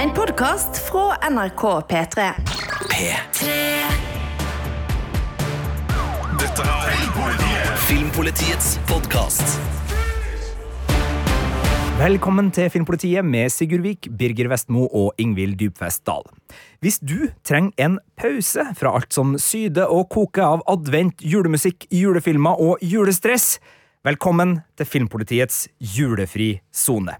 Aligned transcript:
En 0.00 0.10
podkast 0.14 0.78
fra 0.90 1.30
NRK 1.30 1.62
P3. 1.90 2.24
P3. 2.90 3.48
Dette 6.38 6.66
er 6.66 7.72
Filmpolitiets 7.88 8.76
podkast. 8.86 9.58
Velkommen 11.98 12.52
til 12.54 12.70
Filmpolitiet 12.70 13.26
med 13.26 13.50
Sigurd 13.50 13.82
Vik, 13.82 14.06
Birger 14.14 14.52
Vestmo 14.54 14.86
og 14.86 15.18
Ingvild 15.18 15.58
Dybfest 15.58 16.06
Dahl. 16.06 16.22
Hvis 16.78 17.02
du 17.02 17.32
trenger 17.42 17.74
en 17.82 17.98
pause 18.14 18.70
fra 18.78 18.94
alt 18.94 19.10
som 19.10 19.34
syder 19.34 19.90
og 19.90 20.12
koker 20.14 20.46
av 20.46 20.66
advent, 20.78 21.26
julemusikk, 21.26 21.90
julefilmer 21.90 22.54
og 22.54 22.78
julestress, 22.86 23.56
velkommen 24.06 24.60
til 24.78 24.94
Filmpolitiets 24.94 25.64
julefri 25.82 26.60
sone. 26.70 27.18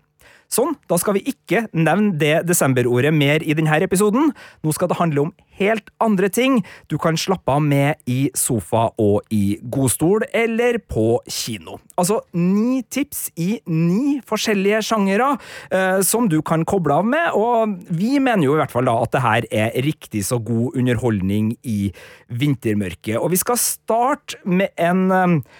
Sånn, 0.48 0.78
da 0.88 0.96
skal 0.96 1.18
vi 1.18 1.26
ikke 1.28 1.66
nevne 1.76 2.14
det 2.16 2.46
desemberordet 2.48 3.12
mer 3.12 3.44
i 3.44 3.52
denne 3.56 3.76
episoden. 3.84 4.30
Nå 4.64 4.72
skal 4.72 4.88
det 4.88 4.96
handle 4.96 5.26
om 5.26 5.34
helt 5.58 5.90
andre 6.00 6.30
ting 6.32 6.62
du 6.88 6.96
kan 7.02 7.18
slappe 7.20 7.52
av 7.52 7.60
med 7.60 7.98
i 8.08 8.30
sofa 8.38 8.86
og 8.96 9.28
i 9.34 9.58
godstol 9.60 10.24
eller 10.32 10.80
på 10.80 11.20
kino. 11.28 11.76
Altså 12.00 12.22
ni 12.32 12.80
tips 12.88 13.26
i 13.36 13.50
ni 13.68 14.18
forskjellige 14.24 14.80
sjangere 14.88 15.34
eh, 15.68 16.00
som 16.06 16.30
du 16.32 16.40
kan 16.40 16.64
koble 16.68 16.96
av 16.96 17.08
med, 17.12 17.36
og 17.36 17.76
vi 17.92 18.16
mener 18.16 18.46
jo 18.46 18.56
i 18.56 18.62
hvert 18.62 18.72
fall 18.72 18.88
da 18.88 18.96
at 19.02 19.14
det 19.14 19.24
her 19.26 19.48
er 19.66 19.80
riktig 19.84 20.24
så 20.30 20.40
god 20.40 20.78
underholdning 20.78 21.52
i 21.60 21.92
vintermørket. 22.32 23.18
Og 23.20 23.34
vi 23.34 23.44
skal 23.44 23.60
starte 23.60 24.40
med 24.48 24.72
en 24.80 25.10
eh, 25.12 25.58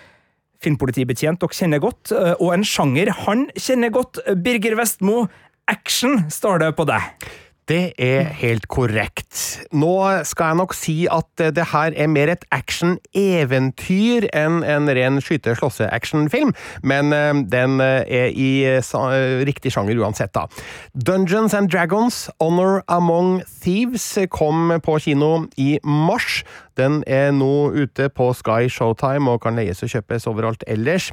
filmpolitibetjent 0.65 1.43
dere 1.43 1.59
kjenner 1.59 1.83
godt, 1.83 2.13
eh, 2.13 2.35
og 2.39 2.55
en 2.57 2.67
sjanger 2.67 3.13
han 3.25 3.49
kjenner 3.59 3.95
godt. 3.95 4.23
Birger 4.45 4.79
Vestmo, 4.79 5.27
action 5.69 6.25
står 6.33 6.65
det 6.65 6.73
på 6.79 6.89
deg. 6.89 7.29
Det 7.69 7.93
er 8.01 8.23
helt 8.41 8.65
korrekt. 8.73 9.61
Nå 9.77 9.93
skal 10.25 10.55
jeg 10.55 10.57
nok 10.57 10.73
si 10.73 10.95
at 11.13 11.43
det 11.53 11.67
her 11.75 11.93
er 12.01 12.09
mer 12.09 12.31
et 12.33 12.47
action-eventyr 12.55 14.25
enn 14.33 14.63
en 14.65 14.89
ren 14.97 15.21
skyte-slåsse-actionfilm, 15.21 16.55
men 16.81 17.13
eh, 17.13 17.43
den 17.53 17.77
er 17.85 18.33
i 18.33 18.49
riktig 19.45 19.75
sjanger 19.75 20.01
uansett, 20.01 20.33
da. 20.33 20.47
Dungeons 20.97 21.53
and 21.53 21.69
Dragons 21.69 22.31
Honor 22.41 22.81
Among 22.89 23.43
Thieves 23.61 24.17
kom 24.33 24.73
på 24.81 24.97
kino 25.05 25.45
i 25.61 25.77
mars. 25.85 26.41
Den 26.79 27.01
er 27.11 27.33
nå 27.35 27.71
ute 27.75 28.09
på 28.15 28.31
Sky 28.39 28.69
Showtime 28.71 29.33
og 29.33 29.43
kan 29.43 29.59
leies 29.59 29.83
og 29.83 29.91
kjøpes 29.91 30.29
overalt 30.31 30.63
ellers. 30.71 31.11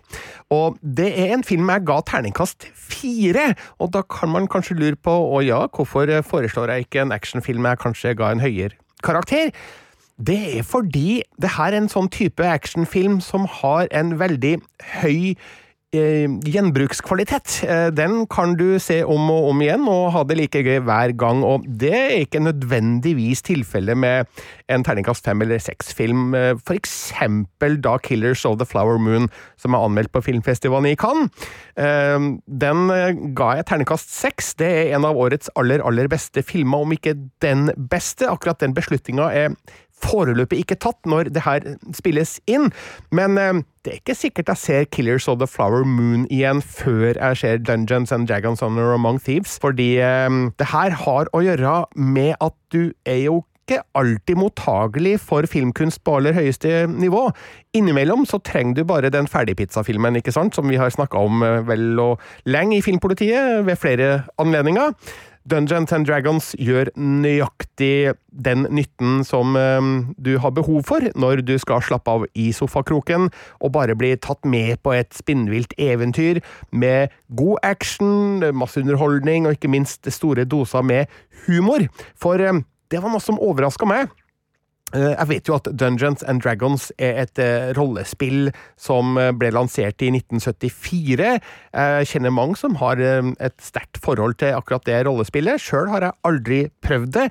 Og 0.53 0.77
det 0.81 1.09
er 1.09 1.33
en 1.33 1.45
film 1.45 1.72
jeg 1.73 1.85
ga 1.88 1.99
terningkast 2.05 2.67
fire, 2.73 3.53
og 3.81 3.94
da 3.95 4.03
kan 4.05 4.30
man 4.30 4.49
kanskje 4.52 4.77
lure 4.77 4.99
på 4.99 5.13
å 5.13 5.41
ja, 5.45 5.63
hvorfor 5.73 6.11
foreslår 6.27 6.75
jeg 6.75 6.85
ikke 6.85 7.02
en 7.05 7.16
actionfilm 7.16 7.66
jeg 7.66 7.81
kanskje 7.81 8.13
ga 8.19 8.31
en 8.31 8.44
høyere 8.44 8.77
karakter? 9.05 9.52
Det 10.16 10.38
er 10.59 10.63
fordi 10.63 11.22
det 11.41 11.57
her 11.57 11.73
er 11.73 11.81
en 11.81 11.91
sånn 11.91 12.07
type 12.13 12.45
actionfilm 12.47 13.19
som 13.23 13.50
har 13.59 13.89
en 13.91 14.16
veldig 14.22 14.57
høy 15.02 15.35
gjenbrukskvalitet. 16.45 17.61
Eh, 17.65 17.88
den 17.95 18.25
kan 18.31 18.55
du 18.59 18.77
se 18.81 19.01
om 19.03 19.29
og 19.33 19.49
om 19.51 19.61
igjen 19.63 19.88
og 19.91 20.11
ha 20.15 20.23
det 20.27 20.38
like 20.39 20.61
gøy 20.65 20.79
hver 20.85 21.13
gang, 21.17 21.43
og 21.47 21.65
det 21.65 21.93
er 21.95 22.15
ikke 22.23 22.43
nødvendigvis 22.43 23.43
tilfellet 23.45 23.97
med 23.97 24.29
en 24.71 24.85
terningkast 24.85 25.25
fem 25.25 25.41
eller 25.45 25.61
seks-film, 25.61 26.35
eh, 26.35 26.53
for 26.66 26.77
eksempel 26.77 27.79
da 27.81 27.97
Killers 27.97 28.45
of 28.45 28.59
the 28.59 28.67
Flower 28.67 28.97
Moon, 28.97 29.29
som 29.61 29.73
er 29.73 29.85
anmeldt 29.85 30.13
på 30.13 30.23
filmfestivalen 30.25 30.91
i 30.91 30.99
Cannes. 30.99 31.31
Den 31.75 32.88
ga 33.35 33.47
jeg 33.57 33.66
terningkast 33.67 34.11
seks. 34.13 34.53
Det 34.59 34.67
er 34.67 34.95
en 34.95 35.05
av 35.07 35.17
årets 35.19 35.49
aller, 35.59 35.83
aller 35.83 36.07
beste 36.11 36.43
filmer, 36.45 36.85
om 36.85 36.93
ikke 36.95 37.16
den 37.43 37.67
beste. 37.91 38.29
Akkurat 38.31 38.61
den 38.63 38.75
beslutninga 38.77 39.27
er 39.35 39.55
foreløpig 40.03 40.63
ikke 40.63 40.79
tatt 40.83 40.99
når 41.07 41.31
det 41.35 41.45
her 41.45 41.65
spilles 41.95 42.38
inn, 42.51 42.69
men 43.16 43.39
eh, 43.41 43.63
det 43.85 43.94
er 43.94 44.00
ikke 44.01 44.17
sikkert 44.17 44.51
jeg 44.53 44.61
ser 44.61 44.88
Killers 44.91 45.28
of 45.31 45.39
the 45.39 45.47
Flower 45.50 45.85
Moon 45.88 46.25
igjen 46.33 46.61
før 46.61 47.13
jeg 47.13 47.41
ser 47.41 47.63
Dungeons 47.63 48.11
and 48.16 48.28
Dragons 48.29 48.63
Honor 48.66 48.95
Among 48.95 49.22
Thieves, 49.23 49.57
fordi 49.61 49.95
eh, 50.03 50.29
det 50.59 50.72
her 50.73 50.95
har 51.06 51.31
å 51.33 51.44
gjøre 51.45 51.83
med 51.95 52.35
at 52.44 52.57
du 52.73 52.89
er 53.06 53.25
jo 53.28 53.44
ikke 53.66 53.81
alltid 53.97 54.38
mottagelig 54.38 55.16
for 55.25 55.45
filmkunst 55.50 56.03
på 56.06 56.19
aller 56.19 56.35
høyeste 56.38 56.85
nivå. 56.91 57.23
Innimellom 57.73 58.25
så 58.29 58.38
trenger 58.45 58.77
du 58.77 58.83
bare 58.85 59.09
den 59.09 59.25
ferdigpizzafilmen, 59.29 60.19
ikke 60.19 60.33
sant, 60.35 60.53
som 60.56 60.69
vi 60.69 60.77
har 60.77 60.94
snakka 60.94 61.17
om 61.17 61.41
eh, 61.45 61.63
vel 61.66 61.97
og 62.01 62.22
lenge 62.45 62.77
i 62.77 62.83
Filmpolitiet 62.85 63.66
ved 63.66 63.81
flere 63.81 64.12
anledninger. 64.41 64.94
Dungeons 65.45 65.91
and 65.94 66.07
Dragons 66.09 66.53
gjør 66.57 66.89
nøyaktig 66.97 68.16
den 68.45 68.66
nytten 68.73 69.19
som 69.28 69.53
um, 69.53 69.91
du 70.17 70.39
har 70.41 70.56
behov 70.57 70.81
for 70.88 71.06
når 71.13 71.44
du 71.45 71.53
skal 71.61 71.83
slappe 71.85 72.09
av 72.09 72.25
i 72.33 72.47
sofakroken 72.56 73.29
og 73.61 73.73
bare 73.75 73.94
bli 73.97 74.16
tatt 74.17 74.41
med 74.50 74.81
på 74.81 74.95
et 74.97 75.13
spinnvilt 75.13 75.75
eventyr 75.78 76.41
med 76.73 77.13
god 77.38 77.61
action, 77.61 78.41
masse 78.57 78.81
underholdning 78.81 79.45
og 79.45 79.59
ikke 79.59 79.69
minst 79.69 80.09
store 80.09 80.47
doser 80.50 80.81
med 80.81 81.13
humor. 81.45 81.85
For 82.17 82.41
um, 82.41 82.66
det 82.89 83.03
var 83.03 83.13
noe 83.13 83.22
som 83.22 83.38
overraska 83.38 83.85
meg. 83.89 84.09
Eh, 84.95 85.11
jeg 85.11 85.28
vet 85.29 85.50
jo 85.50 85.57
at 85.57 85.67
Dungeons 85.75 86.23
and 86.29 86.44
Dragons 86.44 86.88
er 87.01 87.19
et 87.25 87.41
eh, 87.41 87.72
rollespill 87.75 88.51
som 88.79 89.17
eh, 89.19 89.33
ble 89.35 89.51
lansert 89.56 90.03
i 90.06 90.11
1974. 90.13 91.35
Jeg 91.75 92.09
kjenner 92.11 92.33
mange 92.33 92.59
som 92.59 92.78
har 92.79 93.01
et 93.01 93.57
sterkt 93.63 94.00
forhold 94.03 94.38
til 94.39 94.56
akkurat 94.56 94.85
det 94.88 95.01
rollespillet. 95.07 95.61
Sjøl 95.61 95.91
har 95.91 96.07
jeg 96.07 96.19
aldri 96.29 96.61
prøvd 96.85 97.13
det. 97.17 97.28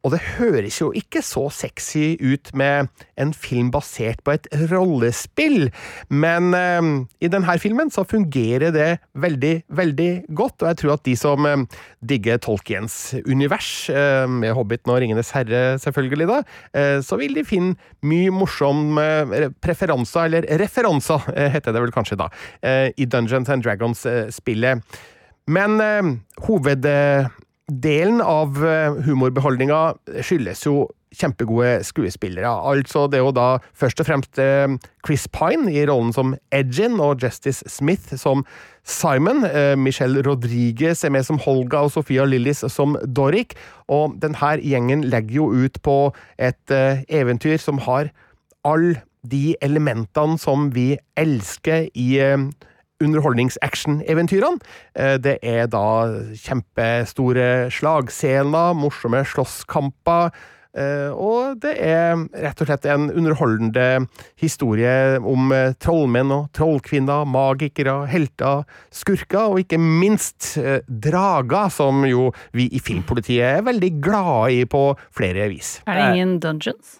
Og 0.00 0.14
det 0.14 0.20
høres 0.38 0.78
jo 0.80 0.88
ikke 0.96 1.20
så 1.24 1.42
sexy 1.52 2.14
ut 2.20 2.50
med 2.56 2.88
en 3.20 3.32
film 3.36 3.68
basert 3.72 4.22
på 4.24 4.32
et 4.32 4.46
rollespill, 4.70 5.68
men 6.08 6.54
eh, 6.56 6.88
i 7.20 7.28
denne 7.32 7.56
filmen 7.60 7.92
så 7.92 8.06
fungerer 8.08 8.72
det 8.72 8.88
veldig, 9.20 9.52
veldig 9.68 10.10
godt, 10.36 10.62
og 10.62 10.70
jeg 10.70 10.80
tror 10.80 10.94
at 10.94 11.04
de 11.04 11.16
som 11.20 11.48
eh, 11.48 11.66
digger 12.00 12.40
Tolkiens 12.40 12.96
univers, 13.28 13.90
eh, 13.92 14.24
med 14.30 14.54
Hobbiten 14.56 14.94
og 14.94 15.02
Ringenes 15.04 15.34
herre 15.36 15.76
selvfølgelig, 15.82 16.30
da, 16.32 16.40
eh, 16.72 16.96
så 17.04 17.20
vil 17.20 17.36
de 17.36 17.44
finne 17.44 17.76
mye 18.06 18.32
morsom 18.32 18.96
eh, 19.02 19.50
preferanser, 19.60 20.30
eller 20.30 20.48
referanser, 20.64 21.28
eh, 21.36 21.52
heter 21.52 21.76
det 21.76 21.84
vel 21.84 21.92
kanskje 21.94 22.18
da, 22.20 22.30
i 22.96 23.04
Dungeons 23.08 23.50
and 23.52 23.64
Dragons-spillet. 23.64 24.98
Men 25.50 25.80
hoved 26.46 26.86
delen 27.70 28.20
av 28.22 28.58
eh, 28.66 28.96
humorbeholdninga 29.06 29.80
skyldes 30.26 30.64
jo 30.66 30.88
kjempegode 31.16 31.80
skuespillere. 31.86 32.48
Altså 32.48 33.06
det 33.10 33.18
er 33.18 33.24
jo 33.24 33.34
da 33.34 33.48
først 33.76 34.02
og 34.02 34.08
fremst 34.08 34.40
eh, 34.42 34.66
Chris 35.06 35.26
Pine 35.34 35.70
i 35.72 35.84
rollen 35.88 36.12
som 36.14 36.34
Edgin 36.54 37.00
og 37.02 37.22
Justice 37.22 37.66
Smith 37.70 38.14
som 38.20 38.44
Simon. 38.86 39.44
Eh, 39.46 39.74
Michelle 39.78 40.22
Rodriguez 40.26 41.04
er 41.04 41.14
med 41.14 41.26
som 41.26 41.40
Holga 41.42 41.84
og 41.86 41.94
Sofia 41.96 42.26
Lillis 42.28 42.64
som 42.72 42.98
Doric. 43.06 43.56
Og 43.90 44.16
denne 44.22 44.56
gjengen 44.62 45.06
legger 45.10 45.40
jo 45.40 45.50
ut 45.66 45.80
på 45.82 45.98
et 46.38 46.74
eventyr 47.10 47.58
som 47.58 47.80
har 47.86 48.12
alle 48.66 49.00
de 49.26 49.54
elementene 49.62 50.38
som 50.40 50.70
vi 50.74 50.94
elsker 51.18 51.90
i 51.98 52.08
underholdnings-action-eventyrene. 53.00 54.60
Eh, 54.94 55.16
det 55.22 55.38
er 55.42 55.68
da 55.72 55.84
kjempestore 56.38 57.68
slagscener, 57.74 58.74
morsomme 58.78 59.24
slåsskamper. 59.28 60.32
Uh, 60.70 61.10
og 61.18 61.56
det 61.64 61.72
er 61.82 62.12
rett 62.44 62.60
og 62.62 62.68
slett 62.68 62.84
en 62.86 63.08
underholdende 63.10 64.04
historie 64.38 65.16
om 65.18 65.50
uh, 65.50 65.72
trollmenn 65.82 66.30
og 66.30 66.44
trollkvinner, 66.54 67.26
magikere, 67.26 67.96
helter, 68.06 68.62
skurker, 68.94 69.50
og 69.50 69.64
ikke 69.64 69.80
minst 69.82 70.52
drager, 70.86 71.72
som 71.74 72.04
jo 72.06 72.28
vi 72.54 72.68
i 72.70 72.78
Filmpolitiet 72.78 73.42
er 73.48 73.66
veldig 73.66 73.90
glade 73.98 74.60
i 74.60 74.62
på 74.70 74.84
flere 75.10 75.50
vis. 75.50 75.80
Er 75.90 75.98
det 75.98 76.08
ingen 76.14 76.38
dungeons? 76.38 76.98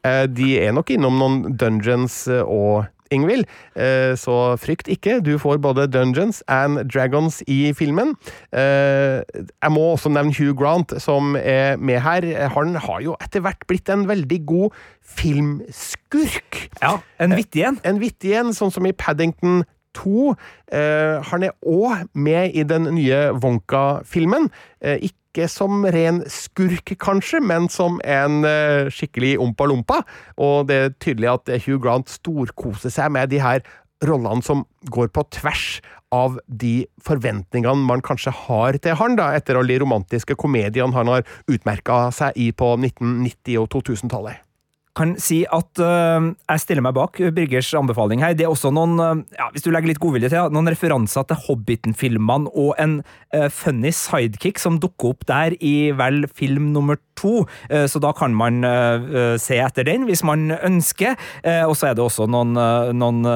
de 0.00 0.54
er 0.56 0.70
nok 0.72 0.88
innom 0.94 1.18
noen 1.20 1.58
dungeons 1.60 2.22
og 2.40 2.86
Ingvild. 3.10 3.46
Eh, 3.76 4.14
så 4.18 4.36
frykt 4.60 4.88
ikke, 4.90 5.18
du 5.24 5.34
får 5.38 5.58
både 5.62 5.88
Dungeons 5.90 6.42
and 6.48 6.84
Dragons 6.90 7.40
i 7.50 7.72
filmen. 7.76 8.14
Eh, 8.52 9.20
jeg 9.50 9.74
må 9.74 9.86
også 9.92 10.12
nevne 10.12 10.34
Hugh 10.36 10.54
Grant, 10.58 10.94
som 11.02 11.36
er 11.36 11.76
med 11.76 12.00
her. 12.04 12.26
Han 12.54 12.76
har 12.76 13.02
jo 13.04 13.16
etter 13.20 13.44
hvert 13.44 13.66
blitt 13.68 13.90
en 13.90 14.06
veldig 14.08 14.40
god 14.46 14.78
filmskurk. 15.16 16.68
Ja, 16.82 16.98
en 17.20 17.36
vittig 17.36 17.66
en. 17.66 17.80
En 17.84 18.00
vittig 18.02 18.34
en, 18.38 18.54
sånn 18.54 18.72
som 18.74 18.86
i 18.86 18.94
Paddington 18.96 19.64
2. 19.98 20.34
han 20.70 21.42
er 21.42 21.50
òg 21.66 22.04
med 22.14 22.54
i 22.54 22.62
den 22.62 22.86
nye 22.94 23.32
Wonka-filmen. 23.42 24.46
ikke 24.78 25.19
ikke 25.30 25.46
som 25.50 25.84
ren 25.86 26.24
skurk, 26.30 26.90
kanskje, 26.98 27.40
men 27.42 27.68
som 27.70 28.00
en 28.02 28.42
uh, 28.42 28.90
skikkelig 28.90 29.36
ompa-lompa. 29.40 30.02
Og 30.42 30.66
det 30.70 30.76
er 30.80 30.96
tydelig 30.98 31.30
at 31.30 31.54
Hugh 31.66 31.80
Grant 31.82 32.10
storkoser 32.10 32.92
seg 32.92 33.14
med 33.14 33.30
de 33.30 33.40
her 33.42 33.62
rollene 34.06 34.42
som 34.42 34.64
går 34.90 35.10
på 35.14 35.24
tvers 35.36 35.80
av 36.10 36.40
de 36.46 36.88
forventningene 37.06 37.86
man 37.86 38.02
kanskje 38.02 38.32
har 38.34 38.78
til 38.82 38.96
han, 38.98 39.14
da, 39.20 39.30
etter 39.38 39.60
alle 39.60 39.76
de 39.76 39.82
romantiske 39.84 40.34
komediene 40.40 40.96
han 40.96 41.10
har 41.12 41.26
utmerka 41.50 42.08
seg 42.14 42.34
i 42.40 42.50
på 42.50 42.74
1990- 42.80 43.60
og 43.62 43.70
2000-tallet 43.76 44.49
kan 45.00 45.16
si 45.20 45.42
at 45.48 45.80
uh, 45.82 46.30
jeg 46.34 46.62
stiller 46.64 46.84
meg 46.84 46.96
bak 46.98 47.18
Birgers 47.36 47.70
anbefaling 47.76 48.22
her. 48.24 48.36
Det 48.36 48.46
er 48.46 48.52
også 48.52 48.72
noen, 48.74 48.98
uh, 49.00 49.22
ja, 49.36 49.48
hvis 49.54 49.64
du 49.64 49.70
legger 49.72 49.92
litt 49.92 50.02
godvilje 50.02 50.32
til, 50.32 50.52
noen 50.54 50.70
referanser 50.72 51.26
til 51.30 51.40
Hobbiten-filmene 51.46 52.52
og 52.52 52.74
en 52.82 53.00
uh, 53.34 53.48
funny 53.54 53.92
sidekick 53.96 54.60
som 54.60 54.80
dukker 54.82 55.14
opp 55.14 55.26
der 55.30 55.56
i 55.64 55.90
vel 55.96 56.26
film 56.28 56.70
nummer 56.74 57.00
to. 57.20 57.44
så 57.68 58.00
da 58.00 58.14
kan 58.16 58.32
man 58.32 58.62
se 59.42 59.58
etter 59.60 59.84
den, 59.84 60.06
hvis 60.08 60.22
man 60.24 60.54
ønsker. 60.56 61.18
og 61.68 61.74
så 61.76 61.90
er 61.90 61.98
det 61.98 62.04
også 62.06 62.24
noen, 62.32 62.54
noen 62.96 63.28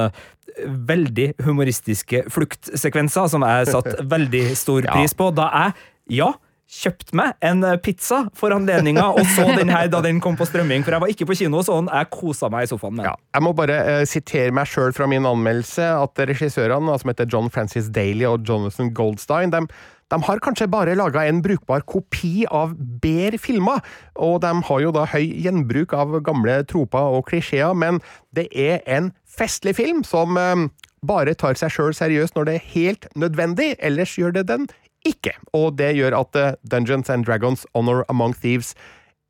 veldig 0.89 1.27
humoristiske 1.45 2.23
fluktsekvenser 2.33 3.29
som 3.29 3.45
jeg 3.45 3.69
satt 3.69 4.01
veldig 4.09 4.43
stor 4.57 4.89
pris 4.89 5.13
på. 5.13 5.29
Da 5.37 5.51
jeg, 5.53 5.85
ja 6.17 6.31
kjøpt 6.65 7.13
meg 7.17 7.35
en 7.45 7.61
eh, 7.65 7.77
pizza 7.81 8.23
for 8.37 8.53
anledninga, 8.55 9.05
og 9.13 9.25
så 9.35 9.45
den 9.53 9.69
her 9.69 9.87
da 9.91 10.01
den 10.05 10.19
kom 10.23 10.37
på 10.37 10.47
strømming. 10.49 10.85
For 10.85 10.95
jeg 10.95 11.03
var 11.03 11.13
ikke 11.13 11.27
på 11.29 11.37
kino, 11.37 11.61
sånn 11.65 11.89
jeg 11.91 12.11
kosa 12.13 12.49
meg 12.53 12.65
i 12.65 12.71
sofaen 12.71 12.97
med 12.97 13.09
Ja, 13.09 13.15
jeg 13.37 13.45
må 13.45 13.53
bare 13.57 13.81
uh, 13.85 14.03
sitere 14.09 14.53
meg 14.55 14.69
sjøl 14.69 14.95
fra 14.95 15.07
min 15.09 15.27
anmeldelse, 15.29 15.85
at 16.01 16.23
regissørene, 16.31 16.95
som 17.01 17.11
heter 17.11 17.29
John 17.29 17.51
Francis 17.53 17.91
Daly 17.93 18.25
og 18.29 18.47
Jonathan 18.49 18.89
Goldstein, 18.97 19.53
de, 19.53 19.61
de 20.13 20.19
har 20.27 20.41
kanskje 20.45 20.69
bare 20.71 20.97
laga 20.97 21.27
en 21.29 21.43
brukbar 21.45 21.85
kopi 21.89 22.47
av 22.49 22.73
bedre 23.03 23.39
filmer, 23.41 23.85
og 24.17 24.39
de 24.45 24.53
har 24.69 24.81
jo 24.81 24.95
da 24.95 25.05
høy 25.13 25.25
gjenbruk 25.45 25.93
av 25.97 26.17
gamle 26.25 26.63
troper 26.69 27.19
og 27.19 27.27
klisjeer, 27.29 27.77
men 27.77 28.01
det 28.35 28.49
er 28.51 28.81
en 28.89 29.13
festlig 29.29 29.75
film 29.77 30.01
som 30.07 30.33
uh, 30.39 30.65
bare 31.05 31.35
tar 31.37 31.57
seg 31.59 31.73
sjøl 31.73 31.93
seriøst 31.93 32.33
når 32.33 32.49
det 32.49 32.57
er 32.57 32.67
helt 32.73 33.07
nødvendig, 33.13 33.75
ellers 33.85 34.15
gjør 34.17 34.33
det 34.39 34.47
den 34.49 34.65
ikke. 35.05 35.35
Og 35.55 35.73
det 35.79 35.93
gjør 35.97 36.19
at 36.21 36.41
eh, 36.41 36.53
Dungeons 36.71 37.09
and 37.13 37.25
Dragons 37.27 37.65
Honor 37.73 38.05
Among 38.09 38.35
Thieves 38.41 38.75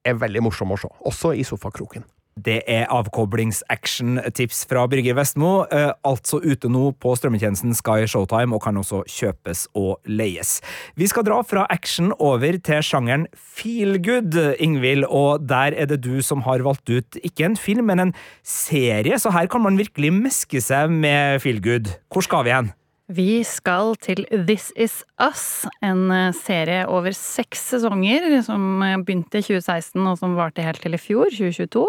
er 0.05 0.19
veldig 0.21 0.45
morsom 0.45 0.73
å 0.75 0.79
se, 0.79 0.91
også 1.05 1.33
i 1.35 1.45
sofakroken. 1.45 2.05
Det 2.35 2.57
er 2.67 2.89
avkoblings-action-tips 2.91 4.65
fra 4.67 4.81
Birger 4.91 5.15
Vestmo, 5.15 5.63
eh, 5.71 5.93
altså 6.03 6.41
ute 6.43 6.67
nå 6.67 6.89
på 6.99 7.13
strømmetjenesten 7.15 7.71
Sky 7.79 8.03
Showtime, 8.11 8.51
og 8.51 8.59
kan 8.65 8.75
også 8.75 9.05
kjøpes 9.07 9.69
og 9.79 10.03
leies. 10.03 10.57
Vi 10.99 11.07
skal 11.07 11.23
dra 11.23 11.39
fra 11.47 11.63
action 11.71 12.11
over 12.19 12.59
til 12.59 12.83
sjangeren 12.83 13.29
feel 13.39 14.01
good, 14.03 14.35
Ingvild, 14.59 15.07
og 15.07 15.47
der 15.47 15.79
er 15.79 15.87
det 15.87 16.01
du 16.03 16.19
som 16.19 16.43
har 16.43 16.59
valgt 16.59 16.91
ut 16.91 17.21
ikke 17.23 17.47
en 17.47 17.55
film, 17.55 17.87
men 17.87 18.09
en 18.09 18.15
serie, 18.43 19.15
så 19.15 19.31
her 19.31 19.47
kan 19.47 19.63
man 19.63 19.79
virkelig 19.79 20.11
meske 20.11 20.59
seg 20.59 20.91
med 20.91 21.39
feel 21.39 21.63
good. 21.63 21.95
Hvor 22.11 22.27
skal 22.27 22.43
vi 22.43 22.51
hen? 22.51 22.75
Vi 23.05 23.43
skal 23.45 23.93
til 24.01 24.23
This 24.31 24.71
Is 24.75 25.03
Us, 25.21 25.67
en 25.85 26.09
eh, 26.09 26.31
serie 26.33 26.87
over 26.89 27.13
seks 27.13 27.61
sesonger 27.75 28.41
som 28.41 28.81
begynte 29.05 29.43
i 29.43 29.45
2016 29.45 30.01
og 30.01 30.17
som 30.17 30.33
varte 30.33 30.65
helt 30.65 30.81
til 30.81 30.97
i 30.97 31.01
fjor, 31.01 31.29
2022. 31.29 31.85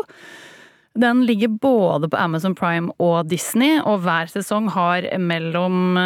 Den 0.96 1.26
ligger 1.26 1.48
både 1.48 2.08
på 2.08 2.16
Amazon 2.16 2.54
Prime 2.56 2.92
og 3.02 3.28
Disney, 3.28 3.76
og 3.84 4.00
hver 4.06 4.30
sesong 4.32 4.70
har 4.72 5.04
mellom 5.20 5.96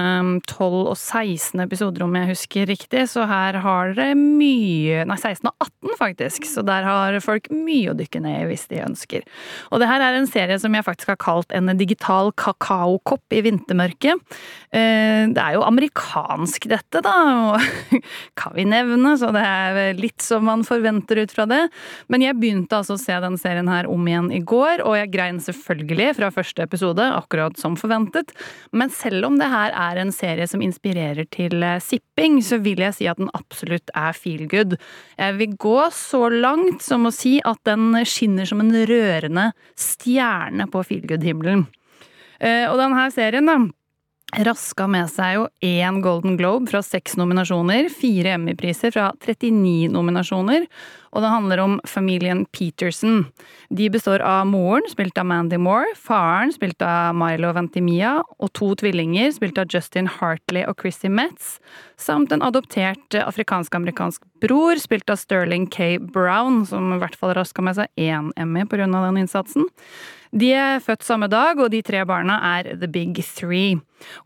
12 0.48 0.64
eh, 0.66 0.90
og 0.90 0.96
16 0.96 1.62
episoder, 1.62 2.04
om 2.04 2.16
jeg 2.18 2.30
husker 2.32 2.66
riktig, 2.66 3.04
så 3.12 3.26
her 3.30 3.60
har 3.62 3.94
dere 3.94 4.16
mye 4.18 5.04
Nei, 5.06 5.16
16 5.16 5.46
og 5.46 5.54
18, 5.62 5.94
faktisk, 5.98 6.48
så 6.50 6.64
der 6.66 6.86
har 6.86 7.18
folk 7.22 7.46
mye 7.54 7.92
å 7.92 7.96
dykke 7.98 8.22
ned 8.24 8.42
i 8.42 8.48
hvis 8.50 8.66
de 8.70 8.82
ønsker. 8.82 9.26
Og 9.70 9.82
det 9.82 9.88
her 9.90 10.02
er 10.04 10.18
en 10.18 10.28
serie 10.30 10.58
som 10.60 10.74
jeg 10.74 10.86
faktisk 10.86 11.12
har 11.14 11.20
kalt 11.22 11.54
en 11.54 11.70
digital 11.78 12.32
kakaokopp 12.38 13.36
i 13.36 13.44
vintermørket. 13.46 14.18
Eh, 14.74 15.30
det 15.30 15.44
er 15.44 15.56
jo 15.56 15.64
amerikansk, 15.66 16.66
dette, 16.70 17.04
da, 17.06 17.14
og 17.54 18.00
kan 18.40 18.56
vi 18.58 18.66
nevne, 18.68 19.14
så 19.20 19.30
det 19.34 19.46
er 19.46 19.98
litt 19.98 20.22
som 20.24 20.46
man 20.50 20.66
forventer 20.66 21.22
ut 21.22 21.34
fra 21.34 21.46
det. 21.50 21.62
Men 22.10 22.26
jeg 22.26 22.38
begynte 22.40 22.80
altså 22.80 22.98
å 22.98 23.02
se 23.02 23.22
den 23.22 23.38
serien 23.40 23.70
her 23.70 23.88
om 23.90 24.10
igjen 24.10 24.32
i 24.34 24.42
går 24.42 24.79
og 24.84 24.96
jeg 24.98 25.12
grein 25.14 25.40
selvfølgelig 25.42 26.14
fra 26.18 26.30
første 26.34 26.64
episode, 26.66 27.04
akkurat 27.16 27.58
som 27.60 27.76
forventet. 27.78 28.34
Men 28.72 28.92
selv 28.94 29.28
om 29.28 29.38
det 29.40 29.50
her 29.52 29.74
er 29.76 30.00
en 30.00 30.12
serie 30.14 30.46
som 30.50 30.62
inspirerer 30.64 31.28
til 31.32 31.62
eh, 31.66 31.80
sipping, 31.82 32.40
så 32.44 32.60
vil 32.62 32.82
jeg 32.84 32.98
si 32.98 33.10
at 33.10 33.20
den 33.20 33.32
absolutt 33.36 33.92
er 33.96 34.16
feel 34.16 34.46
good. 34.50 34.78
Jeg 35.18 35.38
vil 35.40 35.58
gå 35.60 35.80
så 35.96 36.26
langt 36.32 36.84
som 36.86 37.08
å 37.08 37.14
si 37.14 37.38
at 37.44 37.60
den 37.68 37.92
skinner 38.08 38.48
som 38.48 38.62
en 38.62 38.72
rørende 38.90 39.50
stjerne 39.78 40.68
på 40.70 40.84
feel 40.86 41.04
good-himmelen. 41.08 41.66
Eh, 42.40 42.64
og 42.70 42.80
denne 42.80 43.10
serien, 43.14 43.48
da 43.48 43.60
raska 44.36 44.86
med 44.90 45.10
seg 45.10 45.36
jo 45.36 45.46
én 45.64 46.00
Golden 46.04 46.36
Globe 46.38 46.70
fra 46.70 46.82
seks 46.84 47.16
nominasjoner, 47.18 47.88
fire 47.92 48.36
Emmy-priser 48.36 48.92
fra 48.94 49.10
39 49.24 49.90
nominasjoner, 49.94 50.66
og 51.10 51.24
det 51.24 51.32
handler 51.32 51.62
om 51.62 51.78
familien 51.88 52.44
Peterson. 52.54 53.24
De 53.74 53.88
består 53.90 54.22
av 54.22 54.44
moren, 54.46 54.86
spilt 54.90 55.18
av 55.18 55.26
Mandy 55.26 55.58
Moore, 55.58 55.90
faren, 55.98 56.52
spilt 56.54 56.82
av 56.86 57.16
Milo 57.18 57.50
Ventimia, 57.56 58.20
og 58.38 58.52
to 58.54 58.70
tvillinger, 58.78 59.32
spilt 59.34 59.58
av 59.58 59.66
Justin 59.72 60.06
Hartley 60.20 60.62
og 60.68 60.78
Chrissy 60.80 61.10
Metz, 61.10 61.56
samt 61.98 62.30
en 62.32 62.44
adoptert 62.46 63.18
afrikansk-amerikansk 63.18 64.22
bror, 64.44 64.78
spilt 64.80 65.10
av 65.10 65.18
Sterling 65.20 65.66
K. 65.72 65.96
Brown, 65.98 66.62
som 66.70 66.94
i 66.94 67.02
hvert 67.02 67.18
fall 67.18 67.34
raska 67.36 67.66
med 67.66 67.80
seg 67.80 67.90
én 67.98 68.30
Emmy 68.38 68.64
pga. 68.70 68.86
den 68.86 69.22
innsatsen. 69.24 69.66
De 70.30 70.52
er 70.54 70.78
født 70.78 71.02
samme 71.02 71.26
dag, 71.26 71.58
og 71.58 71.72
de 71.72 71.80
tre 71.82 72.04
barna 72.06 72.36
er 72.52 72.68
The 72.78 72.86
Big 72.90 73.18
Three. 73.34 73.80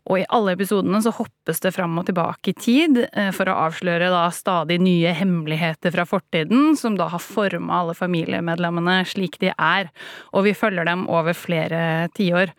Og 0.05 0.19
i 0.21 0.27
alle 0.29 0.53
episodene 0.53 1.01
så 1.01 1.13
hoppes 1.17 1.63
det 1.63 1.71
fram 1.73 1.97
og 1.97 2.05
tilbake 2.05 2.53
i 2.53 2.57
tid 2.61 2.99
eh, 3.07 3.31
for 3.33 3.49
å 3.49 3.57
avsløre 3.65 4.11
da 4.13 4.27
stadig 4.33 4.77
nye 4.83 5.15
hemmeligheter 5.17 5.95
fra 5.95 6.05
fortiden, 6.07 6.75
som 6.77 6.99
da 6.99 7.09
har 7.09 7.23
forma 7.23 7.81
alle 7.81 7.97
familiemedlemmene 7.97 8.99
slik 9.09 9.39
de 9.41 9.49
er, 9.55 9.89
og 10.31 10.45
vi 10.45 10.53
følger 10.57 10.85
dem 10.87 11.07
over 11.09 11.33
flere 11.37 11.81
tiår. 12.15 12.53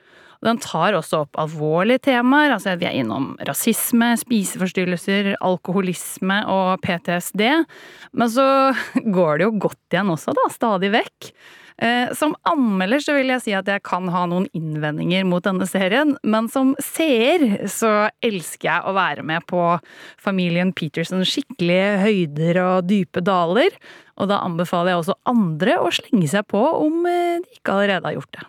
Den 0.45 0.59
tar 0.61 0.97
også 0.99 1.23
opp 1.25 1.39
alvorlige 1.41 2.03
temaer, 2.11 2.53
altså 2.55 2.75
vi 2.79 2.89
er 2.89 2.99
innom 2.99 3.33
rasisme, 3.49 4.11
spiseforstyrrelser, 4.21 5.33
alkoholisme 5.39 6.43
og 6.51 6.83
PTSD, 6.83 7.45
men 8.13 8.35
så 8.35 8.49
går 9.17 9.39
det 9.39 9.49
jo 9.49 9.55
godt 9.69 9.95
igjen 9.95 10.13
også, 10.13 10.35
da, 10.37 10.49
stadig 10.53 10.93
vekk. 10.99 11.31
Eh, 11.83 12.13
som 12.17 12.33
anmelder 12.49 13.03
så 13.05 13.17
vil 13.19 13.29
jeg 13.35 13.43
si 13.45 13.55
at 13.57 13.69
jeg 13.69 13.85
kan 13.85 14.09
ha 14.13 14.25
noen 14.31 14.47
innvendinger 14.57 15.27
mot 15.29 15.45
denne 15.45 15.69
serien, 15.69 16.15
men 16.25 16.49
som 16.53 16.73
seer 16.81 17.69
så 17.69 18.09
elsker 18.25 18.71
jeg 18.71 18.89
å 18.89 18.97
være 18.97 19.27
med 19.27 19.45
på 19.51 19.63
familien 20.23 20.73
Peterson 20.77 21.27
skikkelige 21.29 22.01
høyder 22.01 22.63
og 22.65 22.89
dype 22.89 23.21
daler, 23.25 23.77
og 24.17 24.33
da 24.33 24.41
anbefaler 24.47 24.95
jeg 24.95 25.05
også 25.05 25.21
andre 25.29 25.79
å 25.83 25.93
slenge 25.93 26.33
seg 26.33 26.49
på 26.49 26.65
om 26.81 27.03
eh, 27.11 27.41
de 27.45 27.59
ikke 27.61 27.77
allerede 27.77 28.09
har 28.09 28.21
gjort 28.21 28.39
det. 28.39 28.47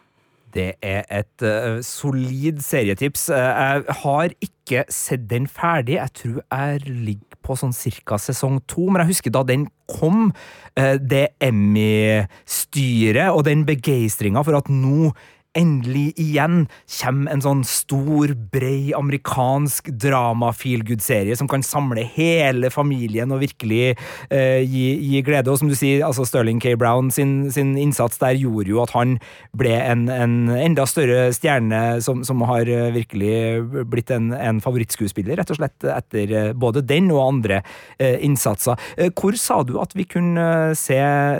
Det 0.55 0.73
er 0.81 1.03
et 1.11 1.43
uh, 1.43 1.81
solid 1.85 2.61
serietips. 2.63 3.29
Jeg 3.33 3.83
har 4.03 4.35
ikke 4.43 4.85
sett 4.93 5.29
den 5.29 5.47
ferdig. 5.51 5.97
Jeg 5.99 6.13
tror 6.21 6.41
jeg 6.43 6.81
ligger 6.87 7.39
på 7.43 7.55
sånn 7.59 7.75
cirka 7.75 8.17
sesong 8.19 8.61
to, 8.67 8.87
men 8.89 9.01
jeg 9.03 9.11
husker 9.13 9.31
da 9.35 9.43
den 9.47 9.67
kom, 9.91 10.31
uh, 10.79 10.95
det 10.99 11.27
Emmy-styret 11.43 13.29
og 13.31 13.45
den 13.47 13.65
begeistringa 13.67 14.43
for 14.47 14.55
at 14.59 14.71
nå 14.71 15.11
endelig 15.57 16.11
igjen 16.21 16.65
kommer 16.99 17.33
en 17.33 17.43
sånn 17.43 17.63
stor, 17.67 18.33
brei 18.51 18.93
amerikansk 18.95 19.89
drama-feelgood-serie 20.03 21.35
som 21.37 21.49
kan 21.49 21.65
samle 21.65 22.05
hele 22.15 22.71
familien 22.73 23.33
og 23.33 23.41
virkelig 23.43 23.95
eh, 24.29 24.61
gi, 24.63 24.85
gi, 25.01 25.21
glede. 25.25 25.51
Og 25.51 25.61
som 25.61 25.71
du 25.71 25.75
sier, 25.77 26.03
altså 26.05 26.25
Sterling 26.27 26.61
K. 26.63 26.75
Brown 26.79 27.11
sin, 27.13 27.49
sin 27.53 27.75
innsats 27.79 28.21
der 28.21 28.37
gjorde 28.37 28.71
jo 28.71 28.81
at 28.83 28.93
han 28.95 29.17
ble 29.57 29.73
en, 29.77 30.07
en 30.13 30.37
enda 30.53 30.87
større 30.89 31.31
stjerne 31.35 31.81
som, 32.05 32.23
som 32.27 32.43
har 32.49 32.69
eh, 32.71 32.89
virkelig 32.95 33.85
blitt 33.89 34.11
en, 34.13 34.31
en, 34.35 34.61
favorittskuespiller, 34.63 35.37
rett 35.39 35.53
og 35.53 35.59
slett 35.59 35.87
etter 35.91 36.33
eh, 36.33 36.51
både 36.57 36.85
den 36.87 37.11
og 37.13 37.23
andre 37.25 37.61
eh, 37.99 38.17
innsatser. 38.25 38.77
Uh, 38.97 39.09
hvor 39.17 39.35
sa 39.39 39.61
du 39.65 39.75
at 39.81 39.93
vi 39.97 40.05
kunne 40.07 40.75
se 40.77 40.97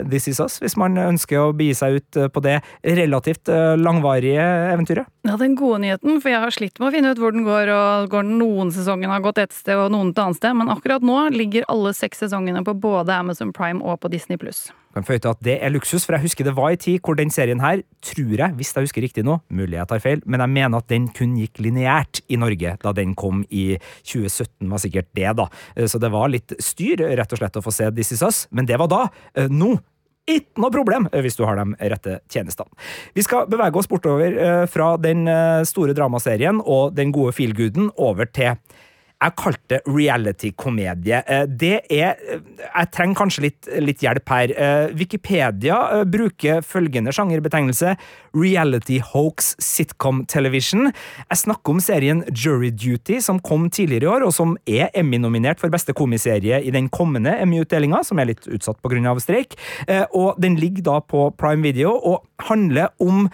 This 0.08 0.28
Is 0.30 0.40
Us, 0.42 0.58
hvis 0.62 0.76
man 0.80 0.98
ønsker 1.00 1.48
å 1.48 1.54
begi 1.56 1.76
seg 1.78 1.98
ut 1.98 2.18
på 2.32 2.42
det 2.44 2.58
relativt 2.82 3.50
langvarige 3.78 4.07
langvarige 4.08 4.72
eventyret? 4.72 5.06
Ja, 5.26 5.36
den 5.36 5.54
gode 5.56 5.80
nyheten, 5.82 6.20
for 6.22 6.30
jeg 6.30 6.40
har 6.40 6.54
slitt 6.54 6.78
med 6.80 6.88
å 6.88 6.92
finne 6.94 7.12
ut 7.12 7.18
hvor 7.20 7.32
den 7.32 7.44
går, 7.44 7.68
og 7.68 8.10
går 8.10 8.24
noen 8.24 8.72
sesongen 8.72 9.10
har 9.10 9.20
gått 9.20 9.38
et 9.38 9.52
sted 9.52 9.76
og 9.76 9.92
noen 9.92 10.12
et 10.12 10.18
annet 10.18 10.36
sted, 10.36 10.54
men 10.56 10.70
akkurat 10.72 11.02
nå 11.04 11.28
ligger 11.34 11.66
alle 11.68 11.92
seks 11.96 12.24
sesongene 12.24 12.64
på 12.64 12.74
både 12.74 13.12
Amazon 13.12 13.52
Prime 13.52 13.82
og 13.82 14.00
på 14.00 14.10
Disney 14.12 14.38
pluss. 14.40 14.70
Kan 14.96 15.04
føye 15.04 15.20
til 15.20 15.30
at 15.30 15.42
det 15.44 15.58
er 15.62 15.70
luksus, 15.70 16.06
for 16.06 16.16
jeg 16.16 16.24
husker 16.24 16.48
det 16.48 16.56
var 16.56 16.72
en 16.72 16.80
tid 16.80 17.02
hvor 17.04 17.18
den 17.18 17.30
serien 17.30 17.60
her, 17.60 17.82
tror 18.02 18.40
jeg, 18.40 18.56
hvis 18.56 18.72
jeg 18.72 18.88
husker 18.88 19.04
riktig 19.04 19.26
nå, 19.26 19.38
mulig 19.52 19.76
jeg 19.76 19.90
tar 19.90 20.02
feil, 20.02 20.24
men 20.24 20.40
jeg 20.40 20.54
mener 20.54 20.80
at 20.80 20.88
den 20.88 21.10
kun 21.14 21.36
gikk 21.38 21.60
lineært 21.62 22.22
i 22.28 22.40
Norge 22.40 22.78
da 22.82 22.94
den 22.96 23.14
kom 23.18 23.44
i 23.50 23.76
2017, 24.08 24.64
var 24.70 24.82
sikkert 24.82 25.12
det, 25.18 25.28
da. 25.38 25.48
Så 25.84 26.00
det 26.00 26.10
var 26.14 26.32
litt 26.32 26.56
styr, 26.62 27.04
rett 27.20 27.36
og 27.36 27.42
slett, 27.42 27.60
å 27.60 27.64
få 27.64 27.74
se 27.74 27.92
This 27.92 28.14
Is 28.16 28.24
Us, 28.24 28.46
men 28.50 28.66
det 28.68 28.80
var 28.80 28.90
da. 28.90 29.04
Nå 29.52 29.76
ikke 30.28 30.62
noe 30.62 30.74
problem 30.74 31.08
eh, 31.12 31.22
hvis 31.24 31.38
du 31.38 31.44
har 31.48 31.58
de 31.60 31.90
rette 31.92 32.18
tjenestene. 32.32 32.70
Vi 33.16 33.24
skal 33.26 33.48
bevege 33.50 33.80
oss 33.80 33.90
bortover 33.90 34.36
eh, 34.36 34.64
fra 34.70 34.92
den 35.00 35.26
eh, 35.30 35.62
store 35.68 35.96
dramaserien 35.96 36.60
og 36.64 36.94
den 36.98 37.14
gode 37.14 37.34
feelgooden 37.36 37.92
over 37.96 38.28
til 38.28 38.58
jeg 39.18 39.34
kalte 39.34 39.66
det 39.72 39.80
reality-komedie. 39.90 41.22
Eh, 41.26 41.46
Det 41.46 41.80
er 41.90 42.14
eh, 42.14 42.40
Jeg 42.62 42.90
trenger 42.94 43.18
kanskje 43.18 43.42
litt, 43.42 43.68
litt 43.82 44.02
hjelp 44.04 44.30
her. 44.30 44.52
Eh, 44.54 44.94
Wikipedia 44.94 46.04
bruker 46.06 46.62
følgende 46.62 47.12
sjangerbetegnelse 47.14 47.96
reality 48.38 49.00
hoax 49.02 49.56
sitcom 49.58 50.24
television. 50.26 50.92
Jeg 51.30 51.40
snakker 51.42 51.74
om 51.74 51.80
serien 51.82 52.22
Jury 52.30 52.70
Duty, 52.70 53.18
som 53.24 53.40
kom 53.40 53.68
tidligere 53.70 54.06
i 54.06 54.12
år, 54.12 54.26
og 54.28 54.34
som 54.36 54.56
er 54.68 54.92
Emmy-nominert 54.94 55.58
for 55.58 55.72
beste 55.72 55.96
komiserie 55.96 56.60
i 56.62 56.70
den 56.70 56.88
kommende 56.88 57.34
Emmy-utdelinga, 57.42 58.04
som 58.04 58.18
er 58.18 58.30
litt 58.30 58.46
utsatt 58.46 58.78
pga. 58.82 59.18
streik. 59.18 59.56
Og 60.14 60.38
den 60.38 60.56
ligger 60.56 60.82
da 60.82 61.00
på 61.00 61.30
Prime 61.36 61.62
Video 61.62 61.90
og 61.90 62.26
handler 62.38 62.92
om 63.00 63.28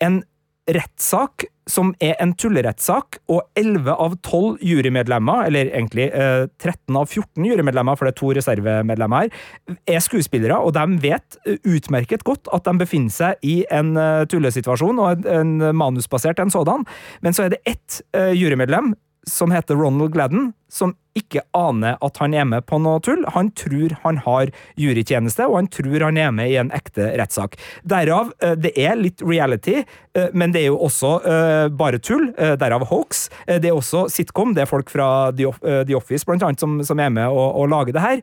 en 0.00 0.22
rettssak 0.68 1.46
som 1.66 1.90
er 2.02 2.14
en 2.22 2.32
tullerettssak, 2.38 3.18
og 3.32 3.42
11 3.58 3.90
av 3.90 4.14
12 4.22 4.62
jurymedlemmer, 4.62 5.48
eller 5.48 5.72
egentlig 5.72 6.08
eh, 6.14 6.46
13 6.62 6.98
av 6.98 7.08
14 7.10 7.48
jurymedlemmer, 7.48 7.98
for 7.98 8.06
det 8.06 8.14
er 8.14 8.20
to 8.20 8.30
reservemedlemmer 8.38 9.26
her, 9.26 9.76
er 9.96 10.04
skuespillere, 10.04 10.58
og 10.62 10.76
de 10.76 11.00
vet 11.02 11.38
utmerket 11.66 12.22
godt 12.26 12.50
at 12.54 12.68
de 12.68 12.76
befinner 12.78 13.14
seg 13.14 13.42
i 13.46 13.56
en 13.74 13.96
eh, 13.98 14.22
tullesituasjon, 14.30 15.02
og 15.02 15.26
en, 15.26 15.58
en 15.60 15.80
manusbasert 15.82 16.42
en 16.42 16.54
sådan, 16.54 16.86
men 17.26 17.36
så 17.36 17.46
er 17.46 17.56
det 17.56 17.64
ett 17.66 18.00
eh, 18.14 18.32
jurymedlem 18.38 18.94
som 19.30 19.50
heter 19.50 19.74
Ronald 19.74 20.12
Gladden, 20.12 20.52
som 20.70 20.94
ikke 21.16 21.40
aner 21.56 21.96
at 22.04 22.18
han 22.20 22.34
er 22.36 22.44
med 22.48 22.66
på 22.68 22.78
noe 22.82 23.00
tull. 23.04 23.24
Han 23.34 23.50
tror 23.56 23.94
han 24.02 24.20
har 24.22 24.52
jurytjeneste, 24.78 25.46
og 25.48 25.58
han 25.60 25.70
tror 25.72 26.04
han 26.04 26.20
er 26.20 26.34
med 26.36 26.52
i 26.52 26.58
en 26.60 26.72
ekte 26.76 27.08
rettssak. 27.18 27.56
Derav, 27.88 28.32
eh, 28.44 28.54
det 28.60 28.74
er 28.78 28.98
litt 29.00 29.24
reality, 29.24 29.80
eh, 30.14 30.28
men 30.36 30.52
det 30.54 30.64
er 30.64 30.68
jo 30.70 30.82
også 30.88 31.12
eh, 31.24 31.68
bare 31.72 31.98
tull. 31.98 32.28
Derav 32.36 32.86
hoax. 32.90 33.28
Det 33.46 33.70
er 33.70 33.74
også 33.74 34.06
sitcom. 34.12 34.54
Det 34.54 34.66
er 34.66 34.70
folk 34.70 34.90
fra 34.92 35.30
The 35.32 35.48
Off- 35.48 35.62
The 35.64 35.96
Office, 35.96 36.26
blant 36.26 36.44
annet, 36.44 36.60
som, 36.60 37.00
er 37.00 37.10
med 37.10 37.26
og, 37.28 37.66
lager 37.70 37.96
det 37.96 38.02
her. 38.02 38.20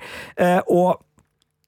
Og 0.71 1.01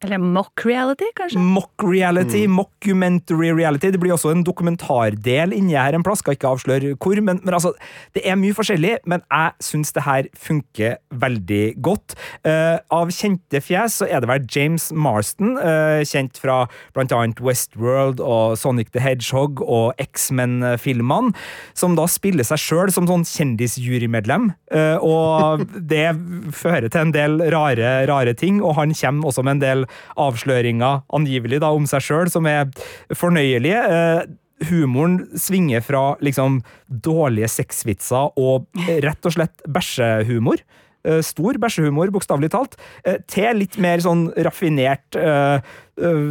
Eller 0.04 0.20
mock 0.20 0.66
reality, 0.68 1.08
kanskje? 1.16 1.40
Mock 1.40 1.84
reality, 1.84 2.42
mockumentary 2.52 3.54
reality. 3.56 3.94
Det 3.94 4.00
blir 4.02 4.12
også 4.12 4.34
en 4.34 4.44
dokumentardel 4.44 5.54
inni 5.56 5.78
her 5.80 5.96
en 5.96 6.04
plass, 6.04 6.20
skal 6.20 6.36
ikke 6.36 6.50
avsløre 6.52 6.98
hvor. 7.00 7.22
Men, 7.24 7.40
men 7.46 7.56
altså, 7.56 7.72
det 8.14 8.25
er 8.28 8.36
mye 8.36 8.56
forskjellig, 8.58 8.98
men 9.08 9.24
jeg 9.24 9.54
syns 9.64 9.96
det 9.96 10.04
her 10.04 10.28
funker 10.36 10.98
veldig 11.16 11.64
godt. 11.86 12.18
Uh, 12.44 12.75
av 12.92 13.14
kjente 13.16 13.62
fjes 13.64 14.02
så 14.02 14.10
er 14.12 14.20
det 14.20 14.30
vel 14.34 14.50
James 14.52 14.90
Marston, 14.92 15.56
uh, 15.62 16.04
kjent 16.04 16.42
fra 16.44 16.66
blant 16.98 17.16
annet 17.16 17.40
Westworld 17.40 18.20
og 18.20 18.60
Sonic 18.60 18.92
the 18.92 19.00
Hedgehog 19.00 19.64
og 19.64 19.96
X-Men-filmene, 20.04 21.32
som 21.72 21.96
da 21.96 22.10
spiller 22.12 22.44
seg 22.44 22.60
sjøl 22.60 22.92
som 22.92 23.08
sånn 23.08 23.24
kjendisjurymedlem. 23.32 24.52
Uh, 24.75 25.00
og 25.00 25.66
det 25.80 26.10
fører 26.52 26.92
til 26.92 27.08
en 27.08 27.16
del 27.16 27.40
rare, 27.56 27.96
rare 28.12 28.36
ting, 28.36 28.60
og 28.60 28.75
han 28.82 28.92
kommer 28.92 29.32
også 29.32 29.48
med 29.48 29.58
en 29.58 29.66
del 29.66 29.85
avsløringer, 30.18 31.04
angivelig, 31.13 31.60
da, 31.63 31.74
om 31.75 31.86
seg 31.89 32.04
sjøl, 32.06 32.32
som 32.32 32.48
er 32.50 32.72
fornøyelige. 33.13 33.84
Eh, 33.86 34.25
Humoren 34.70 35.18
svinger 35.36 35.82
fra 35.84 36.15
liksom 36.24 36.62
dårlige 36.88 37.50
sexvitser 37.51 38.38
og 38.39 38.70
rett 39.04 39.27
og 39.27 39.34
slett 39.36 39.65
bæsjehumor. 39.68 40.62
eh, 41.04 41.20
Stor 41.27 41.60
bæsjehumor, 41.60 42.08
bokstavelig 42.15 42.54
talt, 42.54 42.77
eh, 43.04 43.18
til 43.27 43.60
litt 43.60 43.75
mer 43.77 44.00
sånn 44.00 44.30
raffinert 44.48 45.20
eh, 45.20 45.60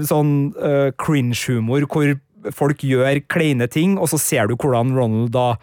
sånn 0.09 0.55
eh, 0.57 0.91
cringe-humor, 0.97 1.85
hvor 1.85 2.17
folk 2.53 2.81
gjør 2.85 3.21
kleine 3.29 3.69
ting, 3.69 3.99
og 4.01 4.09
så 4.09 4.19
ser 4.21 4.49
du 4.49 4.57
hvordan 4.57 4.97
Ronald 4.97 5.31
da 5.37 5.55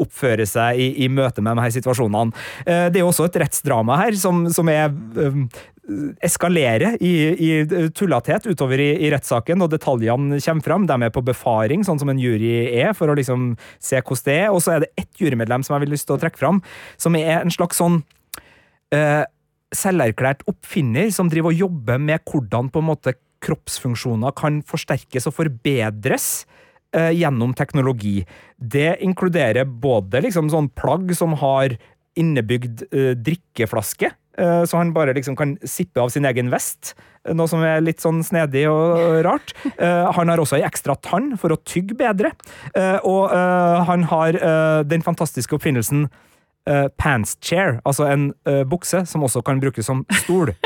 oppfører 0.00 0.46
seg 0.48 0.78
i, 0.80 0.86
i 1.04 1.08
møte 1.12 1.42
med 1.44 1.56
de 1.56 1.64
her 1.66 1.72
situasjonene. 1.74 2.32
Det 2.64 2.96
er 2.96 3.02
jo 3.02 3.10
også 3.10 3.26
et 3.28 3.36
rettsdrama 3.42 3.98
her, 4.00 4.16
som, 4.16 4.46
som 4.48 4.68
er 4.72 4.88
eskalerer 6.24 6.96
i, 7.02 7.12
i 7.34 7.88
tullathet 7.96 8.46
utover 8.50 8.80
i, 8.82 8.90
i 9.06 9.10
rettssaken, 9.12 9.64
og 9.64 9.72
detaljene 9.72 10.40
kommer 10.44 10.66
fram. 10.66 10.86
De 10.88 10.96
er 11.06 11.14
på 11.14 11.24
befaring, 11.26 11.84
sånn 11.86 12.00
som 12.02 12.12
en 12.12 12.20
jury 12.20 12.52
er, 12.68 12.92
for 12.96 13.10
å 13.10 13.16
liksom 13.18 13.52
se 13.82 14.00
hvordan 14.00 14.26
det 14.28 14.38
er. 14.44 14.48
Og 14.54 14.62
så 14.64 14.76
er 14.76 14.84
det 14.84 14.92
ett 15.00 15.22
jurymedlem 15.22 15.66
som 15.66 15.76
jeg 15.76 15.86
vil 15.86 15.94
lyst 15.96 16.08
til 16.10 16.18
å 16.18 16.22
trekke 16.22 16.40
fram, 16.40 16.62
som 17.00 17.18
er 17.18 17.40
en 17.40 17.54
slags 17.54 17.80
sånn 17.80 18.02
eh, 18.94 19.24
selverklært 19.74 20.46
oppfinner 20.50 21.10
som 21.14 21.30
driver 21.30 21.52
og 21.52 21.66
jobber 21.66 22.00
med 22.02 22.24
hvordan 22.28 22.70
på 22.72 22.82
en 22.82 22.90
måte 22.90 23.16
kroppsfunksjoner 23.44 24.34
kan 24.36 24.60
forsterkes 24.68 25.28
og 25.30 25.36
forbedres 25.38 26.26
eh, 26.96 27.12
gjennom 27.16 27.54
teknologi. 27.56 28.20
Det 28.56 28.98
inkluderer 29.04 29.64
både 29.64 30.24
liksom 30.26 30.50
sånn 30.52 30.70
plagg 30.76 31.14
som 31.16 31.38
har 31.40 31.78
innebygd 32.18 32.84
eh, 32.90 33.14
drikkeflaske, 33.16 34.10
så 34.64 34.78
han 34.80 34.92
bare 34.96 35.14
liksom 35.16 35.36
kan 35.38 35.56
sippe 35.64 36.00
av 36.02 36.08
sin 36.14 36.24
egen 36.28 36.50
vest. 36.52 36.94
eh, 37.26 37.34
Noe 37.36 37.48
som 37.50 37.62
er 37.66 37.82
litt 37.84 38.00
sånn 38.00 38.22
snedig 38.24 38.66
og 38.70 39.20
rart. 39.28 39.52
Eh, 39.76 40.08
han 40.16 40.32
har 40.32 40.40
også 40.40 40.56
ei 40.58 40.64
ekstra 40.66 40.96
tann 41.04 41.34
for 41.40 41.52
å 41.54 41.60
tygge 41.64 41.96
bedre. 41.98 42.32
Eh, 42.74 42.98
og 43.04 43.30
eh, 43.36 43.84
han 43.90 44.08
har 44.10 44.38
eh, 44.40 44.80
den 44.88 45.02
fantastiske 45.06 45.54
oppfinnelsen 45.58 46.06
eh, 46.68 46.86
pants 47.00 47.36
chair, 47.44 47.78
altså 47.84 48.06
en 48.08 48.30
eh, 48.48 48.62
bukse 48.68 49.04
som 49.08 49.24
også 49.26 49.42
kan 49.46 49.60
brukes 49.62 49.86
som 49.90 50.06
stol. 50.22 50.54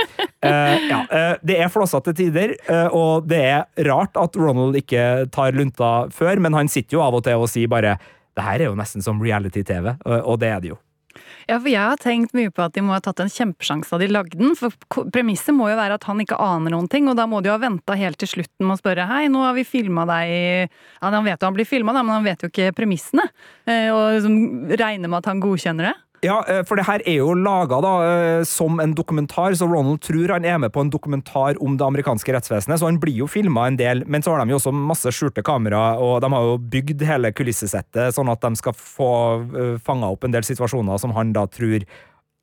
Eh, 0.45 0.75
ja, 0.91 0.99
eh, 1.09 1.39
det 1.41 1.55
er 1.57 1.71
flåsete 1.73 2.13
tider, 2.19 2.51
eh, 2.69 2.91
og 2.93 3.25
det 3.31 3.39
er 3.49 3.87
rart 3.89 4.19
at 4.21 4.35
Ronald 4.37 4.77
ikke 4.77 5.25
tar 5.33 5.57
lunta 5.57 6.11
før, 6.13 6.37
men 6.45 6.53
han 6.53 6.69
sitter 6.69 6.99
jo 6.99 7.01
av 7.01 7.17
og 7.17 7.23
til 7.25 7.41
og 7.41 7.49
sier 7.49 7.71
bare 7.73 7.95
det 8.37 8.45
her 8.45 8.61
er 8.61 8.69
jo 8.69 8.75
nesten 8.77 9.01
som 9.01 9.23
reality-TV, 9.25 9.95
og 10.05 10.37
det 10.43 10.51
er 10.53 10.61
det 10.61 10.75
jo. 10.75 10.77
Ja, 11.49 11.59
for 11.59 11.69
jeg 11.71 11.81
har 11.81 12.01
tenkt 12.01 12.35
mye 12.37 12.53
på 12.55 12.65
at 12.65 12.75
de 12.77 12.83
må 12.85 12.95
ha 12.95 13.01
tatt 13.05 13.21
en 13.23 13.33
kjempesjanse 13.33 13.93
da 13.93 14.01
de 14.03 14.09
lagde 14.11 14.39
den. 14.41 14.55
For 14.59 14.75
premisset 15.15 15.55
må 15.57 15.69
jo 15.71 15.79
være 15.79 15.99
at 15.99 16.07
han 16.09 16.23
ikke 16.23 16.39
aner 16.41 16.75
noen 16.75 16.89
ting, 16.91 17.09
og 17.11 17.19
da 17.19 17.27
må 17.31 17.43
de 17.43 17.51
jo 17.51 17.57
ha 17.57 17.63
venta 17.63 17.97
helt 17.99 18.19
til 18.23 18.31
slutten 18.33 18.67
med 18.67 18.77
å 18.77 18.81
spørre 18.81 19.09
hei, 19.11 19.27
nå 19.33 19.45
har 19.45 19.55
vi 19.59 19.67
filma 19.69 20.07
deg 20.11 20.35
Ja, 20.35 21.11
han 21.11 21.25
vet 21.27 21.41
jo 21.41 21.51
han 21.51 21.57
blir 21.59 21.69
filma, 21.69 21.95
men 22.01 22.15
han 22.15 22.27
vet 22.27 22.43
jo 22.43 22.51
ikke 22.53 22.73
premissene. 22.77 23.27
Eh, 23.67 23.91
Og 23.95 24.17
liksom 24.19 24.73
regner 24.75 25.09
med 25.11 25.21
at 25.23 25.31
han 25.31 25.43
godkjenner 25.45 25.91
det. 25.91 25.95
Ja, 26.25 26.39
eh, 26.49 26.63
for 26.65 26.81
det 26.81 26.87
her 26.89 27.03
er 27.05 27.19
jo 27.19 27.35
laga 27.37 27.81
da 27.85 27.93
eh, 28.05 28.45
som 28.49 28.81
en 28.81 28.95
dokumentar, 28.97 29.55
så 29.59 29.69
Ronald 29.69 30.01
tror 30.05 30.33
han 30.33 30.47
er 30.49 30.61
med 30.63 30.73
på 30.73 30.85
en 30.85 30.93
dokumentar 30.93 31.59
om 31.65 31.77
det 31.77 31.85
amerikanske 31.85 32.33
rettsvesenet, 32.33 32.81
så 32.81 32.89
han 32.89 33.01
blir 33.03 33.19
jo 33.25 33.29
filma 33.31 33.67
en 33.69 33.79
del, 33.81 34.05
men 34.09 34.25
så 34.25 34.33
har 34.33 34.45
de 34.45 34.55
jo 34.55 34.61
også 34.61 34.73
masse 34.75 35.13
skjulte 35.15 35.45
kamera, 35.45 35.99
og 36.01 36.23
de 36.25 36.33
har 36.33 36.49
jo 36.49 36.57
bygd 36.73 37.05
hele 37.05 37.33
kulissesettet 37.37 38.17
sånn 38.17 38.33
at 38.33 38.43
de 38.45 38.57
skal 38.59 38.77
få 38.79 39.13
uh, 39.45 39.77
fanga 39.85 40.09
opp 40.13 40.25
en 40.25 40.35
del 40.35 40.47
situasjoner 40.47 41.01
som 41.01 41.13
han 41.17 41.35
da 41.37 41.45
tror 41.51 41.85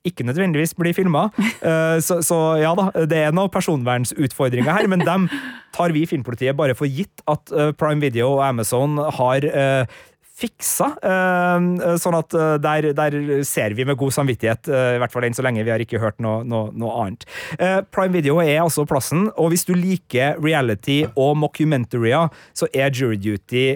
ikke 0.08 0.26
nødvendigvis 0.26 0.74
blir 0.74 0.96
filma. 0.98 1.28
så, 2.06 2.16
så 2.26 2.38
ja 2.58 2.72
da, 2.74 2.88
det 3.06 3.20
er 3.28 3.36
noen 3.38 3.52
personvernsutfordringer 3.54 4.74
her, 4.74 4.88
men 4.90 5.04
dem 5.06 5.28
tar 5.76 5.94
vi 5.96 6.04
i 6.04 6.10
Filmpolitiet 6.10 6.58
bare 6.58 6.76
for 6.78 6.90
gitt 6.90 7.24
at 7.32 7.52
eh, 7.54 7.72
Prime 7.78 8.04
Video 8.04 8.34
og 8.36 8.44
Amazon 8.46 9.00
har 9.20 9.46
eh, 9.48 10.00
fiksa. 10.42 10.92
eh, 11.02 11.96
sånn 12.02 12.18
at 12.18 12.36
eh, 12.38 12.56
der, 12.64 12.90
der 12.98 13.18
ser 13.48 13.76
vi 13.78 13.86
med 13.88 14.00
god 14.00 14.16
samvittighet, 14.18 14.70
eh, 14.72 14.96
i 14.98 15.02
hvert 15.02 15.14
fall 15.14 15.28
enn 15.28 15.38
så 15.38 15.46
lenge 15.46 15.66
vi 15.68 15.74
har 15.74 15.84
ikke 15.84 16.02
hørt 16.02 16.22
noe, 16.24 16.42
noe, 16.48 16.72
noe 16.74 16.96
annet. 17.04 17.28
Eh, 17.58 17.80
Prime 17.94 18.16
Video 18.16 18.40
er 18.44 18.62
altså 18.64 18.86
plassen, 18.90 19.30
og 19.38 19.52
hvis 19.54 19.68
du 19.70 19.76
liker 19.78 20.40
reality 20.42 21.04
og 21.16 21.36
mockumentarier, 21.42 22.32
så 22.58 22.70
er 22.74 22.94
Jury 22.96 23.20
Duty 23.22 23.68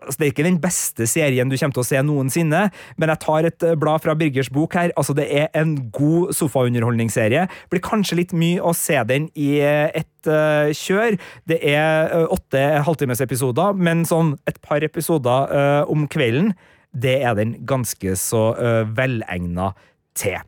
Altså, 0.00 0.18
det 0.20 0.26
er 0.26 0.32
ikke 0.32 0.46
den 0.46 0.60
beste 0.62 1.06
serien 1.10 1.50
du 1.50 1.56
kommer 1.58 1.76
til 1.76 1.84
å 1.84 1.88
se 1.90 2.00
noensinne, 2.06 2.62
men 2.96 3.12
jeg 3.12 3.22
tar 3.24 3.48
et 3.48 3.66
eh, 3.66 3.76
blad 3.80 4.04
fra 4.04 4.16
Birgers 4.18 4.50
bok 4.52 4.76
her. 4.78 4.94
Altså, 4.96 5.14
det 5.16 5.26
er 5.28 5.50
en 5.58 5.76
god 5.94 6.32
sofaunderholdningsserie. 6.36 7.46
Blir 7.72 7.84
kanskje 7.84 8.20
litt 8.22 8.34
mye 8.36 8.62
å 8.64 8.72
se 8.76 8.96
den 9.08 9.28
i 9.38 9.52
eh, 9.60 9.92
ett 10.00 10.30
eh, 10.30 10.72
kjør. 10.76 11.18
Det 11.50 11.60
er 11.66 12.14
åtte 12.32 12.64
halvtimesepisoder, 12.86 13.76
men 13.76 14.06
sånn 14.08 14.34
et 14.48 14.58
par 14.64 14.84
episoder 14.84 15.52
uh, 15.52 15.90
om 15.90 16.06
kvelden, 16.10 16.52
det 16.90 17.20
er 17.22 17.36
den 17.38 17.54
ganske 17.68 18.16
så 18.18 18.50
uh, 18.56 18.82
velegna 18.96 19.70
til. 20.18 20.40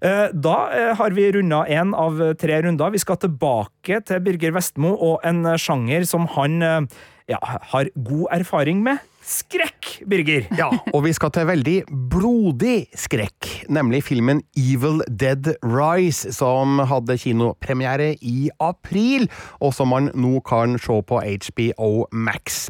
Da 0.00 0.54
har 0.98 1.14
vi 1.14 1.26
runda 1.36 1.60
én 1.70 1.92
av 1.94 2.16
tre 2.40 2.56
runder. 2.64 2.94
Vi 2.94 3.02
skal 3.02 3.20
tilbake 3.20 4.00
til 4.08 4.22
Birger 4.24 4.54
Vestmo 4.56 4.94
og 4.96 5.26
en 5.28 5.44
sjanger 5.60 6.06
som 6.08 6.24
han 6.32 6.88
ja, 7.30 7.38
har 7.42 7.90
god 7.94 8.26
erfaring 8.40 8.82
med. 8.84 9.02
Skrekk, 9.22 10.00
Birger! 10.10 10.48
Ja, 10.58 10.66
og 10.90 11.04
vi 11.04 11.12
skal 11.14 11.30
til 11.30 11.46
veldig 11.46 11.76
blodig 12.10 12.88
skrekk, 12.98 13.46
nemlig 13.70 14.02
filmen 14.08 14.42
Evil 14.58 14.98
Dead 15.06 15.52
Rise, 15.62 16.32
som 16.34 16.82
hadde 16.90 17.14
kinopremiere 17.22 18.16
i 18.18 18.50
april, 18.58 19.28
og 19.62 19.76
som 19.78 19.94
man 19.94 20.10
nå 20.18 20.40
kan 20.46 20.74
se 20.82 20.98
på 21.06 21.22
HBO 21.22 21.92
Max. 22.10 22.66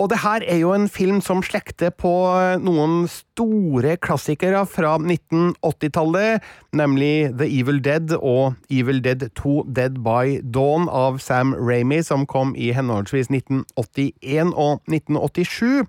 Og 0.00 0.08
det 0.08 0.22
her 0.22 0.40
er 0.48 0.56
jo 0.62 0.70
en 0.72 0.86
film 0.88 1.18
som 1.20 1.42
slekter 1.44 1.90
på 1.92 2.10
noen 2.64 3.02
store 3.12 3.98
klassikere 4.00 4.62
fra 4.64 4.94
1980-tallet, 4.96 6.46
nemlig 6.72 7.34
The 7.36 7.44
Evil 7.44 7.82
Dead 7.84 8.14
og 8.16 8.56
Evil 8.72 9.02
Dead 9.04 9.26
2 9.36 9.66
Dead 9.76 9.98
by 10.00 10.38
Dawn 10.54 10.88
av 10.88 11.20
Sam 11.20 11.52
Ramy, 11.58 12.00
som 12.06 12.24
kom 12.24 12.54
i 12.56 12.70
henholdsvis 12.72 13.28
1981 13.28 14.54
og 14.56 14.80
1987. 14.88 15.84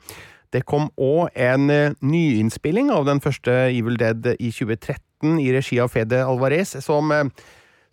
Det 0.52 0.66
kom 0.68 0.90
òg 1.00 1.32
en 1.40 1.72
eh, 1.72 1.96
nyinnspilling 2.04 2.92
av 2.92 3.08
den 3.08 3.24
første 3.24 3.54
Evil 3.70 3.96
Dead 3.96 4.34
i 4.34 4.52
2013 4.52 5.40
i 5.40 5.54
regi 5.56 5.80
av 5.80 5.94
Fede 5.94 6.20
Alvarez, 6.26 6.76
som, 6.84 7.16
eh, 7.16 7.30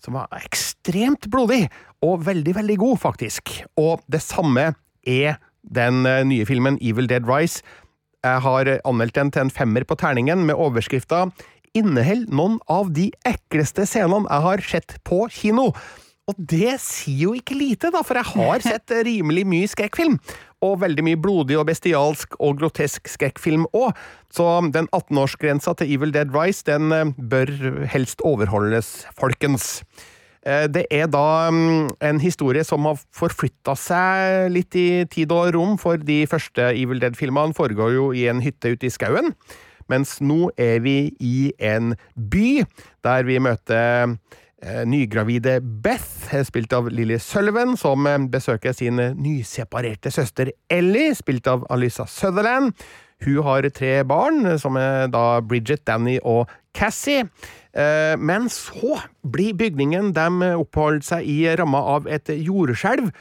som 0.02 0.18
var 0.18 0.34
ekstremt 0.42 1.30
blodig, 1.30 1.68
og 2.02 2.26
veldig, 2.26 2.58
veldig 2.58 2.78
god, 2.82 2.98
faktisk. 3.06 3.60
Og 3.78 4.02
det 4.10 4.24
samme 4.26 4.72
er 5.06 5.38
den 5.74 6.06
eh, 6.08 6.24
nye 6.28 6.48
filmen 6.48 6.80
Evil 6.80 7.10
Dead 7.10 7.28
Rise. 7.28 7.62
Jeg 8.26 8.42
har 8.42 8.68
anmeldt 8.88 9.14
den 9.14 9.30
til 9.30 9.46
en 9.46 9.54
femmer 9.54 9.84
på 9.86 9.94
terningen 10.00 10.42
med 10.48 10.58
overskrifta 10.58 11.28
Inneholder 11.76 12.34
noen 12.34 12.58
av 12.72 12.90
de 12.96 13.08
ekleste 13.28 13.84
scenene 13.86 14.26
jeg 14.26 14.44
har 14.46 14.62
sett 14.64 14.96
på 15.06 15.26
kino. 15.32 15.70
Og 16.28 16.36
det 16.36 16.74
sier 16.84 17.28
jo 17.28 17.34
ikke 17.36 17.56
lite, 17.56 17.90
da, 17.94 18.02
for 18.04 18.18
jeg 18.18 18.32
har 18.34 18.64
sett 18.74 18.92
rimelig 19.06 19.46
mye 19.48 19.70
skrekkfilm. 19.70 20.18
Og 20.64 20.80
veldig 20.82 21.04
mye 21.06 21.20
blodig 21.22 21.58
og 21.60 21.68
bestialsk 21.68 22.34
og 22.42 22.58
grotesk 22.60 23.08
skrekkfilm 23.08 23.68
òg. 23.76 23.92
Så 24.34 24.44
den 24.74 24.90
18-årsgrensa 24.90 25.76
til 25.78 25.94
Evil 25.94 26.12
Dead 26.16 26.34
Rise, 26.34 26.66
den 26.68 26.92
eh, 26.92 27.14
bør 27.16 27.52
helst 27.92 28.24
overholdes, 28.26 29.06
folkens. 29.18 29.78
Eh, 30.48 30.66
Det 30.72 30.86
er 30.90 31.08
da 31.12 31.50
mm, 31.52 31.90
en 32.00 32.20
historie 32.22 32.64
som 32.64 32.86
har 32.88 32.98
forflytta 33.16 33.74
seg 33.76 34.48
litt 34.54 34.76
i 34.78 35.04
tid 35.10 35.32
og 35.34 35.52
rom, 35.56 35.76
for 35.80 36.00
de 36.00 36.22
første 36.30 36.70
Evil 36.72 37.02
Dead-filmene 37.02 37.56
foregår 37.56 37.94
jo 37.96 38.10
i 38.16 38.28
en 38.30 38.40
hytte 38.44 38.72
ute 38.72 38.88
i 38.88 38.92
skauen. 38.92 39.34
Mens 39.88 40.18
nå 40.20 40.50
er 40.60 40.82
vi 40.84 41.14
i 41.24 41.50
en 41.64 41.94
by, 42.14 42.62
der 43.04 43.24
vi 43.24 43.38
møter 43.40 44.14
eh, 44.60 44.84
nygravide 44.88 45.58
Beth, 45.64 46.32
spilt 46.44 46.72
av 46.76 46.90
Lily 46.92 47.16
Sullivan, 47.24 47.76
som 47.80 48.06
eh, 48.08 48.18
besøker 48.28 48.76
sin 48.76 49.00
nyseparerte 49.20 50.12
søster 50.12 50.52
Ellie, 50.72 51.14
spilt 51.16 51.48
av 51.48 51.64
Alyssa 51.72 52.08
Sutherland. 52.08 52.72
Hun 53.24 53.40
har 53.42 53.66
tre 53.74 54.04
barn, 54.06 54.44
som 54.62 54.76
er 54.78 55.08
da 55.10 55.40
Bridget, 55.42 55.82
Danny 55.88 56.20
og 56.22 56.46
Cassie. 56.76 57.24
Eh, 57.78 58.16
Men 58.18 58.48
så 58.50 58.98
blir 59.22 59.54
bygningen 59.54 60.12
de 60.16 60.54
oppholder 60.58 61.04
seg 61.06 61.28
i, 61.30 61.38
ramma 61.56 61.82
av 61.96 62.08
et 62.10 62.30
jordskjelv, 62.32 63.12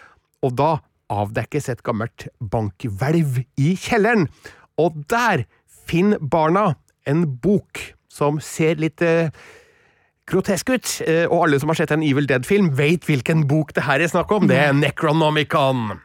og 0.46 0.56
da 0.58 0.72
avdekkes 1.14 1.70
et 1.72 1.84
gammelt 1.88 2.28
bankhvelv 2.42 3.44
i 3.58 3.76
kjelleren. 3.80 4.28
Og 4.82 4.98
der 5.10 5.46
finner 5.88 6.20
barna 6.20 6.76
en 7.08 7.24
bok 7.42 7.94
som 8.12 8.42
ser 8.44 8.82
litt 8.82 9.02
eh, 9.06 9.30
grotesk 10.28 10.74
ut, 10.74 10.90
eh, 11.06 11.26
og 11.30 11.46
alle 11.46 11.62
som 11.62 11.72
har 11.72 11.80
sett 11.80 11.94
en 11.96 12.04
Evil 12.04 12.28
Dead-film, 12.28 12.74
vet 12.76 13.08
hvilken 13.08 13.46
bok 13.48 13.74
det 13.78 13.86
her 13.88 14.04
er 14.04 14.12
snakk 14.12 14.34
om. 14.36 14.50
Det 14.50 14.58
er 14.60 14.76
Necronomicon. 14.76 16.02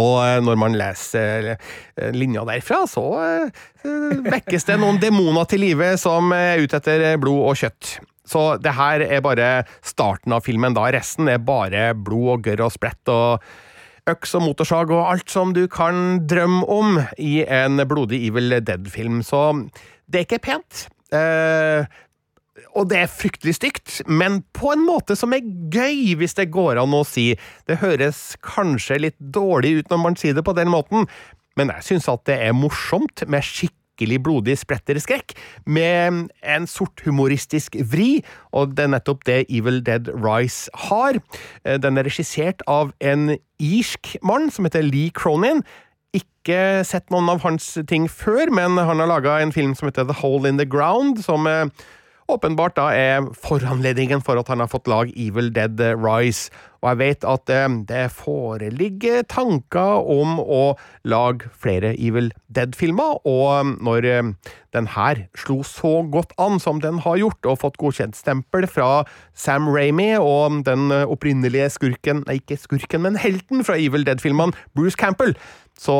Og 0.00 0.16
eh, 0.24 0.40
når 0.42 0.58
man 0.58 0.76
leser 0.78 1.52
eh, 1.54 2.10
linja 2.14 2.44
derfra, 2.48 2.82
så 2.90 3.04
eh, 3.22 4.24
vekkes 4.24 4.66
det 4.70 4.78
noen 4.80 4.98
demoner 5.02 5.46
til 5.50 5.62
live 5.62 5.94
som 6.00 6.32
er 6.34 6.62
ute 6.64 6.80
etter 6.80 7.06
blod 7.22 7.44
og 7.50 7.60
kjøtt. 7.60 7.98
Så 8.24 8.44
det 8.62 8.72
her 8.74 9.04
er 9.04 9.22
bare 9.24 9.48
starten 9.84 10.32
av 10.32 10.46
filmen, 10.46 10.74
da. 10.76 10.88
Resten 10.94 11.28
er 11.28 11.42
bare 11.44 11.92
blod 11.94 12.38
og 12.38 12.46
gørr 12.48 12.64
og 12.66 12.72
splett 12.74 13.12
og 13.12 13.44
øks 14.08 14.34
og 14.36 14.44
motorsag 14.44 14.90
og 14.92 15.06
alt 15.12 15.32
som 15.32 15.52
du 15.56 15.64
kan 15.70 16.24
drømme 16.28 16.64
om 16.68 16.98
i 17.20 17.38
en 17.44 17.80
blodig 17.88 18.24
Evil 18.28 18.58
Dead-film. 18.64 19.22
Så 19.24 19.46
det 20.08 20.22
er 20.22 20.26
ikke 20.26 20.42
pent. 20.50 20.86
Og 22.78 22.86
det 22.90 22.98
er 23.02 23.10
fryktelig 23.10 23.56
stygt, 23.58 24.00
men 24.06 24.42
på 24.54 24.70
en 24.74 24.84
måte 24.86 25.16
som 25.18 25.34
er 25.34 25.42
gøy, 25.74 26.14
hvis 26.20 26.36
det 26.38 26.52
går 26.54 26.78
an 26.78 26.94
å 26.94 27.02
si. 27.06 27.32
Det 27.66 27.80
høres 27.82 28.36
kanskje 28.46 29.00
litt 29.08 29.18
dårlig 29.18 29.80
ut 29.80 29.90
når 29.90 30.02
man 30.04 30.18
sier 30.18 30.36
det 30.36 30.44
på 30.46 30.54
den 30.54 30.70
måten, 30.70 31.08
men 31.58 31.70
jeg 31.74 31.88
syns 31.88 32.10
at 32.10 32.22
det 32.30 32.38
er 32.42 32.54
morsomt 32.54 33.24
med 33.30 33.46
skikkelig 33.46 34.20
blodig 34.26 34.56
spretterskrekk, 34.58 35.34
med 35.66 36.28
en 36.42 36.68
sort 36.70 37.02
humoristisk 37.06 37.78
vri, 37.90 38.22
og 38.54 38.74
det 38.74 38.86
er 38.86 38.94
nettopp 38.96 39.26
det 39.26 39.40
Evil 39.48 39.80
Dead 39.86 40.10
Rise 40.14 40.70
har. 40.88 41.18
Eh, 41.64 41.78
Den 41.78 41.98
er 41.98 42.06
regissert 42.06 42.62
av 42.70 42.94
en 43.00 43.36
irsk 43.62 44.16
mann 44.22 44.50
som 44.50 44.66
heter 44.66 44.82
Lee 44.86 45.10
Cronin. 45.14 45.62
Ikke 46.14 46.84
sett 46.86 47.10
noen 47.10 47.30
av 47.30 47.42
hans 47.42 47.72
ting 47.90 48.06
før, 48.10 48.50
men 48.54 48.78
han 48.78 49.02
har 49.02 49.10
laga 49.10 49.40
en 49.42 49.54
film 49.54 49.74
som 49.74 49.90
heter 49.90 50.06
The 50.06 50.20
Hole 50.22 50.50
in 50.50 50.58
the 50.58 50.66
Ground, 50.66 51.22
som 51.22 51.46
eh, 51.50 51.66
åpenbart 52.28 52.76
da 52.78 52.88
er 52.96 53.26
foranledningen 53.36 54.22
for 54.24 54.40
at 54.40 54.48
han 54.48 54.62
har 54.62 54.70
fått 54.72 54.88
lag 54.90 55.12
Evil 55.16 55.52
Dead 55.54 55.80
Rise. 56.00 56.50
Og 56.84 56.90
jeg 56.92 57.00
vet 57.00 57.24
at 57.24 57.50
eh, 57.52 57.76
det 57.88 58.02
foreligger 58.12 59.24
tanker 59.32 60.04
om 60.04 60.36
å 60.36 60.76
lage 61.08 61.48
flere 61.56 61.94
Evil 61.96 62.28
Dead-filmer, 62.52 63.24
og 63.24 63.46
eh, 63.54 63.72
når 63.88 64.08
eh, 64.10 64.52
den 64.76 64.90
her 64.92 65.22
slo 65.38 65.62
så 65.64 65.94
godt 66.12 66.36
an 66.42 66.60
som 66.60 66.82
den 66.84 67.00
har 67.06 67.16
gjort, 67.22 67.40
og 67.48 67.62
fått 67.62 67.80
godkjentstempel 67.80 68.68
fra 68.68 69.06
Sam 69.32 69.70
Ramy 69.72 70.12
og 70.20 70.60
den 70.68 70.92
opprinnelige 70.92 71.70
skurken, 71.78 72.24
nei 72.28 72.40
ikke 72.42 72.60
skurken, 72.60 73.06
men 73.06 73.20
helten 73.22 73.64
fra 73.64 73.78
Evil 73.80 74.04
Dead-filmene, 74.04 74.52
Bruce 74.76 74.98
Campbell, 75.00 75.32
så 75.80 75.96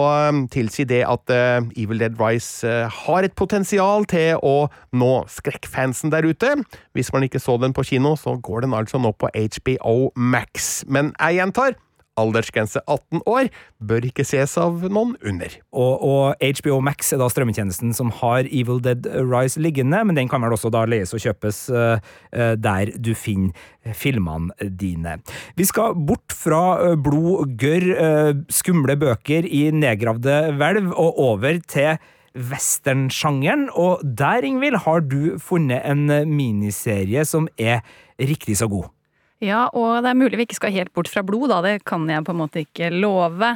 tilsier 0.55 0.87
det 0.87 1.01
at 1.07 1.31
Evil 1.75 2.03
Dead 2.03 2.19
Rise 2.21 2.85
har 2.99 3.27
et 3.27 3.35
potensial 3.35 4.07
til 4.11 4.39
å 4.43 4.69
nå 4.95 5.13
skrekkfansen 5.31 6.13
der 6.15 6.29
ute. 6.31 6.53
Hvis 6.95 7.11
man 7.15 7.27
ikke 7.27 7.43
så 7.43 7.57
den 7.63 7.75
på 7.75 7.87
kino, 7.89 8.15
så 8.19 8.37
går 8.39 8.67
den 8.67 8.77
altså 8.77 9.03
nå 9.03 9.15
på 9.19 9.31
HBO 9.35 10.13
Max. 10.15 10.74
Men 10.91 11.13
jeg 11.21 11.39
gjentar, 11.39 11.77
aldersgrense 12.21 12.81
18 12.87 13.23
år 13.27 13.49
bør 13.83 14.07
ikke 14.09 14.27
ses 14.27 14.55
av 14.61 14.85
noen 14.87 15.15
under. 15.27 15.57
Og, 15.75 16.05
og 16.07 16.45
HBO 16.61 16.79
Max 16.85 17.13
er 17.13 17.21
da 17.21 17.29
strømmetjenesten 17.31 17.95
som 17.97 18.13
har 18.21 18.49
Evil 18.49 18.81
Dead 18.85 19.07
Rise 19.19 19.63
liggende, 19.63 20.03
men 20.07 20.19
den 20.19 20.31
kan 20.31 20.45
vel 20.45 20.55
også 20.55 20.71
da 20.75 20.85
leies 20.89 21.15
og 21.17 21.23
kjøpes 21.25 21.65
eh, 21.75 22.15
der 22.55 22.95
du 22.95 23.13
finner 23.19 23.95
filmene 23.99 24.71
dine. 24.81 25.19
Vi 25.59 25.67
skal 25.69 25.97
bort 25.99 26.35
fra 26.35 26.65
eh, 26.85 26.97
blod, 26.97 27.57
gørr, 27.61 27.91
uh, 27.95 28.33
skumle 28.53 28.97
bøker 29.01 29.47
i 29.47 29.67
nedgravde 29.75 30.55
hvelv, 30.59 30.93
og 30.93 31.19
over 31.21 31.59
til 31.69 31.99
westernsjangeren, 32.35 33.69
og 33.79 34.03
der, 34.03 34.47
Ingvild, 34.47 34.81
har 34.87 35.05
du 35.07 35.37
funnet 35.43 35.85
en 35.87 36.09
miniserie 36.35 37.23
som 37.29 37.47
er 37.59 37.85
riktig 38.19 38.59
så 38.59 38.67
god. 38.71 38.89
Ja, 39.43 39.65
og 39.75 40.05
det 40.05 40.13
er 40.13 40.17
mulig 40.17 40.39
vi 40.39 40.45
ikke 40.47 40.57
skal 40.57 40.73
helt 40.73 40.93
bort 40.95 41.09
fra 41.11 41.25
blod, 41.27 41.49
da. 41.51 41.59
Det 41.65 41.83
kan 41.89 42.07
jeg 42.09 42.23
på 42.25 42.33
en 42.33 42.39
måte 42.39 42.63
ikke 42.63 42.89
love. 42.95 43.51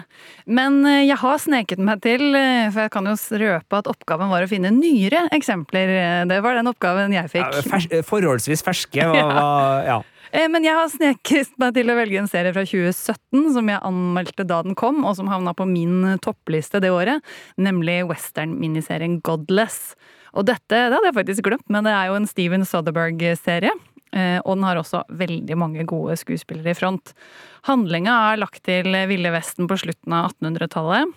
Men 0.51 0.81
eh, 0.89 1.05
jeg 1.07 1.17
har 1.23 1.39
sneket 1.39 1.79
meg 1.81 2.03
til, 2.05 2.27
eh, 2.35 2.67
for 2.75 2.85
jeg 2.85 2.93
kan 2.97 3.07
jo 3.09 3.15
røpe 3.45 3.79
at 3.79 3.91
oppgaven 3.91 4.33
var 4.33 4.45
å 4.45 4.51
finne 4.51 4.73
nyere 4.75 5.29
eksempler. 5.37 5.95
Eh, 5.95 6.25
Det 6.29 6.41
var 6.45 6.59
den 6.59 6.69
oppgaven 6.73 7.15
jeg 7.15 7.31
fikk. 7.33 7.47
Ja, 7.61 7.65
fers 7.71 7.87
forholdsvis 8.11 8.65
ferske. 8.67 9.07
Hva, 9.15 9.47
ja. 9.87 10.01
Eh, 10.35 10.49
Men 10.51 10.67
jeg 10.67 10.77
har 10.77 10.91
sneket 10.93 11.55
meg 11.63 11.73
til 11.79 11.89
å 11.89 11.97
velge 11.97 12.21
en 12.21 12.29
serie 12.29 12.53
fra 12.53 12.67
2017 12.69 13.55
som 13.55 13.71
jeg 13.73 13.81
anmeldte 13.87 14.45
da 14.45 14.61
den 14.67 14.77
kom, 14.77 15.05
og 15.09 15.15
som 15.17 15.31
havna 15.31 15.55
på 15.57 15.65
min 15.71 16.19
toppliste 16.25 16.83
det 16.85 16.91
året, 16.93 17.23
nemlig 17.57 18.03
western-miniserien 18.11 19.23
Godless. 19.25 19.95
Og 20.37 20.45
dette 20.45 20.69
det 20.69 20.93
hadde 20.93 21.09
jeg 21.09 21.17
faktisk 21.17 21.47
glemt, 21.47 21.65
men 21.73 21.87
det 21.87 21.95
er 21.97 22.11
jo 22.11 22.19
en 22.19 22.29
Steven 22.29 22.67
Soderberg-serie. 22.69 23.73
Eh, 24.13 24.39
Og 24.45 24.57
den 24.57 24.67
har 24.67 24.81
også 24.81 25.05
veldig 25.09 25.57
mange 25.59 25.87
gode 25.89 26.17
skuespillere 26.21 26.75
i 26.75 26.79
front. 26.79 27.15
Handlinga 27.69 28.15
er 28.33 28.43
lagt 28.43 28.63
til 28.65 28.93
Ville 29.11 29.33
Vesten 29.35 29.69
på 29.69 29.79
slutten 29.81 30.15
av 30.17 30.33
1800-tallet. 30.33 31.17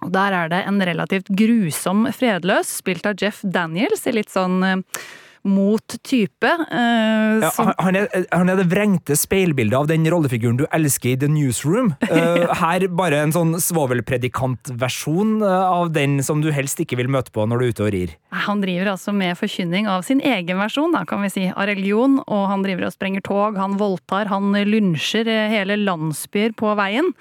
Og 0.00 0.12
der 0.14 0.32
er 0.32 0.52
det 0.52 0.62
en 0.64 0.80
relativt 0.80 1.28
grusom 1.36 2.06
fredløs, 2.16 2.70
spilt 2.80 3.06
av 3.08 3.20
Jeff 3.20 3.42
Daniels, 3.44 4.06
i 4.08 4.16
litt 4.16 4.32
sånn 4.32 4.62
eh, 4.64 5.02
mot 5.42 5.96
type. 6.02 6.54
Uh, 6.70 7.40
Ja, 7.40 7.50
han, 7.78 7.96
er, 7.96 8.08
han 8.32 8.50
er 8.50 8.58
det 8.60 8.68
vrengte 8.70 9.16
speilbildet 9.18 9.76
av 9.78 9.88
den 9.90 10.04
rollefiguren 10.10 10.58
du 10.60 10.66
elsker 10.74 11.14
i 11.14 11.16
The 11.20 11.30
Newsroom. 11.30 11.94
Uh, 12.10 12.50
her 12.62 12.86
bare 12.96 13.22
en 13.24 13.34
sånn 13.34 13.54
svovelpredikantversjon 13.60 15.40
eh, 15.46 15.70
av 15.80 15.92
den 15.94 16.18
som 16.24 16.42
du 16.44 16.50
helst 16.54 16.80
ikke 16.82 16.98
vil 17.00 17.10
møte 17.12 17.32
på 17.34 17.44
når 17.48 17.60
du 17.60 17.64
er 17.64 17.74
ute 17.74 17.86
og 17.86 17.92
rir. 17.94 18.14
Han 18.46 18.62
driver 18.62 18.92
altså 18.92 19.14
med 19.16 19.38
forkynning 19.38 19.88
av 19.90 20.04
sin 20.06 20.20
egen 20.24 20.60
versjon, 20.60 20.92
da, 20.94 21.04
kan 21.08 21.22
vi 21.24 21.30
si, 21.32 21.46
av 21.50 21.66
religion, 21.70 22.18
og 22.26 22.44
han 22.50 22.64
driver 22.66 22.88
og 22.88 22.94
sprenger 22.94 23.24
tog, 23.26 23.58
han 23.58 23.78
voldtar, 23.80 24.30
han 24.30 24.52
lynsjer 24.68 25.28
eh, 25.30 25.48
hele 25.52 25.78
landsbyer 25.80 26.54
på 26.58 26.74
veien. 26.78 27.12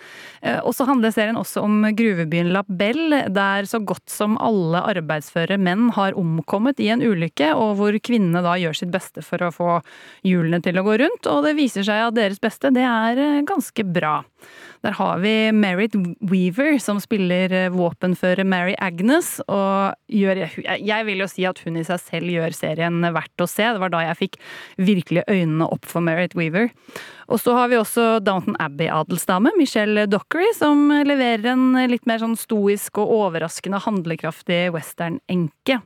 Uh, 0.44 0.60
Og 0.68 0.74
så 0.78 0.86
handler 0.88 1.14
serien 1.14 1.40
også 1.40 1.64
om 1.66 1.82
gruvebyen 1.98 2.52
La 2.54 2.64
Belle, 2.68 3.26
der 3.34 3.68
så 3.70 3.82
godt 3.84 4.08
som 4.12 4.38
alle 4.42 4.82
arbeidsføre 4.94 5.60
menn 5.60 5.90
har 5.98 6.18
omkommet 6.20 6.80
i 6.80 6.92
en 6.94 7.04
ulykke, 7.04 7.52
og 7.58 7.76
hvor 7.80 7.98
kvinnene 8.10 8.44
da 8.46 8.58
gjør 8.60 8.82
sitt 8.82 8.94
beste 8.94 9.24
for 9.26 9.46
å 9.46 9.54
få 9.54 9.78
hjulene 10.28 10.62
til 10.66 10.82
å 10.82 10.86
gå 10.88 10.98
rundt, 11.04 11.30
og 11.30 11.46
det 11.46 11.56
viser 11.60 11.86
seg 11.88 12.10
at 12.10 12.18
deres 12.18 12.42
beste, 12.42 12.74
det 12.76 12.86
er 12.86 13.22
eh, 13.22 13.44
ganske 13.48 13.86
bra. 13.86 14.20
Der 14.80 14.96
har 14.96 15.20
vi 15.20 15.52
Merit 15.52 15.96
Weaver, 16.24 16.78
som 16.80 17.02
spiller 17.04 17.52
eh, 17.52 17.72
våpenfører 17.74 18.48
Mary 18.48 18.76
Agnes, 18.80 19.38
og 19.52 19.96
gjør 20.08 20.46
Jeg 20.80 21.08
vil 21.08 21.24
jo 21.24 21.28
si 21.28 21.44
at 21.48 21.60
hun 21.66 21.80
i 21.80 21.84
seg 21.88 22.00
selv 22.00 22.32
gjør 22.32 22.56
serien 22.56 23.04
verdt 23.04 23.44
å 23.44 23.50
se. 23.50 23.66
Det 23.68 23.84
var 23.84 23.92
da 23.92 24.06
jeg 24.08 24.20
fikk 24.22 24.40
virkelig 24.80 25.26
øynene 25.28 25.68
opp 25.68 25.88
for 25.90 26.06
Merit 26.06 26.36
Weaver. 26.40 26.72
Og 27.28 27.44
så 27.44 27.58
har 27.58 27.70
vi 27.70 27.78
også 27.78 28.08
Downton 28.24 28.56
Abbey-adelsdame, 28.64 29.52
Michelle 29.60 30.08
Dockery, 30.10 30.48
som 30.58 30.88
leverer 31.06 31.52
en 31.52 31.76
litt 31.92 32.08
mer 32.10 32.24
sånn 32.24 32.40
stoisk 32.40 33.04
og 33.04 33.12
overraskende 33.20 33.84
handlekraftig 33.84 34.70
western-enke. 34.74 35.82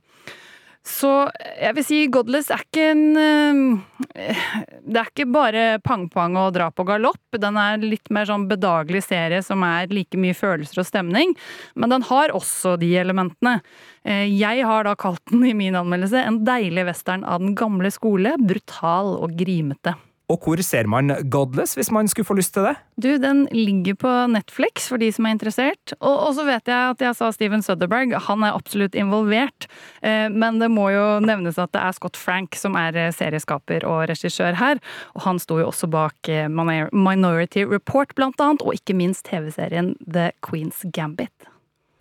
Så 0.84 1.10
jeg 1.40 1.78
vil 1.78 1.86
si 1.88 1.98
Godless 2.12 2.50
er 2.52 2.64
ikke 2.66 2.90
en 2.92 3.04
eh, 3.16 4.42
Det 4.84 5.00
er 5.00 5.08
ikke 5.08 5.30
bare 5.32 5.64
pang-pang 5.84 6.36
og 6.42 6.52
drap 6.58 6.82
og 6.84 6.90
galopp. 6.92 7.38
Den 7.40 7.56
er 7.60 7.80
litt 7.80 8.12
mer 8.12 8.28
sånn 8.28 8.50
bedagelig 8.50 9.06
serie 9.08 9.40
som 9.48 9.64
er 9.64 9.88
like 9.96 10.20
mye 10.20 10.36
følelser 10.36 10.84
og 10.84 10.90
stemning. 10.90 11.32
Men 11.80 11.96
den 11.96 12.08
har 12.10 12.36
også 12.36 12.76
de 12.82 12.92
elementene. 13.00 13.62
Eh, 14.04 14.28
jeg 14.28 14.68
har 14.68 14.84
da 14.84 14.98
kalt 15.00 15.24
den 15.32 15.48
i 15.48 15.56
min 15.56 15.80
anmeldelse 15.80 16.20
en 16.20 16.44
deilig 16.44 16.90
western 16.92 17.24
av 17.24 17.40
den 17.40 17.56
gamle 17.56 17.92
skole. 17.94 18.36
Brutal 18.44 19.16
og 19.24 19.40
grimete. 19.40 19.96
Og 20.32 20.40
hvor 20.40 20.62
ser 20.64 20.88
man 20.88 21.12
Godless, 21.30 21.76
hvis 21.76 21.92
man 21.92 22.08
skulle 22.08 22.26
få 22.26 22.38
lyst 22.38 22.54
til 22.56 22.64
det? 22.64 22.78
Du, 22.96 23.10
den 23.20 23.44
ligger 23.52 23.98
på 24.00 24.12
Netflix 24.32 24.88
for 24.88 25.02
de 25.02 25.10
som 25.12 25.28
er 25.28 25.36
interessert. 25.36 25.94
Og, 26.00 26.14
og 26.14 26.32
så 26.38 26.46
vet 26.48 26.70
jeg 26.72 26.94
at 26.94 27.04
jeg 27.04 27.18
sa 27.20 27.32
Steven 27.36 27.66
Sutherberg. 27.66 28.16
Han 28.30 28.46
er 28.48 28.56
absolutt 28.56 28.96
involvert. 28.96 29.68
Eh, 30.02 30.32
men 30.32 30.62
det 30.64 30.72
må 30.72 30.88
jo 30.96 31.06
nevnes 31.24 31.60
at 31.60 31.74
det 31.76 31.84
er 31.84 31.98
Scott 32.00 32.20
Frank 32.20 32.56
som 32.60 32.80
er 32.80 32.96
eh, 32.96 33.12
serieskaper 33.14 33.84
og 33.90 34.06
regissør 34.14 34.56
her. 34.62 34.80
Og 35.18 35.28
han 35.28 35.44
sto 35.44 35.60
jo 35.60 35.68
også 35.74 35.92
bak 35.92 36.32
eh, 36.32 36.48
Minority 36.48 37.68
Report, 37.68 38.16
blant 38.16 38.40
annet, 38.40 38.64
og 38.64 38.80
ikke 38.80 38.96
minst 38.96 39.28
TV-serien 39.28 39.98
The 40.08 40.32
Queen's 40.46 40.86
Gambit. 40.96 41.52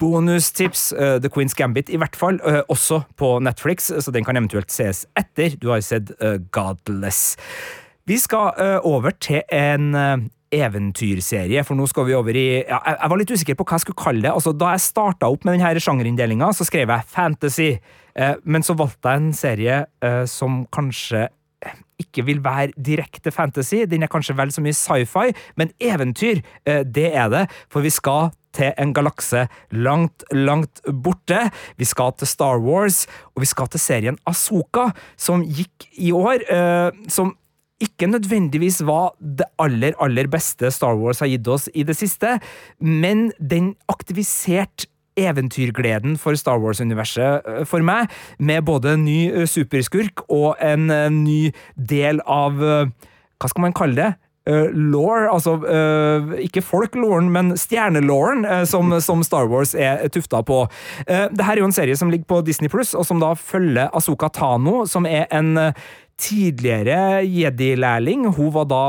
Bonustips, 0.02 0.90
uh, 0.92 1.20
The 1.22 1.30
Queen's 1.30 1.54
Gambit 1.54 1.90
i 1.92 1.98
hvert 2.00 2.16
fall, 2.18 2.40
uh, 2.42 2.64
også 2.72 3.04
på 3.14 3.36
Netflix, 3.38 3.86
så 4.02 4.10
den 4.10 4.26
kan 4.26 4.34
eventuelt 4.34 4.72
ses 4.74 5.04
etter 5.14 5.54
du 5.62 5.68
har 5.70 5.84
sett 5.86 6.10
uh, 6.18 6.40
Godless. 6.50 7.36
Vi 8.08 8.18
skal 8.18 8.56
uh, 8.58 8.78
over 8.86 9.14
til 9.22 9.44
en 9.54 9.94
uh, 9.94 10.22
eventyrserie, 10.52 11.62
for 11.64 11.78
nå 11.78 11.86
skal 11.86 12.08
vi 12.08 12.16
over 12.18 12.34
i 12.36 12.46
ja, 12.58 12.80
jeg, 12.82 13.10
var 13.12 13.20
litt 13.20 13.30
usikker 13.30 13.56
på 13.58 13.66
hva 13.68 13.78
jeg 13.78 13.84
skulle 13.86 14.02
kalle 14.02 14.24
det. 14.24 14.32
Altså, 14.32 14.52
da 14.58 14.72
jeg 14.74 14.82
starta 14.88 15.30
opp 15.30 15.46
med 15.46 15.60
denne 15.60 15.82
sjangerinndelinga, 15.84 16.50
så 16.56 16.66
skrev 16.66 16.90
jeg 16.90 17.08
fantasy, 17.12 17.70
uh, 18.18 18.34
men 18.42 18.66
så 18.66 18.74
valgte 18.78 19.14
jeg 19.14 19.22
en 19.22 19.38
serie 19.38 19.78
som 20.28 20.64
kanskje 20.74 21.28
ikke 22.02 22.24
vil 22.26 22.40
være 22.42 22.74
direkte 22.74 23.30
fantasy. 23.30 23.84
Den 23.86 24.02
er 24.02 24.10
kanskje 24.10 24.34
vel 24.34 24.50
så 24.50 24.64
mye 24.64 24.74
sci-fi, 24.74 25.30
men 25.60 25.70
eventyr, 25.78 26.40
det 26.66 27.04
er 27.14 27.28
det. 27.30 27.44
For 27.70 27.86
vi 27.86 27.92
skal 27.94 28.32
til 28.52 28.72
en 28.82 28.90
galakse 28.92 29.44
langt, 29.70 30.26
langt 30.34 30.82
borte. 31.04 31.44
Vi 31.78 31.86
skal 31.86 32.10
til 32.18 32.26
Star 32.26 32.58
Wars, 32.66 33.04
og 33.36 33.44
vi 33.44 33.48
skal 33.52 33.70
til 33.70 33.80
serien 33.80 34.18
Asoka, 34.26 34.88
som 35.14 35.46
gikk 35.46 35.86
i 35.94 36.10
år. 36.10 36.42
som 37.06 37.36
ikke 37.82 38.08
nødvendigvis 38.10 38.80
var 38.86 39.12
det 39.20 39.48
aller, 39.62 39.96
aller 40.02 40.30
beste 40.30 40.70
Star 40.70 40.96
Wars 40.98 41.22
har 41.22 41.30
gitt 41.32 41.48
oss 41.50 41.68
i 41.74 41.84
det 41.86 41.96
siste, 41.98 42.38
men 42.78 43.30
den 43.38 43.74
aktiviserte 43.92 44.88
eventyrgleden 45.18 46.16
for 46.16 46.34
Star 46.40 46.60
Wars-universet 46.62 47.42
øh, 47.46 47.66
for 47.68 47.84
meg, 47.84 48.08
med 48.38 48.62
både 48.64 48.94
en 48.94 49.04
ny 49.04 49.20
øh, 49.32 49.46
superskurk 49.46 50.24
og 50.28 50.56
en 50.62 50.90
øh, 50.90 51.10
ny 51.10 51.52
del 51.76 52.22
av 52.26 52.56
Hva 53.42 53.50
skal 53.50 53.66
man 53.66 53.74
kalle 53.76 53.98
det? 53.98 54.10
Uh, 54.42 54.72
law, 54.74 55.28
altså 55.30 55.54
uh, 55.62 56.32
ikke 56.42 56.64
folk-lawen, 56.66 57.28
men 57.30 57.52
stjernelawen, 57.58 58.42
uh, 58.42 58.64
som, 58.66 58.90
som, 58.98 59.22
Star 59.22 59.46
Wars 59.46 59.74
er 59.78 60.02
tufta 60.10 60.40
på. 60.42 60.64
Uh, 61.06 61.28
Dette 61.30 61.46
er 61.46 61.62
jo 61.62 61.68
en 61.68 61.76
serie 61.76 61.98
som 61.98 62.10
ligger 62.10 62.26
på 62.26 62.40
Disney 62.46 62.72
Pluss, 62.72 62.90
og 62.98 63.06
som 63.06 63.22
da 63.22 63.36
følger 63.38 63.92
Asoka 63.94 64.32
Tano, 64.34 64.82
som 64.90 65.06
er 65.06 65.28
en 65.30 65.70
tidligere 66.18 67.22
jedi-lærling. 67.22 68.26
Hun 68.34 68.50
var 68.54 68.66
da 68.70 68.82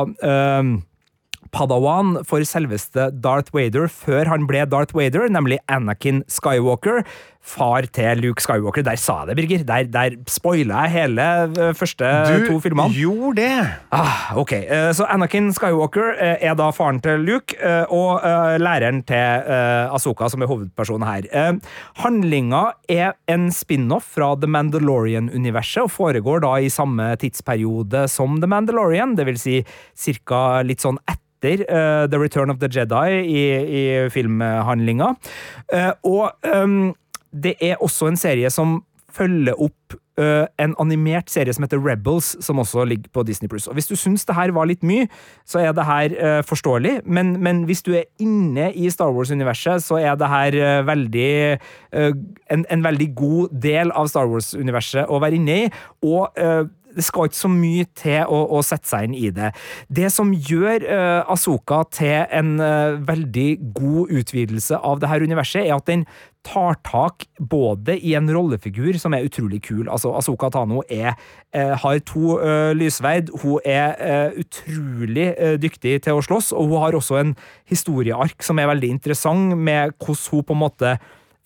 padawan 1.54 2.18
for 2.28 2.44
selveste 2.48 3.12
Darth 3.24 3.54
Vader 3.56 3.88
før 3.92 4.32
han 4.32 4.48
ble 4.50 4.66
Darth 4.70 4.96
Vader, 4.98 5.30
nemlig 5.32 5.62
Anakin 5.72 6.24
Skywalker 6.32 7.04
far 7.44 7.84
til 7.92 8.22
Luke 8.24 8.39
Skywalker. 8.39 8.86
Der 8.88 8.96
sa 9.00 9.18
jeg 9.22 9.34
det, 9.34 9.36
Birger. 9.36 9.63
Der, 9.68 9.88
der 9.92 10.16
spoila 10.32 10.86
jeg 10.86 10.94
hele 10.94 11.26
uh, 11.52 11.74
første 11.76 12.08
du 12.08 12.46
to 12.48 12.60
filmene. 12.63 12.94
Du 12.96 13.02
gjorde 13.02 13.42
det! 13.42 13.58
Ah, 13.92 14.32
ok, 14.39 14.54
uh, 14.63 14.92
Så 14.96 15.08
Anakin 15.12 15.52
Skywalker 15.54 16.13
uh, 16.16 16.38
er 16.39 16.56
da 16.60 16.70
faren 16.72 17.02
til 17.04 17.20
Luke 17.28 17.58
og 17.94 18.24
læreren 18.60 19.02
til 19.08 19.50
Asoka, 19.94 20.28
som 20.32 20.42
er 20.42 20.50
hovedpersonen 20.50 21.06
her. 21.08 21.60
handlinga 22.00 22.62
er 22.89 23.13
en 23.32 23.50
spin-off 23.54 24.08
fra 24.16 24.34
The 24.39 24.48
Mandalorian-universet 24.50 25.84
og 25.86 25.92
foregår 25.92 26.44
da 26.46 26.54
i 26.63 26.72
samme 26.74 27.12
tidsperiode 27.20 28.08
som 28.12 28.39
The 28.42 28.50
Mandalorian, 28.50 29.18
det 29.20 29.28
vil 29.30 29.39
si 29.39 29.60
cirka 29.96 30.63
litt 30.66 30.84
sånn 30.84 31.00
etter 31.04 31.22
uh, 31.43 32.06
The 32.10 32.19
Return 32.19 32.53
of 32.53 32.60
the 32.60 32.69
Jedi 32.71 33.19
i, 33.23 33.43
i 33.63 33.84
filmhandlinga. 34.13 35.13
Uh, 35.73 35.91
og 36.03 36.53
um, 36.56 36.95
det 37.34 37.56
er 37.62 37.82
også 37.82 38.12
en 38.12 38.19
serie 38.19 38.49
som 38.53 38.82
følger 39.13 39.58
opp 39.62 39.95
uh, 40.19 40.45
en 40.62 40.73
animert 40.82 41.29
serie 41.32 41.53
som 41.53 41.65
heter 41.65 41.82
Rebels, 41.82 42.34
som 42.43 42.62
også 42.62 42.86
ligger 42.89 43.12
på 43.13 43.23
Disney 43.27 43.49
Pluss. 43.49 43.67
Hvis 43.73 43.89
du 43.89 43.95
syns 43.99 44.25
det 44.25 44.36
her 44.38 44.53
var 44.56 44.69
litt 44.69 44.84
mye, 44.86 45.08
så 45.45 45.62
er 45.62 45.73
det 45.75 45.86
her 45.88 46.15
uh, 46.17 46.41
forståelig, 46.45 46.99
men, 47.06 47.36
men, 47.43 47.63
hvis 47.69 47.84
du 47.86 47.93
er 47.97 48.08
inne 48.21 48.71
i 48.73 48.89
Star 48.93 49.13
Wars-universet, 49.13 49.86
så 49.86 49.99
er 50.01 50.17
det 50.19 50.29
her 50.29 50.60
uh, 50.60 50.86
veldig 50.88 51.32
en, 51.93 52.65
en, 52.69 52.84
veldig 52.84 53.10
god 53.15 53.60
del 53.62 53.91
av 53.93 54.10
Star 54.10 54.29
Wars-universet 54.29 55.10
å 55.10 55.19
være 55.21 55.38
inne 55.38 55.60
i. 55.65 55.67
og 56.03 56.41
det 56.95 57.03
skal 57.06 57.29
ikke 57.29 57.39
så 57.39 57.51
mye 57.51 57.86
til 57.97 58.29
å, 58.29 58.39
å, 58.58 58.62
sette 58.65 58.89
seg 58.89 59.08
inn 59.08 59.15
i 59.17 59.32
det. 59.34 59.51
Det 59.89 60.10
som 60.13 60.34
gjør 60.34 60.86
uh, 60.88 61.32
Asoka 61.34 61.84
til 61.93 62.25
en 62.29 62.60
uh, 62.62 62.99
veldig 63.08 63.49
god 63.75 64.13
utvidelse 64.19 64.77
av 64.77 65.01
det 65.01 65.10
her 65.12 65.25
universet, 65.25 65.65
er 65.65 65.75
at 65.77 65.89
den 65.89 66.06
tar 66.43 66.75
tak 66.84 67.23
både 67.39 67.95
i 68.03 68.17
en 68.19 68.27
rollefigur 68.36 68.97
som 68.99 69.13
er 69.15 69.23
utrolig 69.27 69.62
kul. 69.63 69.88
Altså, 69.88 70.12
Asoka 70.17 70.49
Tano 70.53 70.79
er, 70.91 71.12
uh, 71.56 71.73
har 71.79 71.99
to 72.08 72.39
uh, 72.41 72.71
lysverd. 72.75 73.32
Hun 73.43 73.60
er 73.65 74.34
utrolig 74.39 75.34
dyktig 75.62 76.01
til 76.06 76.13
å 76.17 76.25
slåss, 76.25 76.51
og 76.58 76.63
hun 76.71 76.82
har 76.84 76.93
også 76.97 77.15
en 77.21 77.36
historieark 77.69 78.43
som 78.43 78.60
er 78.60 78.71
veldig 78.71 78.89
interessant, 78.97 79.58
med 79.58 79.91
hvordan 79.97 80.32
hun 80.34 80.47
på 80.47 80.53
en 80.56 80.63
måte 80.63 80.89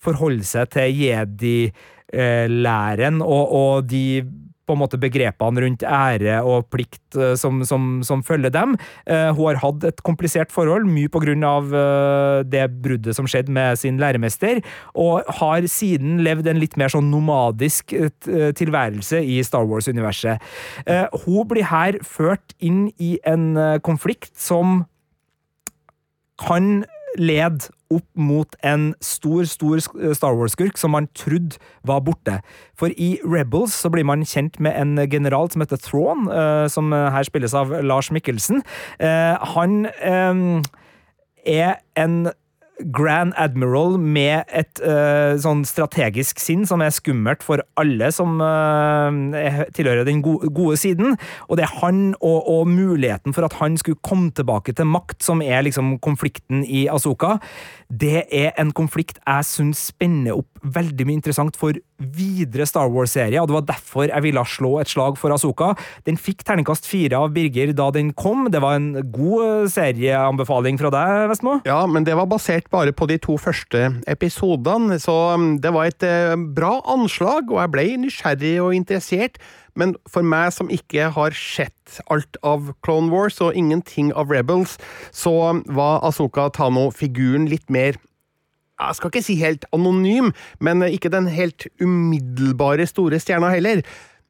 forholder 0.02 0.46
seg 0.46 0.68
til 0.74 0.88
jedi-læren 1.02 3.22
og, 3.24 3.52
og 3.58 3.88
de 3.90 4.22
på 4.68 4.76
en 4.76 4.82
måte 4.82 5.00
begrepene 5.00 5.64
rundt 5.64 5.84
ære 5.84 6.40
og 6.46 6.68
plikt 6.72 7.16
eh, 7.16 7.34
som, 7.40 7.62
som, 7.68 7.88
som 8.06 8.22
følger 8.26 8.52
dem. 8.54 8.76
Uh, 9.08 9.30
hun 9.32 9.48
har 9.48 9.60
hatt 9.62 9.86
et 9.88 10.02
komplisert 10.06 10.52
forhold, 10.54 10.86
mye 10.88 11.10
på 11.12 11.22
grunn 11.24 11.44
av 11.46 11.72
uh, 11.72 12.44
det 12.46 12.66
bruddet 12.82 13.16
som 13.16 13.28
skjedde 13.28 13.54
med 13.54 13.80
sin 13.80 14.00
læremester, 14.00 14.60
og 14.98 15.26
har 15.40 15.66
siden 15.70 16.20
levd 16.24 16.50
en 16.50 16.60
litt 16.60 16.76
mer 16.80 16.92
sånn 16.92 17.08
nomadisk 17.12 17.94
tilværelse 18.58 19.20
i 19.24 19.38
Star 19.46 19.66
Wars-universet. 19.68 20.42
hun 21.24 21.48
blir 21.48 21.66
her 21.70 21.98
ført 22.04 22.54
inn 22.58 22.88
i 22.98 23.16
en 23.28 23.56
konflikt 23.84 24.34
som 24.38 24.82
kan 26.38 26.84
lede 27.18 27.68
opp 27.92 28.06
mot 28.14 28.56
en 28.66 28.90
stor, 29.04 29.44
stor 29.48 29.80
Star 30.14 30.36
Wars-skurk 30.36 30.78
som 30.80 30.92
man 30.94 31.08
trodde 31.16 31.60
var 31.88 32.02
borte. 32.04 32.38
For 32.78 32.92
i 32.96 33.16
Rebels 33.24 33.76
så 33.82 33.90
blir 33.92 34.06
man 34.08 34.26
kjent 34.28 34.60
med 34.62 34.76
en 34.76 34.98
general 35.10 35.50
som 35.50 35.64
heter 35.64 35.80
Thrawn, 35.82 36.28
uh, 36.28 36.66
som 36.70 36.92
her 36.92 37.26
spilles 37.26 37.56
av 37.56 37.72
Lars 37.82 38.12
Mikkelsen. 38.14 38.62
Uh, 39.00 39.34
han 39.56 39.88
er 41.48 41.78
en 41.96 42.28
Grand 42.94 43.34
Admiral 43.36 43.96
med 43.98 44.46
et 44.54 44.80
uh, 44.84 45.34
sånn 45.40 45.64
strategisk 45.66 46.38
sinn 46.42 46.64
som 46.68 46.82
er 46.84 46.94
skummelt 46.94 47.42
for 47.46 47.62
alle 47.80 48.10
som 48.14 48.38
uh, 48.42 49.10
tilhører 49.74 50.06
den 50.06 50.22
gode, 50.24 50.50
gode, 50.54 50.78
siden. 50.78 51.16
Og 51.48 51.58
det 51.58 51.66
er 51.66 51.74
han 51.80 52.12
og, 52.20 52.38
og, 52.46 52.68
muligheten 52.70 53.34
for 53.34 53.48
at 53.48 53.58
han 53.58 53.78
skulle 53.80 53.98
komme 54.06 54.30
tilbake 54.30 54.76
til 54.78 54.88
makt, 54.88 55.18
som 55.24 55.42
er 55.42 55.64
liksom 55.66 55.96
konflikten 56.04 56.62
i 56.64 56.86
Asoka. 56.92 57.38
Det 57.88 58.26
er 58.28 58.50
en 58.60 58.68
konflikt 58.76 59.16
jeg 59.22 59.44
syns 59.48 59.86
spenner 59.88 60.36
opp 60.36 60.58
veldig 60.60 61.06
mye 61.08 61.16
interessant 61.16 61.56
for 61.56 61.72
videre 61.98 62.66
Star 62.68 62.90
Wars-serie, 62.92 63.40
og 63.40 63.48
det 63.48 63.54
var 63.56 63.64
derfor 63.70 64.10
jeg 64.10 64.24
ville 64.26 64.42
slå 64.44 64.74
et 64.82 64.90
slag 64.90 65.16
for 65.16 65.32
Asoka. 65.32 65.70
Den 66.04 66.18
fikk 66.20 66.44
terningkast 66.44 66.84
fire 66.88 67.16
av 67.22 67.32
Birger 67.32 67.72
da 67.76 67.88
den 67.94 68.10
kom. 68.12 68.50
Det 68.52 68.60
var 68.60 68.76
en 68.76 68.90
god 69.14 69.46
eh, 69.46 69.70
serieanbefaling 69.72 70.76
fra 70.80 70.92
deg, 70.92 71.14
Vestmo. 71.32 71.56
Ja, 71.68 71.80
men 71.88 72.04
det 72.04 72.18
var 72.18 72.28
basert 72.28 72.68
bare 72.74 72.92
på 72.92 73.08
de 73.08 73.16
to 73.24 73.38
første 73.40 73.86
episodene, 74.10 75.00
så 75.00 75.16
um, 75.38 75.54
det 75.62 75.72
var 75.72 75.88
et 75.88 76.04
eh, 76.04 76.36
bra 76.36 76.76
anslag, 76.92 77.48
og 77.48 77.62
jeg 77.62 77.72
ble 77.72 77.88
nysgjerrig 78.04 78.54
og 78.66 78.76
interessert. 78.76 79.40
Men 79.78 79.94
for 80.10 80.26
meg 80.26 80.50
som 80.56 80.72
ikke 80.74 81.10
har 81.14 81.36
sett 81.38 82.00
alt 82.10 82.38
av 82.42 82.72
Clone 82.84 83.12
Wars 83.14 83.38
og 83.44 83.56
ingenting 83.56 84.10
av 84.18 84.32
Rebels, 84.34 84.76
så 85.14 85.32
var 85.70 86.02
Asoka 86.08 86.48
Tano-figuren 86.54 87.48
litt 87.50 87.68
mer 87.70 88.00
jeg 88.78 88.94
skal 88.94 89.10
ikke 89.10 89.24
si 89.26 89.34
helt 89.40 89.64
anonym, 89.74 90.28
men 90.62 90.84
ikke 90.86 91.10
den 91.10 91.26
helt 91.32 91.66
umiddelbare 91.82 92.86
store 92.86 93.18
stjerna 93.18 93.50
heller. 93.50 93.82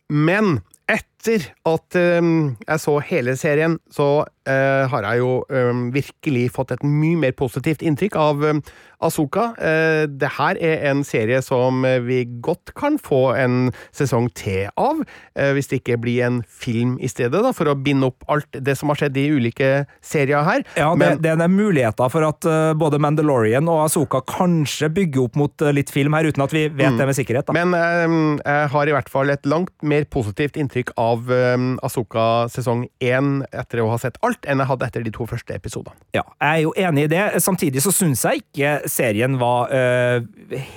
Men 0.08 0.62
etter 0.88 1.04
at 1.26 1.96
um, 1.98 2.56
jeg 2.62 2.80
så 2.80 2.98
hele 3.02 3.34
serien, 3.36 3.78
så 3.90 4.22
uh, 4.22 4.84
har 4.88 5.06
jeg 5.10 5.18
jo 5.20 5.32
um, 5.50 5.88
virkelig 5.92 6.50
fått 6.54 6.70
et 6.76 6.84
mye 6.86 7.18
mer 7.18 7.34
positivt 7.36 7.82
inntrykk 7.82 8.16
av 8.16 8.44
um, 8.44 8.60
Asoka. 9.04 9.52
Uh, 9.58 10.06
det 10.08 10.30
her 10.38 10.58
er 10.62 10.86
en 10.90 11.02
serie 11.06 11.40
som 11.44 11.84
vi 12.06 12.22
godt 12.42 12.72
kan 12.78 12.98
få 13.02 13.34
en 13.38 13.72
sesong 13.94 14.30
til 14.38 14.70
av, 14.78 15.02
uh, 15.02 15.50
hvis 15.56 15.70
det 15.70 15.80
ikke 15.82 15.98
blir 16.02 16.24
en 16.28 16.40
film 16.46 16.96
i 17.02 17.10
stedet, 17.10 17.42
da, 17.44 17.52
for 17.54 17.70
å 17.70 17.76
binde 17.76 18.08
opp 18.12 18.24
alt 18.30 18.48
det 18.54 18.78
som 18.78 18.92
har 18.92 19.02
skjedd 19.02 19.18
i 19.18 19.26
ulike 19.34 19.72
serier 20.00 20.46
her. 20.46 20.64
Ja, 20.78 20.92
det, 20.94 21.02
Men- 21.02 21.22
det 21.22 21.34
er 21.34 21.48
muligheter 21.52 22.10
for 22.12 22.24
at 22.28 22.46
både 22.78 23.00
Mandalorian 23.02 23.68
og 23.68 23.84
Asoka 23.86 24.20
kanskje 24.28 24.88
bygger 24.94 25.26
opp 25.26 25.36
mot 25.36 25.66
litt 25.74 25.90
film 25.90 26.14
her, 26.16 26.30
uten 26.30 26.44
at 26.44 26.54
vi 26.54 26.66
vet 26.68 26.96
det 26.98 27.06
med 27.08 27.16
sikkerhet. 27.16 27.48
Da. 27.48 27.54
Men 27.58 28.38
jeg 28.38 28.70
har 28.72 28.88
i 28.88 28.94
hvert 28.94 29.10
fall 29.10 29.30
et 29.32 29.46
langt 29.48 29.74
mer 29.82 30.06
positivt 30.10 30.56
inntrykk 30.60 30.92
av 31.00 31.17
um, 31.26 31.68
Asoka 31.82 32.46
sesong 32.52 32.86
én 33.02 33.42
etter 33.50 33.82
å 33.82 33.90
ha 33.90 33.98
sett 34.00 34.18
alt, 34.22 34.40
enn 34.46 34.62
jeg 34.62 34.70
hadde 34.70 34.88
etter 34.88 35.04
de 35.06 35.12
to 35.14 35.26
første 35.28 35.56
episodene. 35.56 35.98
Ja, 36.16 36.22
jeg 36.38 36.48
er 36.48 36.64
jo 36.64 36.72
enig 36.78 37.06
i 37.08 37.12
det. 37.12 37.24
Samtidig 37.42 37.82
så 37.84 37.92
syns 37.94 38.22
jeg 38.26 38.44
ikke 38.44 38.74
serien 38.90 39.38
var 39.40 39.72
øh, 39.74 40.26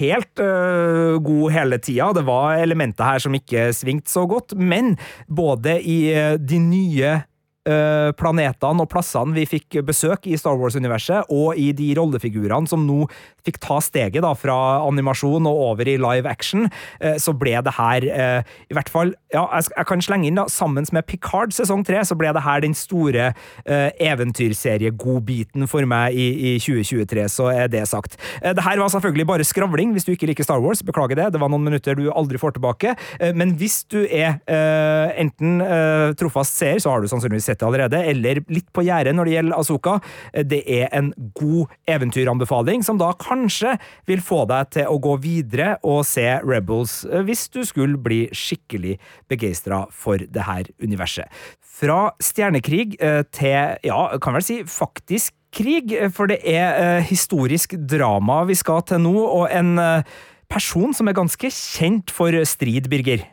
helt 0.02 0.42
øh, 0.44 1.18
god 1.24 1.56
hele 1.56 1.82
tida. 1.82 2.12
Det 2.18 2.26
var 2.28 2.62
elementer 2.62 3.08
her 3.08 3.24
som 3.24 3.36
ikke 3.38 3.70
svingte 3.76 4.12
så 4.12 4.26
godt, 4.30 4.56
men 4.58 4.96
både 5.30 5.78
i 5.82 6.00
øh, 6.16 6.38
de 6.40 6.62
nye 6.64 7.20
planetene 7.64 8.82
og 8.82 8.90
plassene 8.90 9.36
vi 9.36 9.46
fikk 9.46 9.82
besøk 9.86 10.26
i 10.26 10.38
Star 10.40 10.58
Wars-universet, 10.58 11.30
og 11.30 11.60
i 11.60 11.70
de 11.78 11.92
rollefigurene 11.98 12.70
som 12.70 12.88
nå 12.88 13.06
fikk 13.46 13.60
ta 13.62 13.80
steget 13.82 14.24
da, 14.26 14.34
fra 14.38 14.56
animasjon 14.86 15.48
og 15.50 15.62
over 15.72 15.90
i 15.90 15.98
live 16.02 16.30
action, 16.30 16.68
øh, 17.02 17.18
så 17.22 17.34
ble 17.38 17.58
det 17.66 17.74
her 17.78 18.06
øh, 18.06 18.52
I 18.70 18.78
hvert 18.78 18.90
fall, 18.90 19.14
ja, 19.34 19.46
jeg, 19.58 19.86
kan 19.88 20.02
slenge 20.04 20.30
inn, 20.30 20.38
da, 20.40 20.48
sammen 20.52 20.86
med 20.92 21.06
Picard 21.10 21.54
sesong 21.56 21.86
tre, 21.86 22.02
så 22.06 22.18
ble 22.18 22.32
det 22.34 22.44
her 22.46 22.62
den 22.64 22.74
store 22.78 23.32
eventyrseriegodbiten 24.02 25.68
for 25.70 25.86
meg 25.90 26.16
i, 26.18 26.28
i 26.52 26.54
2023, 26.62 27.26
så 27.32 27.50
er 27.54 27.70
det 27.72 27.84
sagt. 27.90 28.18
Eh, 28.42 28.54
Det 28.56 28.66
her 28.66 28.80
var 28.82 28.92
selvfølgelig 28.94 29.28
bare 29.28 29.48
skravling 29.48 29.94
hvis 29.96 30.08
du 30.08 30.14
ikke 30.14 30.30
liker 30.30 30.48
Star 30.48 30.62
Wars. 30.64 30.84
Beklager 30.86 31.18
det, 31.20 31.32
det 31.34 31.42
var 31.42 31.52
noen 31.52 31.66
minutter 31.66 31.98
du 31.98 32.10
aldri 32.12 32.40
får 32.42 32.58
tilbake. 32.58 32.96
Eh, 33.20 33.34
Men 33.36 33.56
hvis 33.60 33.82
du 33.92 34.02
er 34.06 34.40
eh, 34.48 35.14
enten 35.22 35.62
eh, 35.62 36.14
trofast 36.20 36.58
seer, 36.58 36.80
så 36.82 36.94
har 36.94 37.02
du 37.02 37.10
sannsynligvis 37.12 37.51
sett 37.52 37.62
det 37.62 37.68
allerede, 37.68 38.02
eller 38.12 38.42
litt 38.52 38.70
på 38.74 38.86
gjerdet 38.88 39.14
når 39.16 39.28
det 39.28 39.36
gjelder 39.36 39.58
Asoka. 39.60 39.98
Eh, 40.34 40.44
Det 40.52 40.64
er 40.66 40.90
en 40.96 41.12
god 41.38 41.72
eventyranbefaling, 41.88 42.84
som 42.84 42.98
da 43.00 43.12
kanskje 43.14 43.78
vil 44.08 44.24
få 44.24 44.46
deg 44.50 44.72
til 44.78 44.88
å 44.90 45.00
gå 45.02 45.18
videre 45.22 45.76
og 45.84 46.06
se 46.08 46.26
Rebels, 46.44 47.04
eh, 47.06 47.24
hvis 47.28 47.48
du 47.52 47.62
skulle 47.68 48.00
bli 48.02 48.28
skikkelig 48.32 48.98
begeistra 49.30 49.86
for 49.92 50.18
det 50.18 50.48
her 50.48 50.72
universet. 50.82 51.28
Fra 51.62 52.12
stjernekrig 52.22 52.98
eh, 53.02 53.24
til, 53.34 53.78
ja, 53.84 54.02
kan 54.22 54.38
vel 54.38 54.46
si 54.46 54.62
faktisk 54.64 55.36
krig, 55.52 55.92
for 56.16 56.32
det 56.32 56.40
er 56.48 57.02
historisk 57.04 57.76
drama 57.76 58.46
vi 58.48 58.56
skal 58.56 58.86
til 58.88 59.02
nå, 59.04 59.18
og 59.20 59.50
en 59.52 59.74
person 60.48 60.94
som 60.96 61.10
er 61.12 61.18
ganske 61.18 61.52
kjent 61.52 62.14
for 62.16 62.32
strid, 62.48 62.88
Birger. 62.92 63.26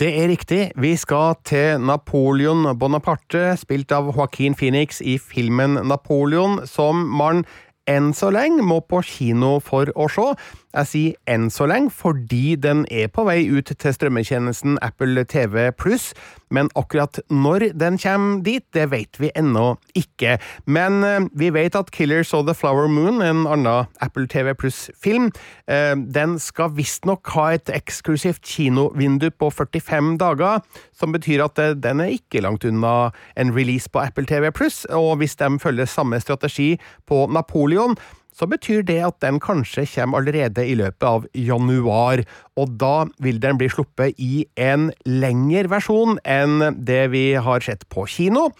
Det 0.00 0.08
er 0.08 0.30
riktig. 0.30 0.70
Vi 0.80 0.94
skal 0.96 1.34
til 1.44 1.80
Napoleon 1.84 2.64
Bonaparte, 2.78 3.52
spilt 3.60 3.92
av 3.92 4.08
Joaquin 4.08 4.56
Phoenix 4.56 5.02
i 5.04 5.18
filmen 5.20 5.76
Napoleon, 5.84 6.62
som 6.66 7.04
man 7.12 7.44
enn 7.90 8.12
så 8.16 8.30
lenge 8.32 8.64
må 8.64 8.80
på 8.88 9.02
kino 9.04 9.58
for 9.60 9.92
å 9.92 10.08
se. 10.08 10.24
Jeg 10.72 10.88
sier 10.88 11.16
enn 11.28 11.50
så 11.52 11.66
lenge 11.68 11.92
fordi 11.92 12.54
den 12.56 12.86
er 12.90 13.10
på 13.12 13.26
vei 13.28 13.44
ut 13.52 13.68
til 13.68 13.92
strømmetjenesten 13.92 14.78
Apple 14.84 15.24
TV 15.28 15.68
Pluss, 15.76 16.12
men 16.52 16.70
akkurat 16.76 17.20
når 17.32 17.70
den 17.76 17.98
kommer 18.00 18.40
dit, 18.44 18.64
det 18.72 18.86
vet 18.92 19.20
vi 19.20 19.30
ennå 19.36 19.74
ikke. 19.96 20.38
Men 20.64 21.04
eh, 21.04 21.28
vi 21.36 21.50
vet 21.52 21.76
at 21.76 21.92
Killers 21.92 22.32
of 22.36 22.46
the 22.48 22.54
Flower 22.56 22.88
Moon, 22.88 23.20
en 23.20 23.44
annen 23.46 23.88
Apple 24.00 24.26
TV 24.28 24.54
Pluss-film, 24.56 25.30
eh, 25.68 25.92
den 25.96 26.38
skal 26.40 26.72
visstnok 26.76 27.28
ha 27.36 27.50
et 27.56 27.72
eksklusivt 27.72 28.44
kinovindu 28.44 29.28
på 29.30 29.50
45 29.52 30.16
dager, 30.20 30.64
som 30.96 31.12
betyr 31.12 31.44
at 31.44 31.60
eh, 31.60 31.76
den 31.76 32.00
er 32.00 32.16
ikke 32.16 32.44
langt 32.44 32.64
unna 32.68 33.12
en 33.36 33.52
release 33.56 33.92
på 33.92 34.00
Apple 34.00 34.28
TV 34.28 34.48
Pluss, 34.52 34.86
og 34.88 35.18
hvis 35.20 35.36
de 35.36 35.52
følger 35.60 35.88
samme 35.88 36.20
strategi 36.20 36.74
på 37.08 37.26
Napoleon, 37.32 37.96
så 38.32 38.48
betyr 38.50 38.84
det 38.88 38.98
at 39.04 39.18
den 39.24 39.40
kanskje 39.42 39.86
kommer 39.94 40.22
allerede 40.22 40.64
i 40.66 40.76
løpet 40.78 41.08
av 41.08 41.26
januar, 41.36 42.24
og 42.56 42.76
da 42.80 42.94
vil 43.22 43.40
den 43.42 43.58
bli 43.60 43.70
sluppet 43.72 44.18
i 44.18 44.46
en 44.60 44.90
lengre 45.06 45.68
versjon 45.72 46.18
enn 46.24 46.80
det 46.84 47.04
vi 47.12 47.26
har 47.36 47.64
sett 47.64 47.84
på 47.92 48.06
kino. 48.10 48.50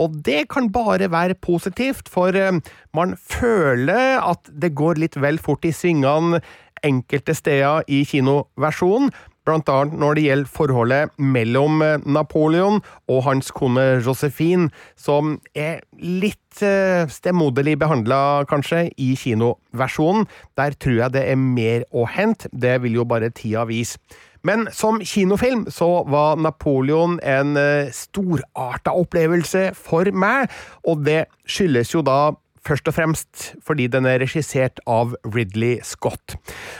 Og 0.00 0.16
det 0.24 0.46
kan 0.52 0.70
bare 0.72 1.10
være 1.12 1.36
positivt, 1.44 2.08
for 2.08 2.32
eh, 2.36 2.56
man 2.96 3.14
føler 3.20 4.16
at 4.24 4.48
det 4.48 4.72
går 4.78 5.00
litt 5.02 5.18
vel 5.20 5.38
fort 5.42 5.66
i 5.68 5.74
svingene 5.76 6.40
enkelte 6.86 7.34
steder 7.36 7.84
i 7.92 8.02
kinoversjonen, 8.08 9.10
annet 9.48 9.96
når 9.98 10.14
det 10.14 10.24
gjelder 10.24 10.50
forholdet 10.50 11.10
mellom 11.18 11.82
eh, 11.82 11.98
Napoleon 12.04 12.80
og 13.08 13.22
hans 13.24 13.50
kone 13.50 14.02
Josephine, 14.04 14.70
som 14.96 15.38
er 15.54 15.80
litt 15.98 16.62
eh, 16.62 17.08
stemoderlig 17.08 17.78
behandla, 17.78 18.44
kanskje, 18.48 18.90
i 18.96 19.14
kinoversjonen. 19.16 20.26
Der 20.56 20.76
tror 20.78 20.98
jeg 21.04 21.12
det 21.12 21.24
er 21.30 21.36
mer 21.36 21.84
å 21.92 22.06
hente, 22.06 22.48
det 22.52 22.82
vil 22.82 23.00
jo 23.00 23.04
bare 23.04 23.30
tida 23.30 23.64
vise. 23.64 23.98
Men 24.42 24.68
som 24.72 25.00
kinofilm 25.04 25.66
så 25.68 26.04
var 26.08 26.38
Napoleon 26.40 27.18
en 27.22 27.56
eh, 27.60 27.90
storarta 27.92 28.94
opplevelse 28.96 29.70
for 29.76 30.08
meg, 30.12 30.48
og 30.88 31.04
det 31.04 31.26
skyldes 31.44 31.92
jo 31.92 32.04
da 32.06 32.32
først 32.66 32.90
og 32.90 32.96
fremst 32.96 33.46
fordi 33.66 33.88
den 33.90 34.06
er 34.06 34.20
regissert 34.22 34.82
av 34.90 35.16
Ridley 35.24 35.80
Scott. 35.86 36.36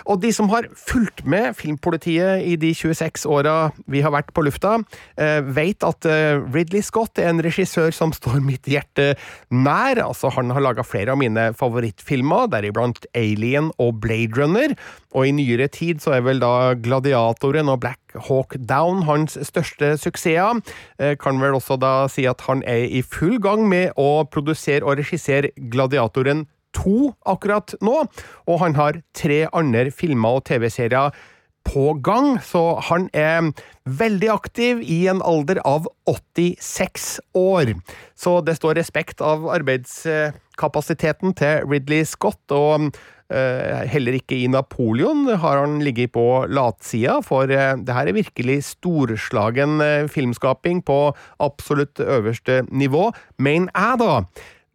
Og 0.07 0.21
de 0.23 0.33
som 0.37 0.51
har 0.53 0.69
fulgt 0.77 1.25
med 1.25 1.57
Filmpolitiet 1.59 2.45
i 2.47 2.57
de 2.61 2.75
26 2.77 3.27
åra 3.31 3.73
vi 3.90 4.05
har 4.05 4.14
vært 4.14 4.35
på 4.37 4.45
lufta, 4.45 4.79
veit 5.16 5.71
vet 5.71 5.87
at 5.87 6.09
eh, 6.09 6.40
Ridley 6.53 6.83
Scott 6.83 7.19
er 7.19 7.31
en 7.31 7.43
regissør 7.43 7.93
som 7.95 8.12
står 8.12 8.40
mitt 8.51 8.69
hjerte 8.71 9.14
nær. 9.51 10.01
Altså, 10.03 10.31
han 10.35 10.51
har 10.55 10.64
laga 10.64 10.85
flere 10.87 11.14
av 11.14 11.21
mine 11.21 11.51
favorittfilmer, 11.59 12.51
deriblant 12.51 13.07
Alien 13.14 13.71
og 13.79 14.01
Blade 14.03 14.37
Runner. 14.38 14.75
Og 15.14 15.27
i 15.27 15.35
nyere 15.35 15.66
tid 15.73 16.03
så 16.03 16.14
er 16.19 16.27
vel 16.27 16.43
da 16.43 16.75
Gladiatoren 16.79 17.71
og 17.73 17.81
Black 17.83 17.99
Hawk 18.29 18.57
Down 18.59 19.05
hans 19.09 19.37
største 19.47 19.95
suksesser. 19.99 20.61
Eh, 21.01 21.16
Kan 21.21 21.40
vel 21.43 21.57
også 21.57 21.79
da 21.81 22.07
si 22.11 22.27
at 22.29 22.43
han 22.49 22.62
er 22.69 22.87
i 22.87 23.03
full 23.03 23.38
gang 23.43 23.66
med 23.71 23.97
å 23.99 24.25
produsere 24.31 24.85
og 24.87 24.99
regissere 25.01 25.51
Gladiatoren 25.73 26.47
2 26.77 27.13
akkurat 27.27 27.75
nå, 27.83 28.05
og 28.47 28.63
han 28.63 28.77
har 28.79 29.01
tre 29.17 29.45
andre 29.57 29.91
filmer 29.95 30.39
og 30.39 30.47
TV-serier 30.51 31.15
på 31.67 31.93
gang, 32.03 32.39
så 32.43 32.81
han 32.89 33.09
er 33.17 33.51
veldig 33.85 34.31
aktiv 34.33 34.81
i 34.81 35.05
en 35.13 35.21
alder 35.27 35.61
av 35.69 35.89
86 36.09 37.21
år. 37.37 37.75
Så 38.19 38.41
det 38.47 38.57
står 38.59 38.79
respekt 38.81 39.23
av 39.25 39.47
arbeidskapasiteten 39.53 41.35
til 41.39 41.67
Ridley 41.69 42.07
Scott, 42.09 42.43
og 42.55 42.89
eh, 43.29 43.83
heller 43.93 44.17
ikke 44.19 44.39
i 44.41 44.49
Napoleon 44.51 45.27
har 45.43 45.61
han 45.63 45.79
ligget 45.85 46.15
på 46.17 46.27
latsida, 46.49 47.21
for 47.27 47.53
eh, 47.53 47.77
det 47.77 47.97
her 47.97 48.09
er 48.09 48.19
virkelig 48.19 48.63
storslagen 48.73 49.85
eh, 49.85 50.09
filmskaping 50.11 50.83
på 50.87 51.03
absolutt 51.45 52.01
øverste 52.01 52.63
nivå, 52.73 53.11
mener 53.39 53.71
jeg, 53.77 54.01
da. 54.01 54.17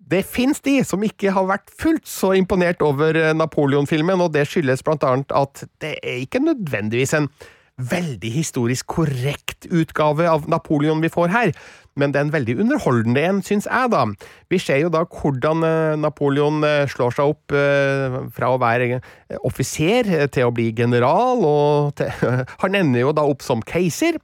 Det 0.05 0.21
fins 0.27 0.61
de 0.61 0.77
som 0.85 1.01
ikke 1.05 1.33
har 1.33 1.47
vært 1.49 1.71
fullt 1.81 2.05
så 2.09 2.35
imponert 2.37 2.83
over 2.85 3.17
eh, 3.17 3.33
Napoleon-filmen, 3.33 4.21
og 4.21 4.35
det 4.35 4.45
skyldes 4.49 4.85
blant 4.85 5.05
annet 5.07 5.33
at 5.33 5.65
det 5.81 5.95
er 6.03 6.21
ikke 6.21 6.43
nødvendigvis 6.43 7.15
en 7.17 7.29
veldig 7.75 8.31
historisk 8.31 8.87
korrekt 8.87 9.65
utgave 9.67 10.29
av 10.29 10.45
Napoleon 10.51 11.01
vi 11.03 11.11
får 11.11 11.33
her. 11.33 11.55
Men 11.95 12.11
det 12.11 12.19
er 12.19 12.25
en 12.27 12.33
veldig 12.33 12.57
underholdende 12.59 13.21
en, 13.23 13.41
syns 13.45 13.67
jeg, 13.69 13.91
da. 13.93 14.03
Vi 14.51 14.59
ser 14.59 14.81
jo 14.81 14.91
da 14.91 15.05
hvordan 15.07 15.63
eh, 15.63 15.95
Napoleon 15.99 16.63
eh, 16.67 16.83
slår 16.91 17.15
seg 17.15 17.31
opp 17.31 17.55
eh, 17.55 18.17
fra 18.35 18.51
å 18.51 18.59
være 18.61 18.99
offiser 19.47 20.27
til 20.35 20.49
å 20.49 20.53
bli 20.55 20.67
general, 20.75 21.43
og 21.47 21.95
til, 21.99 22.11
han 22.63 22.75
ender 22.77 23.05
jo 23.05 23.13
da 23.15 23.25
opp 23.27 23.43
som 23.45 23.63
keiser. 23.65 24.19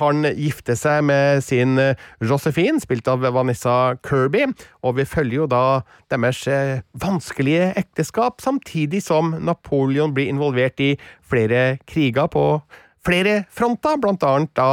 Han 0.00 0.26
gifter 0.36 0.76
seg 0.78 1.04
med 1.08 1.42
sin 1.44 1.78
Josephine, 2.24 2.80
spilt 2.82 3.08
av 3.10 3.24
Vanessa 3.34 3.96
Kirby, 4.06 4.46
og 4.86 4.98
vi 4.98 5.06
følger 5.08 5.42
jo 5.42 5.50
da 5.50 5.62
deres 6.12 6.42
vanskelige 7.02 7.70
ekteskap, 7.78 8.42
samtidig 8.44 9.02
som 9.04 9.34
Napoleon 9.46 10.14
blir 10.16 10.30
involvert 10.32 10.80
i 10.82 10.94
flere 11.26 11.78
kriger 11.88 12.30
på 12.32 12.46
flere 13.06 13.44
fronter, 13.54 13.98
blant 14.02 14.24
annet 14.26 14.52
da 14.58 14.70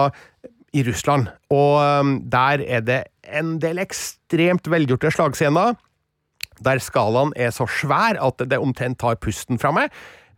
i 0.74 0.84
Russland. 0.88 1.30
Og 1.54 1.80
um, 1.80 2.16
der 2.32 2.64
er 2.66 2.84
det 2.86 3.02
en 3.30 3.58
del 3.62 3.82
ekstremt 3.84 4.70
velgjorte 4.72 5.12
slagscener, 5.14 5.78
der 6.64 6.82
skalaen 6.84 7.34
er 7.36 7.54
så 7.54 7.68
svær 7.70 8.20
at 8.22 8.42
det 8.50 8.60
omtrent 8.62 9.00
tar 9.02 9.20
pusten 9.22 9.62
fra 9.62 9.74
meg. 9.76 9.94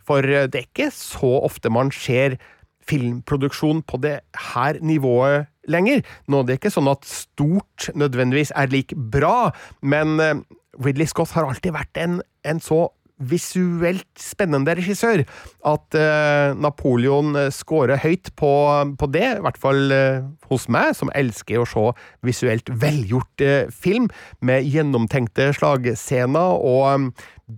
For 0.05 0.23
uh, 0.23 0.45
det 0.51 0.61
er 0.61 0.67
ikke 0.67 0.91
så 0.93 1.39
ofte 1.45 1.71
man 1.73 1.91
ser 1.95 2.37
filmproduksjon 2.85 3.81
på 3.89 3.97
det 4.03 4.19
her 4.53 4.77
nivået 4.81 5.47
lenger. 5.71 6.03
Nå 6.29 6.43
det 6.45 6.55
er 6.55 6.61
ikke 6.61 6.75
sånn 6.75 6.91
at 6.91 7.07
stort 7.09 7.89
nødvendigvis 7.97 8.53
er 8.53 8.69
lik 8.69 8.93
bra, 8.93 9.49
men 9.81 10.19
uh, 10.21 10.35
Ridley 10.83 11.07
Scott 11.09 11.33
har 11.33 11.47
alltid 11.47 11.73
vært 11.73 11.97
en, 12.01 12.19
en 12.45 12.61
så 12.61 12.89
visuelt 13.17 14.07
spennende 14.19 14.75
regissør 14.75 15.23
at 15.65 15.97
uh, 15.97 16.55
Napoleon 16.59 17.35
eh, 17.39 17.51
scorer 17.53 17.99
høyt 18.03 18.31
på, 18.35 18.51
på, 18.99 19.09
det, 19.13 19.27
i 19.37 19.43
hvert 19.45 19.59
fall 19.61 19.93
uh, 19.93 20.25
hos 20.49 20.67
meg, 20.71 20.91
som 20.97 21.11
elsker 21.15 21.61
å 21.61 21.67
se 21.69 21.85
visuelt 22.27 22.71
velgjort 22.81 23.45
uh, 23.45 23.71
film 23.71 24.09
med 24.45 24.67
gjennomtenkte 24.67 25.51
slagscener 25.55 26.59
og 26.59 26.83
um, 26.91 27.07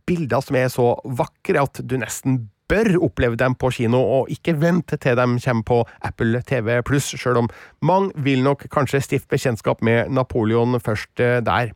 bilder 0.10 0.46
som 0.46 0.60
er 0.60 0.70
så 0.74 0.92
vakre 1.18 1.66
at 1.66 1.82
du 1.82 1.98
nesten 2.00 2.46
bør 2.68 2.98
oppleve 3.08 3.40
dem 3.40 3.56
på 3.56 3.72
kino, 3.76 4.00
og 4.02 4.32
ikke 4.34 4.56
vente 4.60 4.98
til 5.02 5.18
de 5.18 5.28
kommer 5.44 5.68
på 5.68 5.80
Apple 6.06 6.42
TV 6.48 6.82
pluss, 6.86 7.14
sjøl 7.16 7.44
om 7.44 7.50
mange 7.82 8.12
vil 8.24 8.44
nok 8.44 8.68
kanskje 8.74 9.02
stifte 9.04 9.32
bekjentskap 9.32 9.82
med 9.86 10.12
Napoleon 10.14 10.80
først 10.84 11.24
eh, 11.24 11.40
der. 11.46 11.74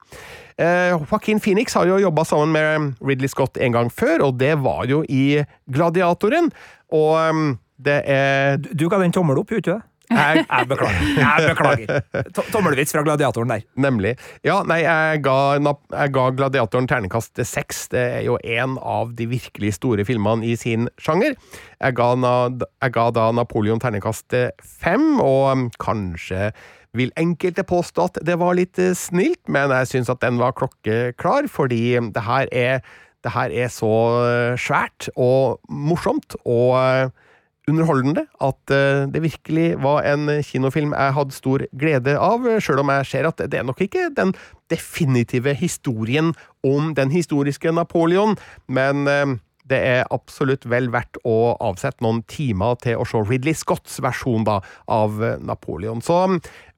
Eh, 0.57 0.91
Joaquin 0.91 1.39
Phoenix 1.39 1.73
har 1.73 1.87
jo 1.89 2.01
jobba 2.01 2.25
sammen 2.27 2.51
med 2.53 2.93
Ridley 3.01 3.31
Scott 3.31 3.57
en 3.57 3.75
gang 3.75 3.91
før, 3.91 4.27
og 4.27 4.39
det 4.39 4.57
var 4.63 4.85
jo 4.89 5.03
i 5.09 5.43
Gladiatoren. 5.71 6.51
Og 6.91 7.29
um, 7.29 7.59
det 7.79 8.01
er 8.05 8.57
Du, 8.57 8.89
ga 8.89 8.99
den 9.01 9.15
tommel 9.15 9.39
opp, 9.39 9.49
gjorde 9.49 9.65
du 9.65 9.73
det? 9.73 9.81
Jeg, 10.11 10.43
jeg 10.45 10.67
beklager. 10.69 11.05
Jeg 11.17 11.53
beklager. 11.53 12.25
Tommelvits 12.51 12.95
fra 12.95 13.03
gladiatoren 13.05 13.53
der. 13.53 13.63
Nemlig. 13.79 14.15
Ja, 14.47 14.59
nei, 14.67 14.81
jeg 14.83 15.23
ga, 15.25 15.37
jeg 15.61 16.13
ga 16.15 16.25
Gladiatoren 16.35 16.89
terningkast 16.91 17.41
seks. 17.47 17.85
Det 17.93 18.03
er 18.19 18.25
jo 18.27 18.37
en 18.43 18.77
av 18.77 19.15
de 19.17 19.29
virkelig 19.31 19.75
store 19.79 20.05
filmene 20.07 20.45
i 20.47 20.57
sin 20.59 20.89
sjanger. 21.01 21.37
Jeg 21.79 21.97
ga, 21.97 22.11
jeg 22.17 22.95
ga 22.97 23.07
da 23.15 23.31
Napoleon 23.35 23.81
terningkast 23.81 24.35
fem, 24.83 25.17
og 25.23 25.47
um, 25.51 25.65
kanskje 25.81 26.51
vil 26.97 27.11
enkelte 27.19 27.63
påstå 27.67 28.09
at 28.09 28.19
det 28.27 28.37
var 28.41 28.57
litt 28.57 28.79
eh, 28.81 28.95
snilt, 28.97 29.41
men 29.51 29.71
jeg 29.71 29.91
syns 29.93 30.11
at 30.11 30.21
den 30.23 30.39
var 30.41 30.55
klokkeklar, 30.57 31.47
fordi 31.51 31.95
det 32.11 32.25
her 32.25 32.51
er, 32.51 32.81
det 33.23 33.33
her 33.35 33.53
er 33.63 33.71
så 33.71 33.93
eh, 34.27 34.59
svært 34.59 35.07
og 35.15 35.61
morsomt 35.71 36.35
og 36.43 36.75
eh, 36.81 37.29
underholdende 37.71 38.25
at 38.43 38.73
eh, 38.75 39.03
det 39.11 39.23
virkelig 39.23 39.67
var 39.83 40.05
en 40.11 40.29
kinofilm 40.45 40.95
jeg 40.95 41.17
hadde 41.17 41.37
stor 41.37 41.65
glede 41.77 42.17
av, 42.19 42.47
sjøl 42.61 42.83
om 42.83 42.91
jeg 42.97 43.11
ser 43.11 43.29
at 43.29 43.45
det 43.47 43.61
er 43.61 43.67
nok 43.67 43.81
ikke 43.87 44.09
den 44.17 44.35
definitive 44.71 45.55
historien 45.57 46.33
om 46.67 46.93
den 46.97 47.11
historiske 47.11 47.73
Napoleon, 47.73 48.37
men 48.67 49.07
eh, 49.09 49.39
det 49.71 49.79
er 49.87 50.09
absolutt 50.13 50.65
vel 50.69 50.89
verdt 50.93 51.19
å 51.27 51.55
avsette 51.63 52.03
noen 52.03 52.21
timer 52.29 52.77
til 52.83 52.99
å 52.99 53.07
se 53.07 53.21
Ridley 53.23 53.55
Scotts 53.57 53.99
versjon 54.03 54.45
da, 54.47 54.59
av 54.91 55.21
eh, 55.23 55.37
Napoleon. 55.39 56.03
Så 56.03 56.17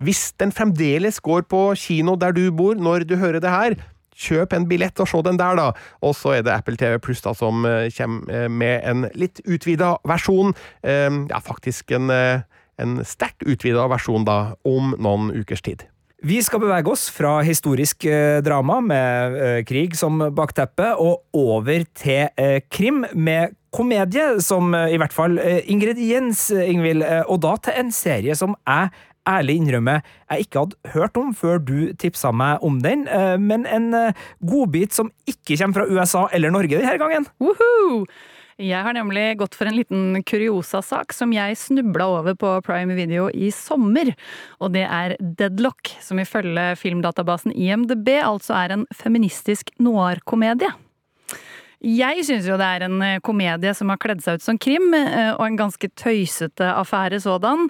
hvis 0.03 0.31
den 0.41 0.53
fremdeles 0.55 1.21
går 1.23 1.47
på 1.49 1.65
kino 1.79 2.17
der 2.19 2.35
du 2.35 2.45
bor 2.55 2.77
når 2.77 3.07
du 3.09 3.17
hører 3.21 3.43
det 3.43 3.53
her, 3.53 3.77
Kjøp 4.13 4.53
en 4.53 4.67
billett 4.69 4.99
og 5.01 5.09
se 5.09 5.21
den 5.25 5.39
der, 5.39 5.57
da. 5.59 5.69
Og 6.05 6.15
så 6.17 6.37
er 6.37 6.45
det 6.45 6.53
Apple 6.53 6.77
TV 6.79 6.99
Pluss 7.01 7.23
som 7.23 7.65
eh, 7.65 7.89
kommer 7.97 8.33
eh, 8.33 8.49
med 8.49 8.81
en 8.83 9.07
litt 9.17 9.41
utvida 9.45 9.95
versjon. 10.07 10.53
Eh, 10.83 11.09
ja, 11.29 11.39
faktisk 11.43 11.91
en, 11.95 12.11
en 12.11 13.01
sterkt 13.07 13.45
utvida 13.47 13.87
versjon, 13.91 14.25
da, 14.27 14.55
om 14.67 14.93
noen 14.97 15.33
ukers 15.33 15.63
tid. 15.65 15.87
Vi 16.23 16.37
skal 16.39 16.61
bevege 16.63 16.87
oss 16.87 17.09
fra 17.11 17.41
historisk 17.43 18.05
drama 18.45 18.77
med 18.79 19.65
krig 19.67 19.97
som 19.99 20.21
bakteppe, 20.31 20.93
og 20.95 21.25
over 21.35 21.83
til 21.99 22.31
krim 22.71 23.01
med 23.11 23.57
komedie 23.75 24.37
som 24.39 24.71
i 24.71 24.95
hvert 25.01 25.11
fall 25.11 25.35
ingrediens, 25.67 26.45
Ingvild. 26.47 27.03
Og 27.27 27.41
da 27.43 27.57
til 27.65 27.75
en 27.81 27.91
serie 27.91 28.37
som 28.39 28.55
jeg 28.63 28.93
ærlig 29.29 29.57
innrømme 29.61 29.99
jeg 30.01 30.45
ikke 30.45 30.63
hadde 30.63 30.93
hørt 30.95 31.17
om 31.19 31.33
før 31.37 31.59
du 31.63 31.77
tipsa 31.99 32.33
meg 32.35 32.63
om 32.65 32.79
den, 32.83 33.07
eh, 33.07 33.35
men 33.39 33.67
en 33.69 33.89
eh, 33.97 34.21
godbit 34.43 34.95
som 34.95 35.11
ikke 35.29 35.57
kommer 35.59 35.81
fra 35.81 35.89
USA 35.89 36.27
eller 36.33 36.53
Norge 36.53 36.79
denne 36.79 36.99
gangen. 37.01 37.27
Woohoo! 37.43 38.05
Jeg 38.61 38.85
har 38.85 38.93
nemlig 38.93 39.39
gått 39.39 39.55
for 39.57 39.65
en 39.65 39.79
liten 39.79 40.19
kuriosasak 40.29 41.15
som 41.15 41.31
jeg 41.33 41.57
snubla 41.57 42.05
over 42.19 42.35
på 42.37 42.51
Prime 42.61 42.93
Video 42.93 43.25
i 43.33 43.49
sommer. 43.49 44.11
Og 44.61 44.75
det 44.75 44.83
er 44.85 45.15
Deadlock, 45.17 45.89
som 46.05 46.21
ifølge 46.21 46.75
filmdatabasen 46.77 47.55
IMDb 47.55 48.11
altså 48.21 48.53
er 48.59 48.75
en 48.75 48.85
feministisk 48.93 49.73
noir-komedie. 49.81 50.69
Jeg 51.83 52.23
syns 52.23 52.45
jo 52.47 52.55
det 52.61 52.69
er 52.77 52.85
en 52.85 53.01
eh, 53.03 53.19
komedie 53.25 53.73
som 53.75 53.89
har 53.91 53.99
kledd 53.99 54.21
seg 54.23 54.37
ut 54.37 54.45
som 54.45 54.61
krim, 54.61 54.93
og 54.93 55.43
en 55.43 55.59
ganske 55.59 55.89
tøysete 55.99 56.69
affære 56.77 57.19
sådan. 57.25 57.67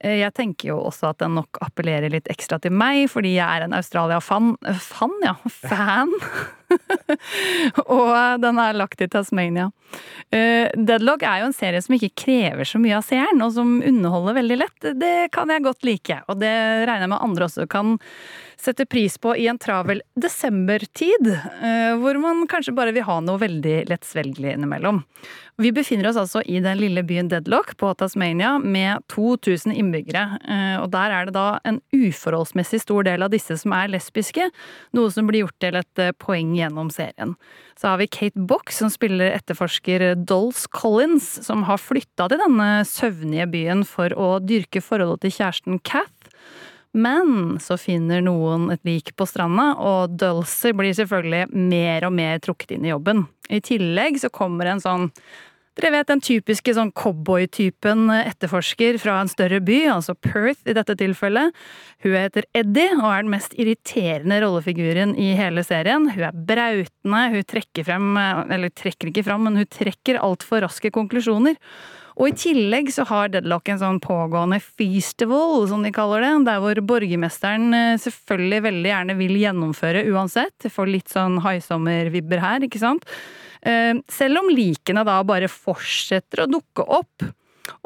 Eh, 0.00 0.20
Jeg 0.22 0.32
tenker 0.36 0.72
jo 0.72 0.78
også 0.88 1.10
at 1.12 1.20
den 1.22 1.36
nok 1.38 1.60
appellerer 1.64 2.12
litt 2.12 2.28
ekstra 2.32 2.60
til 2.62 2.72
meg, 2.72 3.06
fordi 3.12 3.34
jeg 3.36 3.44
er 3.44 3.66
en 3.66 3.76
Australia-fan. 3.76 4.54
Fan, 4.80 5.16
ja. 5.26 5.34
Fan. 5.60 6.14
og 7.98 8.12
den 8.40 8.60
er 8.62 8.78
lagt 8.78 9.02
i 9.02 9.08
Tasmania. 9.10 9.70
Uh, 10.30 10.70
Deadlock 10.78 11.24
er 11.26 11.42
jo 11.42 11.48
en 11.48 11.56
serie 11.56 11.80
som 11.82 11.96
ikke 11.96 12.12
krever 12.24 12.68
så 12.68 12.78
mye 12.78 13.00
av 13.00 13.06
seeren, 13.06 13.42
og 13.42 13.52
som 13.56 13.80
underholder 13.82 14.38
veldig 14.38 14.60
lett. 14.60 14.92
Det 15.00 15.30
kan 15.34 15.50
jeg 15.50 15.66
godt 15.66 15.86
like, 15.88 16.20
og 16.30 16.38
det 16.42 16.54
regner 16.86 17.08
jeg 17.08 17.12
med 17.12 17.26
andre 17.26 17.48
også 17.48 17.66
kan 17.70 17.98
sette 18.60 18.86
pris 18.86 19.16
på 19.18 19.34
i 19.36 19.46
en 19.50 19.58
travel 19.60 20.02
desembertid, 20.20 21.26
eh, 21.28 21.92
hvor 22.00 22.18
man 22.20 22.46
kanskje 22.50 22.74
bare 22.76 22.92
vil 22.96 23.06
ha 23.08 23.20
noe 23.24 23.40
veldig 23.40 23.84
lettsvelgelig 23.90 24.54
innimellom. 24.54 25.02
Vi 25.60 25.72
befinner 25.76 26.08
oss 26.08 26.16
altså 26.16 26.40
i 26.48 26.60
den 26.64 26.78
lille 26.80 27.02
byen 27.04 27.28
Deadlock 27.28 27.74
på 27.80 27.90
Tasmania 28.00 28.54
med 28.58 29.02
2000 29.12 29.74
innbyggere. 29.76 30.38
eh, 30.48 30.76
Og 30.80 30.90
der 30.90 31.10
er 31.10 31.26
det 31.26 31.34
da 31.34 31.58
en 31.64 31.80
uforholdsmessig 31.92 32.80
stor 32.80 33.04
del 33.04 33.22
av 33.22 33.30
disse 33.30 33.58
som 33.60 33.72
er 33.72 33.88
lesbiske, 33.88 34.50
noe 34.96 35.10
som 35.10 35.26
blir 35.26 35.44
gjort 35.44 35.58
til 35.60 35.76
et 35.76 35.98
eh, 35.98 36.12
poeng 36.12 36.54
gjennom 36.56 36.90
serien. 36.90 37.36
Så 37.76 37.88
har 37.88 37.98
vi 37.98 38.06
Kate 38.06 38.38
Box, 38.38 38.78
som 38.78 38.90
spiller 38.92 39.32
etterforsker 39.32 40.14
Dolls 40.24 40.66
Collins, 40.66 41.44
som 41.44 41.64
har 41.64 41.80
flytta 41.80 42.28
til 42.28 42.38
denne 42.38 42.84
søvnige 42.84 43.48
byen 43.50 43.84
for 43.84 44.12
å 44.12 44.38
dyrke 44.40 44.82
forholdet 44.84 45.22
til 45.24 45.36
kjæresten 45.40 45.80
Kath. 45.82 46.19
Men 46.92 47.58
så 47.62 47.76
finner 47.78 48.24
noen 48.24 48.70
et 48.74 48.82
lik 48.86 49.12
på 49.18 49.26
stranda, 49.28 49.74
og 49.78 50.16
Dulcie 50.18 50.74
blir 50.74 50.96
selvfølgelig 50.96 51.52
mer 51.54 52.08
og 52.08 52.16
mer 52.16 52.42
trukket 52.42 52.74
inn 52.74 52.88
i 52.88 52.90
jobben. 52.90 53.28
I 53.50 53.62
tillegg 53.62 54.18
så 54.22 54.32
kommer 54.34 54.72
en 54.72 54.82
sånn 54.82 55.08
dere 55.78 55.94
vet 55.94 56.08
den 56.10 56.20
typiske 56.20 56.72
sånn 56.76 56.90
cowboy-typen 56.98 58.10
etterforsker 58.12 58.98
fra 59.00 59.20
en 59.22 59.30
større 59.30 59.60
by, 59.64 59.78
altså 59.94 60.16
Perth 60.18 60.66
i 60.68 60.74
dette 60.76 60.96
tilfellet. 60.98 61.54
Hun 62.04 62.16
heter 62.18 62.44
Eddie 62.58 62.90
og 62.98 63.06
er 63.06 63.22
den 63.22 63.32
mest 63.32 63.54
irriterende 63.54 64.40
rollefiguren 64.42 65.14
i 65.14 65.30
hele 65.38 65.64
serien. 65.64 66.10
Hun 66.10 66.26
er 66.26 66.36
brautende, 66.50 67.22
hun 67.36 67.48
trekker 67.54 67.86
frem, 67.86 68.10
eller 68.18 68.74
trekker 68.76 69.12
ikke 69.12 69.24
frem, 69.30 69.46
men 69.46 69.62
hun 69.62 69.70
trekker 69.70 70.20
altfor 70.20 70.66
raske 70.66 70.92
konklusjoner. 70.92 71.56
Og 72.20 72.28
i 72.28 72.36
tillegg 72.36 72.90
så 72.92 73.06
har 73.08 73.30
Deadlock 73.32 73.70
en 73.72 73.80
sånn 73.80 73.98
pågående 74.04 74.58
festival, 74.60 75.64
som 75.70 75.80
de 75.86 75.92
kaller 75.96 76.20
det, 76.26 76.32
der 76.50 76.60
hvor 76.60 76.80
borgermesteren 76.90 77.72
eh, 77.72 78.00
selvfølgelig 78.02 78.64
veldig 78.66 78.90
gjerne 78.90 79.16
vil 79.16 79.38
gjennomføre 79.40 80.02
uansett. 80.12 80.68
Får 80.68 80.90
litt 80.92 81.08
sånn 81.08 81.38
haisommervibber 81.46 82.42
her, 82.44 82.66
ikke 82.68 82.82
sant? 82.82 83.08
Eh, 83.64 83.96
Selv 84.12 84.42
om 84.42 84.52
likene 84.52 85.06
da 85.08 85.16
bare 85.24 85.48
fortsetter 85.48 86.44
å 86.44 86.50
dukke 86.58 86.84
opp. 86.84 87.24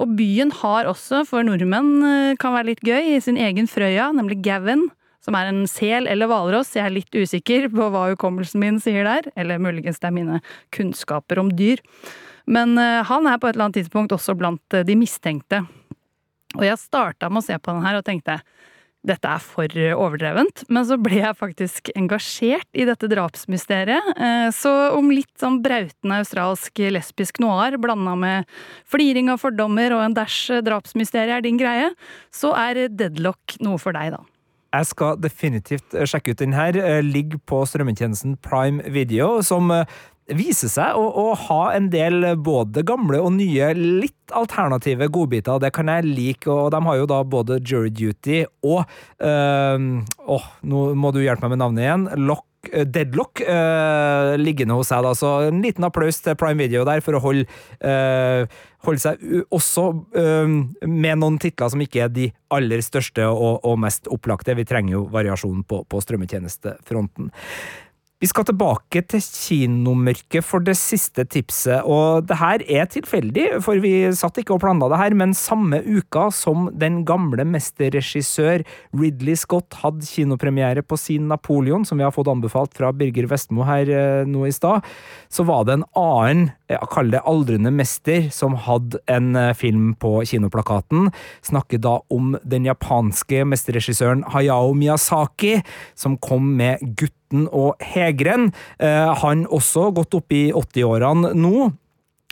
Og 0.03 0.19
byen 0.19 0.51
har 0.65 0.91
også, 0.91 1.23
for 1.31 1.47
nordmenn 1.47 1.95
eh, 2.03 2.35
kan 2.41 2.57
være 2.57 2.73
litt 2.73 2.83
gøy, 2.83 3.15
i 3.15 3.23
sin 3.23 3.39
egen 3.39 3.71
Frøya, 3.71 4.11
nemlig 4.19 4.43
Gavin. 4.43 4.89
Som 5.25 5.39
er 5.39 5.49
en 5.49 5.63
sel 5.71 6.11
eller 6.11 6.29
hvalross. 6.29 6.75
Jeg 6.75 6.85
er 6.85 6.93
litt 6.99 7.15
usikker 7.17 7.71
på 7.73 7.87
hva 7.95 8.11
hukommelsen 8.11 8.61
min 8.61 8.83
sier 8.83 9.07
der. 9.07 9.31
Eller 9.41 9.63
muligens 9.63 10.03
det 10.03 10.11
er 10.11 10.19
mine 10.19 10.43
kunnskaper 10.75 11.41
om 11.41 11.55
dyr. 11.55 11.81
Men 12.47 12.77
eh, 12.79 13.01
han 13.09 13.27
er 13.31 13.41
på 13.41 13.49
et 13.49 13.57
eller 13.57 13.69
annet 13.69 13.81
tidspunkt 13.83 14.15
også 14.15 14.37
blant 14.39 14.77
eh, 14.77 14.85
de 14.87 14.97
mistenkte. 14.99 15.65
Og 16.55 16.65
jeg 16.67 16.79
starta 16.79 17.31
med 17.31 17.43
å 17.43 17.47
se 17.47 17.59
på 17.59 17.75
den 17.75 17.85
her 17.87 17.99
og 17.99 18.07
tenkte 18.07 18.39
dette 19.05 19.29
er 19.29 19.43
for 19.43 19.69
overdrevent. 19.69 20.63
Men 20.73 20.87
så 20.89 20.97
ble 20.97 21.19
jeg 21.19 21.37
faktisk 21.37 21.91
engasjert 21.93 22.69
i 22.73 22.87
dette 22.89 23.09
drapsmysteriet. 23.13 24.13
Eh, 24.17 24.49
Så 24.57 24.73
om 24.97 25.11
litt 25.13 25.33
sånn 25.41 25.61
brautende 25.65 26.21
australsk 26.23 26.85
lesbisk 26.95 27.41
noir 27.45 27.77
blanda 27.81 28.15
med 28.17 28.49
fliring 28.89 29.29
av 29.33 29.43
fordommer 29.45 29.97
og 29.97 30.07
en 30.07 30.17
dæsj 30.17 30.63
drapsmysterier 30.65 31.37
er 31.39 31.45
din 31.45 31.61
greie, 31.61 31.91
så 32.33 32.55
er 32.57 32.87
Deadlock 32.89 33.59
noe 33.61 33.81
for 33.83 33.97
deg, 33.97 34.17
da. 34.17 34.25
Jeg 34.75 34.89
skal 34.91 35.21
definitivt 35.23 35.95
eh, 35.95 36.07
sjekke 36.09 36.35
ut 36.35 36.41
den 36.41 36.57
her. 36.57 36.77
Eh, 36.81 37.01
Ligger 37.05 37.39
på 37.47 37.61
strømmetjenesten 37.69 38.39
Prime 38.43 38.83
Video, 38.91 39.37
som 39.47 39.71
eh, 39.71 39.85
viser 40.33 40.71
seg 40.73 40.97
å, 40.97 41.05
å 41.05 41.27
ha 41.49 41.61
en 41.77 41.91
del 41.93 42.25
både 42.41 42.85
gamle 42.87 43.21
og 43.21 43.35
nye, 43.37 43.73
litt 43.77 44.33
alternative 44.35 45.11
godbiter. 45.13 45.61
Det 45.61 45.73
kan 45.77 45.91
jeg 45.93 46.09
like, 46.09 46.49
og 46.49 46.73
de 46.73 46.81
har 46.87 46.99
jo 47.01 47.11
da 47.11 47.21
både 47.29 47.61
Jury 47.61 47.93
Duty 47.93 48.45
og 48.65 48.83
eh, 49.21 49.87
Åh, 50.25 50.51
nå 50.65 50.89
må 50.97 51.13
du 51.13 51.21
hjelpe 51.21 51.45
meg 51.45 51.57
med 51.57 51.61
navnet 51.61 51.85
igjen. 51.85 52.07
Lock 52.25 52.71
eh, 52.73 52.87
Deadlock 52.89 53.43
eh, 53.45 54.35
liggende 54.41 54.79
hos 54.79 54.89
seg, 54.93 55.05
da. 55.05 55.13
Så 55.19 55.35
en 55.51 55.61
liten 55.65 55.85
applaus 55.85 56.23
til 56.25 56.39
Prime 56.41 56.61
Video 56.63 56.87
der 56.89 57.05
for 57.05 57.19
å 57.19 57.23
holde, 57.27 57.45
eh, 57.85 58.49
holde 58.89 59.05
seg 59.05 59.29
også 59.53 59.91
eh, 60.17 60.57
med 60.89 61.21
noen 61.21 61.37
titler 61.43 61.73
som 61.75 61.85
ikke 61.85 62.07
er 62.07 62.15
de 62.17 62.31
aller 62.55 62.85
største 62.87 63.29
og, 63.29 63.61
og 63.61 63.81
mest 63.85 64.09
opplagte. 64.09 64.57
Vi 64.57 64.69
trenger 64.69 64.97
jo 64.97 65.07
variasjon 65.13 65.67
på, 65.69 65.85
på 65.85 66.05
strømmetjenestefronten. 66.07 67.29
Vi 68.25 68.29
skal 68.31 68.47
tilbake 68.49 69.03
til 69.05 69.21
kinomørket 69.21 70.47
for 70.49 70.65
det 70.65 70.79
siste 70.81 71.27
tipset, 71.29 71.85
og 71.85 72.25
det 72.25 72.39
her 72.41 72.63
er 72.73 72.87
tilfeldig, 72.89 73.59
for 73.61 73.77
vi 73.85 74.07
satt 74.17 74.39
ikke 74.41 74.55
og 74.55 74.63
planla 74.63 74.89
det 74.89 74.97
her, 74.97 75.17
men 75.21 75.35
samme 75.37 75.83
uka 75.85 76.31
som 76.33 76.71
den 76.81 77.03
gamle 77.05 77.45
mesterregissør 77.45 78.65
Ridley 78.97 79.37
Scott 79.37 79.77
hadde 79.83 80.09
kinopremiere 80.09 80.81
på 80.81 80.97
sin 80.97 81.27
Napoleon, 81.29 81.85
som 81.85 82.01
vi 82.01 82.07
har 82.07 82.15
fått 82.17 82.31
anbefalt 82.33 82.73
fra 82.79 82.95
Birger 82.97 83.29
Vestmo 83.29 83.67
her 83.69 83.93
eh, 83.93 84.25
nå 84.25 84.47
i 84.49 84.55
stad, 84.57 84.89
så 85.29 85.45
var 85.45 85.69
det 85.69 85.77
en 85.77 85.87
annen, 85.93 86.47
jeg 86.73 86.91
kall 86.95 87.13
det 87.13 87.21
aldrende 87.29 87.75
mester, 87.77 88.31
som 88.33 88.57
hadde 88.57 89.03
en 89.13 89.35
eh, 89.37 89.51
film 89.53 89.91
på 90.01 90.15
kinoplakaten. 90.33 91.11
Snakker 91.45 91.85
da 91.85 91.99
om 92.09 92.39
den 92.41 92.71
japanske 92.71 93.45
mesterregissøren 93.53 94.25
Hayao 94.33 94.73
Miyazaki, 94.73 95.59
som 95.93 96.17
kom 96.25 96.55
med 96.57 96.81
Gutten 97.25 97.49
og 97.53 97.81
Hegren. 97.83 98.53
Eh, 98.79 99.15
han 99.23 99.47
også 99.47 99.93
gått 99.95 100.15
opp 100.15 100.33
i 100.33 100.53
80-årene 100.53 101.35
nå. 101.35 101.73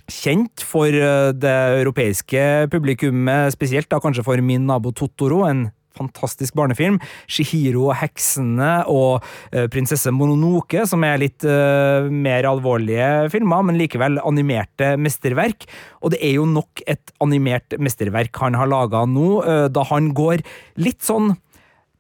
Kjent 0.09 0.63
for 0.63 0.89
eh, 0.89 1.33
det 1.33 1.83
europeiske 1.83 2.69
publikummet, 2.71 3.53
spesielt 3.53 3.89
da 3.91 4.01
kanskje 4.01 4.25
for 4.25 4.41
Min 4.43 4.67
nabo 4.67 4.93
Totoro, 4.93 5.45
en 5.47 5.71
fantastisk 5.93 6.55
barnefilm. 6.57 6.99
Shihiro 7.29 7.91
og 7.91 7.99
heksene 8.01 8.85
og 8.89 9.23
eh, 9.53 9.69
Prinsesse 9.69 10.11
Mononoke, 10.11 10.87
som 10.89 11.05
er 11.05 11.21
litt 11.21 11.45
uh, 11.45 12.09
mer 12.09 12.49
alvorlige 12.49 13.29
filmer, 13.33 13.63
men 13.69 13.77
likevel 13.77 14.17
animerte 14.25 14.95
mesterverk. 14.97 15.69
Og 16.01 16.15
det 16.15 16.23
er 16.25 16.39
jo 16.39 16.49
nok 16.49 16.81
et 16.89 17.13
animert 17.21 17.77
mesterverk 17.79 18.41
han 18.41 18.57
har 18.57 18.73
laga 18.73 19.05
nå, 19.05 19.31
uh, 19.45 19.67
da 19.69 19.85
han 19.93 20.15
går 20.17 20.45
litt 20.81 21.05
sånn 21.05 21.35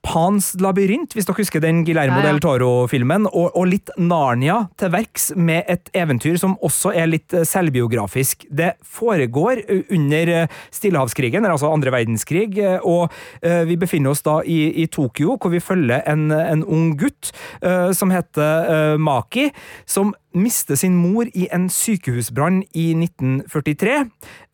Pans 0.03 0.53
labyrint, 0.62 1.14
hvis 1.14 1.28
dere 1.28 1.38
husker 1.38 1.62
den 1.62 1.82
Guillermo 1.86 2.18
Ja, 2.20 2.26
ja. 2.26 2.32
del 2.32 2.40
Toro-filmen, 2.42 3.28
og, 3.30 3.53
og 3.59 3.68
litt 3.70 3.92
Narnia 4.00 4.64
til 4.80 4.92
verks 4.94 5.30
med 5.38 5.68
et 5.70 5.92
eventyr 5.96 6.38
som 6.40 6.57
også 6.64 6.94
er 6.98 7.11
litt 7.11 7.34
eh, 7.36 7.46
selvbiografisk. 7.48 8.46
Det 8.50 8.72
foregår 8.82 9.62
under 9.94 10.32
eh, 10.34 10.59
Stillehavskrigen, 10.74 11.44
eller 11.44 11.55
altså 11.57 11.70
andre 11.72 11.94
verdenskrig, 11.94 12.50
eh, 12.59 12.78
og 12.82 13.12
vi 13.42 13.76
befinner 13.78 14.12
oss 14.12 14.22
da 14.24 14.38
i, 14.48 14.72
i 14.82 14.86
Tokyo, 14.90 15.36
hvor 15.40 15.53
vi 15.53 15.61
følger 15.62 16.03
en, 16.09 16.30
en 16.32 16.64
ung 16.64 16.92
gutt 16.98 17.30
uh, 17.64 17.90
som 17.96 18.12
heter 18.12 18.68
uh, 18.68 19.00
Maki, 19.00 19.48
som 19.86 20.12
mister 20.34 20.74
sin 20.74 20.96
mor 20.96 21.28
i 21.34 21.48
en 21.53 21.68
sykehusbrann 21.72 22.62
i 22.72 22.92
1943. 22.96 23.98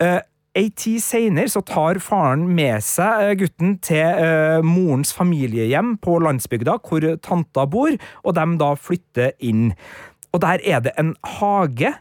Eh, 0.02 0.18
Ei 0.56 0.70
tid 0.72 1.02
senere 1.04 1.50
så 1.52 1.60
tar 1.66 2.00
faren 2.02 2.46
med 2.56 2.80
seg 2.84 3.24
eh, 3.24 3.36
gutten 3.42 3.76
til 3.84 4.00
eh, 4.00 4.64
morens 4.64 5.12
familiehjem 5.14 5.96
på 6.02 6.16
landsbygda, 6.24 6.78
hvor 6.88 7.04
tanta 7.22 7.66
bor, 7.68 7.94
og 8.24 8.36
de 8.38 8.46
da 8.60 8.72
flytter 8.74 9.34
inn. 9.44 9.72
Og 10.32 10.42
der 10.44 10.64
er 10.64 10.80
det 10.84 10.94
en 10.98 11.14
hage, 11.38 11.92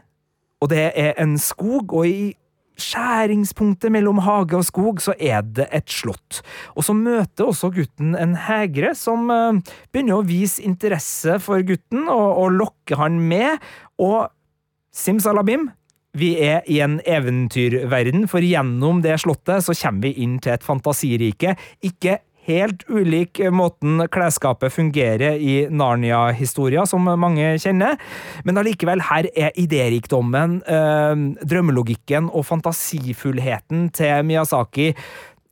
og 0.62 0.72
det 0.72 0.90
er 0.96 1.12
en 1.20 1.36
skog, 1.38 1.92
og 1.92 2.08
i 2.08 2.32
skjæringspunktet 2.78 3.92
mellom 3.92 4.20
hage 4.22 4.56
og 4.58 4.66
skog 4.66 5.00
så 5.02 5.14
er 5.18 5.42
det 5.42 5.66
et 5.74 5.90
slott. 5.90 6.40
Og 6.78 6.86
så 6.86 6.94
møter 6.94 7.48
også 7.50 7.72
gutten 7.74 8.14
en 8.16 8.36
hegre 8.48 8.94
som 8.98 9.28
eh, 9.34 9.60
begynner 9.92 10.18
å 10.18 10.26
vise 10.26 10.64
interesse 10.64 11.38
for 11.44 11.62
gutten, 11.66 12.06
og, 12.08 12.28
og 12.44 12.58
lokker 12.62 13.02
han 13.02 13.20
med, 13.20 13.60
og 14.00 14.30
simsalabim, 14.94 15.68
vi 16.18 16.34
er 16.44 16.64
i 16.66 16.80
en 16.84 16.98
eventyrverden, 17.06 18.26
for 18.30 18.44
gjennom 18.44 19.02
det 19.04 19.18
slottet 19.22 19.66
så 19.66 19.76
kommer 19.78 20.08
vi 20.08 20.24
inn 20.24 20.38
til 20.42 20.56
et 20.56 20.66
fantasirike. 20.66 21.54
Ikke 21.86 22.18
helt 22.48 22.84
ulik 22.88 23.40
måten 23.52 24.00
klesskapet 24.12 24.72
fungerer 24.72 25.36
i 25.36 25.56
Narnia-historia, 25.68 26.86
som 26.88 27.04
mange 27.20 27.54
kjenner, 27.60 27.98
men 28.48 28.60
allikevel, 28.60 29.04
her 29.10 29.28
er 29.36 29.56
idérikdommen, 29.60 30.62
eh, 30.64 31.24
drømmelogikken 31.44 32.30
og 32.32 32.46
fantasifullheten 32.48 33.90
til 33.92 34.24
Miyazaki 34.24 34.94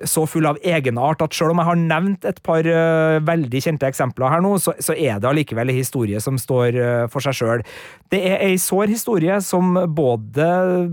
så 0.05 0.27
full 0.29 0.45
av 0.49 0.59
egenart 0.61 1.23
at 1.25 1.33
selv 1.33 1.55
om 1.55 1.61
jeg 1.63 1.69
har 1.71 1.79
nevnt 1.81 2.27
et 2.29 2.41
par 2.45 2.67
uh, 2.69 3.17
veldig 3.25 3.63
kjente 3.65 3.89
eksempler 3.89 4.29
her 4.29 4.43
nå, 4.45 4.53
så, 4.61 4.75
så 4.83 4.93
er 4.93 5.21
det 5.23 5.31
allikevel 5.31 5.73
en 5.73 5.79
historie 5.79 6.21
som 6.21 6.37
står 6.41 6.77
uh, 6.77 7.07
for 7.13 7.25
seg 7.25 7.39
sjøl. 7.39 7.65
Det 8.13 8.21
er 8.29 8.45
ei 8.45 8.59
sår 8.61 8.93
historie 8.93 9.39
som 9.45 9.73
både 9.97 10.47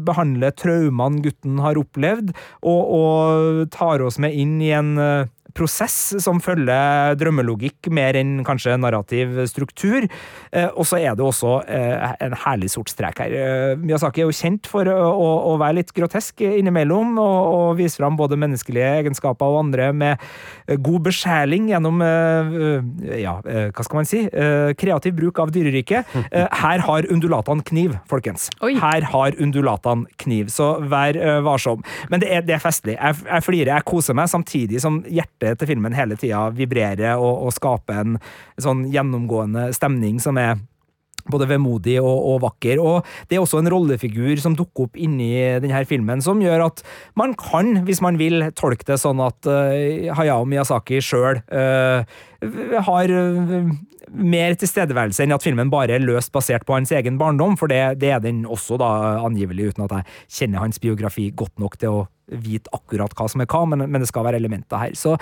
behandler 0.08 0.56
traumene 0.56 1.24
gutten 1.26 1.60
har 1.64 1.80
opplevd, 1.80 2.32
og, 2.64 2.82
og 2.96 3.68
tar 3.76 4.04
oss 4.06 4.20
med 4.24 4.36
inn 4.40 4.56
i 4.64 4.72
en 4.76 4.96
eh, 5.02 5.30
prosess 5.58 6.16
som 6.24 6.42
følger 6.44 7.18
drømmelogikk 7.20 7.90
mer 7.94 8.18
enn 8.20 8.42
kanskje 8.46 8.76
narrativ 8.80 9.36
struktur. 9.50 10.08
Eh, 10.52 10.70
og 10.70 10.88
så 10.90 11.00
er 11.02 11.18
det 11.18 11.26
også 11.26 11.56
eh, 11.70 12.14
en 12.26 12.36
herlig 12.46 12.72
sort 12.74 12.92
strek 12.94 13.22
her. 13.24 13.36
Eh, 13.38 13.82
Miyazaki 13.82 14.24
er 14.24 14.30
jo 14.30 14.38
kjent 14.38 14.70
for 14.70 14.90
å, 14.90 15.56
være 15.62 15.80
litt 15.80 15.94
grotesk 15.96 16.42
innimellom, 16.44 17.18
og, 17.22 17.40
og 17.54 17.68
vise 17.78 18.00
fram 18.02 18.18
både 18.20 18.40
menneskelige 18.42 18.90
egenskaper 19.04 19.54
og 19.54 19.60
andre 19.64 19.92
med 19.96 20.22
god 20.84 21.04
besjeling 21.06 21.68
gjennom 21.70 22.02
ja, 22.02 23.36
hva 23.44 23.86
skal 23.86 24.00
man 24.00 24.08
si, 24.10 24.24
kreativ 24.80 25.16
bruk 25.18 25.40
av 25.44 25.52
dyreriket. 25.54 26.10
Her 26.34 26.84
har 26.88 27.08
undulatene 27.14 27.66
kniv, 27.68 27.96
folkens. 28.10 28.48
Oi. 28.66 28.74
Her 28.82 29.06
har 29.12 29.38
undulatene 29.42 30.10
kniv, 30.22 30.50
så 30.54 30.74
vær 30.90 31.20
varsom. 31.46 31.84
Men 32.12 32.24
det 32.24 32.32
er, 32.34 32.46
det 32.48 32.58
er 32.58 32.64
festlig. 32.64 32.98
Jeg, 32.98 33.22
jeg 33.28 33.46
flirer, 33.46 33.74
jeg 33.76 33.88
koser 33.90 34.18
meg, 34.18 34.32
samtidig 34.32 34.82
som 34.84 35.02
hjertet 35.06 35.43
til 35.60 35.74
filmen 35.74 35.96
hele 35.98 36.18
tida 36.20 36.48
vibrerer 36.56 37.18
og, 37.18 37.48
og 37.48 37.56
skaper 37.56 38.04
en 38.04 38.22
sånn 38.62 38.88
gjennomgående 38.94 39.72
stemning 39.76 40.22
som 40.24 40.40
er 40.42 40.58
både 41.32 41.48
vemodig 41.48 41.98
og, 42.02 42.16
og 42.34 42.42
vakker. 42.44 42.82
Og 42.84 43.08
det 43.30 43.38
er 43.38 43.44
også 43.44 43.62
en 43.62 43.72
rollefigur 43.72 44.40
som 44.44 44.58
dukker 44.60 44.88
opp 44.88 45.00
inni 45.00 45.32
denne 45.64 45.84
filmen, 45.90 46.24
som 46.24 46.42
gjør 46.44 46.66
at 46.68 46.84
man 47.20 47.36
kan, 47.40 47.86
hvis 47.88 48.04
man 48.04 48.20
vil, 48.20 48.50
tolke 48.58 48.88
det 48.88 49.00
sånn 49.02 49.22
at 49.24 49.48
uh, 49.48 50.12
Hayao 50.18 50.44
Miyazaki 50.50 51.00
sjøl 51.04 51.40
har 52.84 53.12
eh, 53.14 53.68
mer 54.12 54.58
tilstedeværelse 54.60 55.26
enn 55.26 55.36
at 55.36 55.46
filmen 55.46 55.72
bare 55.74 55.98
er 55.98 56.04
løst 56.04 56.34
basert 56.36 56.66
på 56.68 56.78
hans 56.78 56.92
egen 56.96 57.20
barndom, 57.22 57.58
for 57.60 57.72
det, 57.72 58.00
det 58.02 58.14
er 58.16 58.24
den 58.24 58.44
også, 58.46 58.80
da, 58.82 58.90
angivelig, 59.24 59.74
uten 59.74 59.88
at 59.88 59.98
jeg 60.00 60.10
kjenner 60.40 60.66
hans 60.66 60.82
biografi 60.84 61.30
godt 61.36 61.56
nok 61.62 61.80
til 61.82 62.02
å 62.02 62.04
vite 62.32 62.72
akkurat 62.74 63.12
hva 63.18 63.28
som 63.30 63.44
er 63.44 63.50
hva, 63.52 63.64
men, 63.70 63.84
men 63.92 64.02
det 64.02 64.08
skal 64.10 64.26
være 64.26 64.40
elementer 64.40 64.80
her. 64.80 64.94
Så 64.98 65.16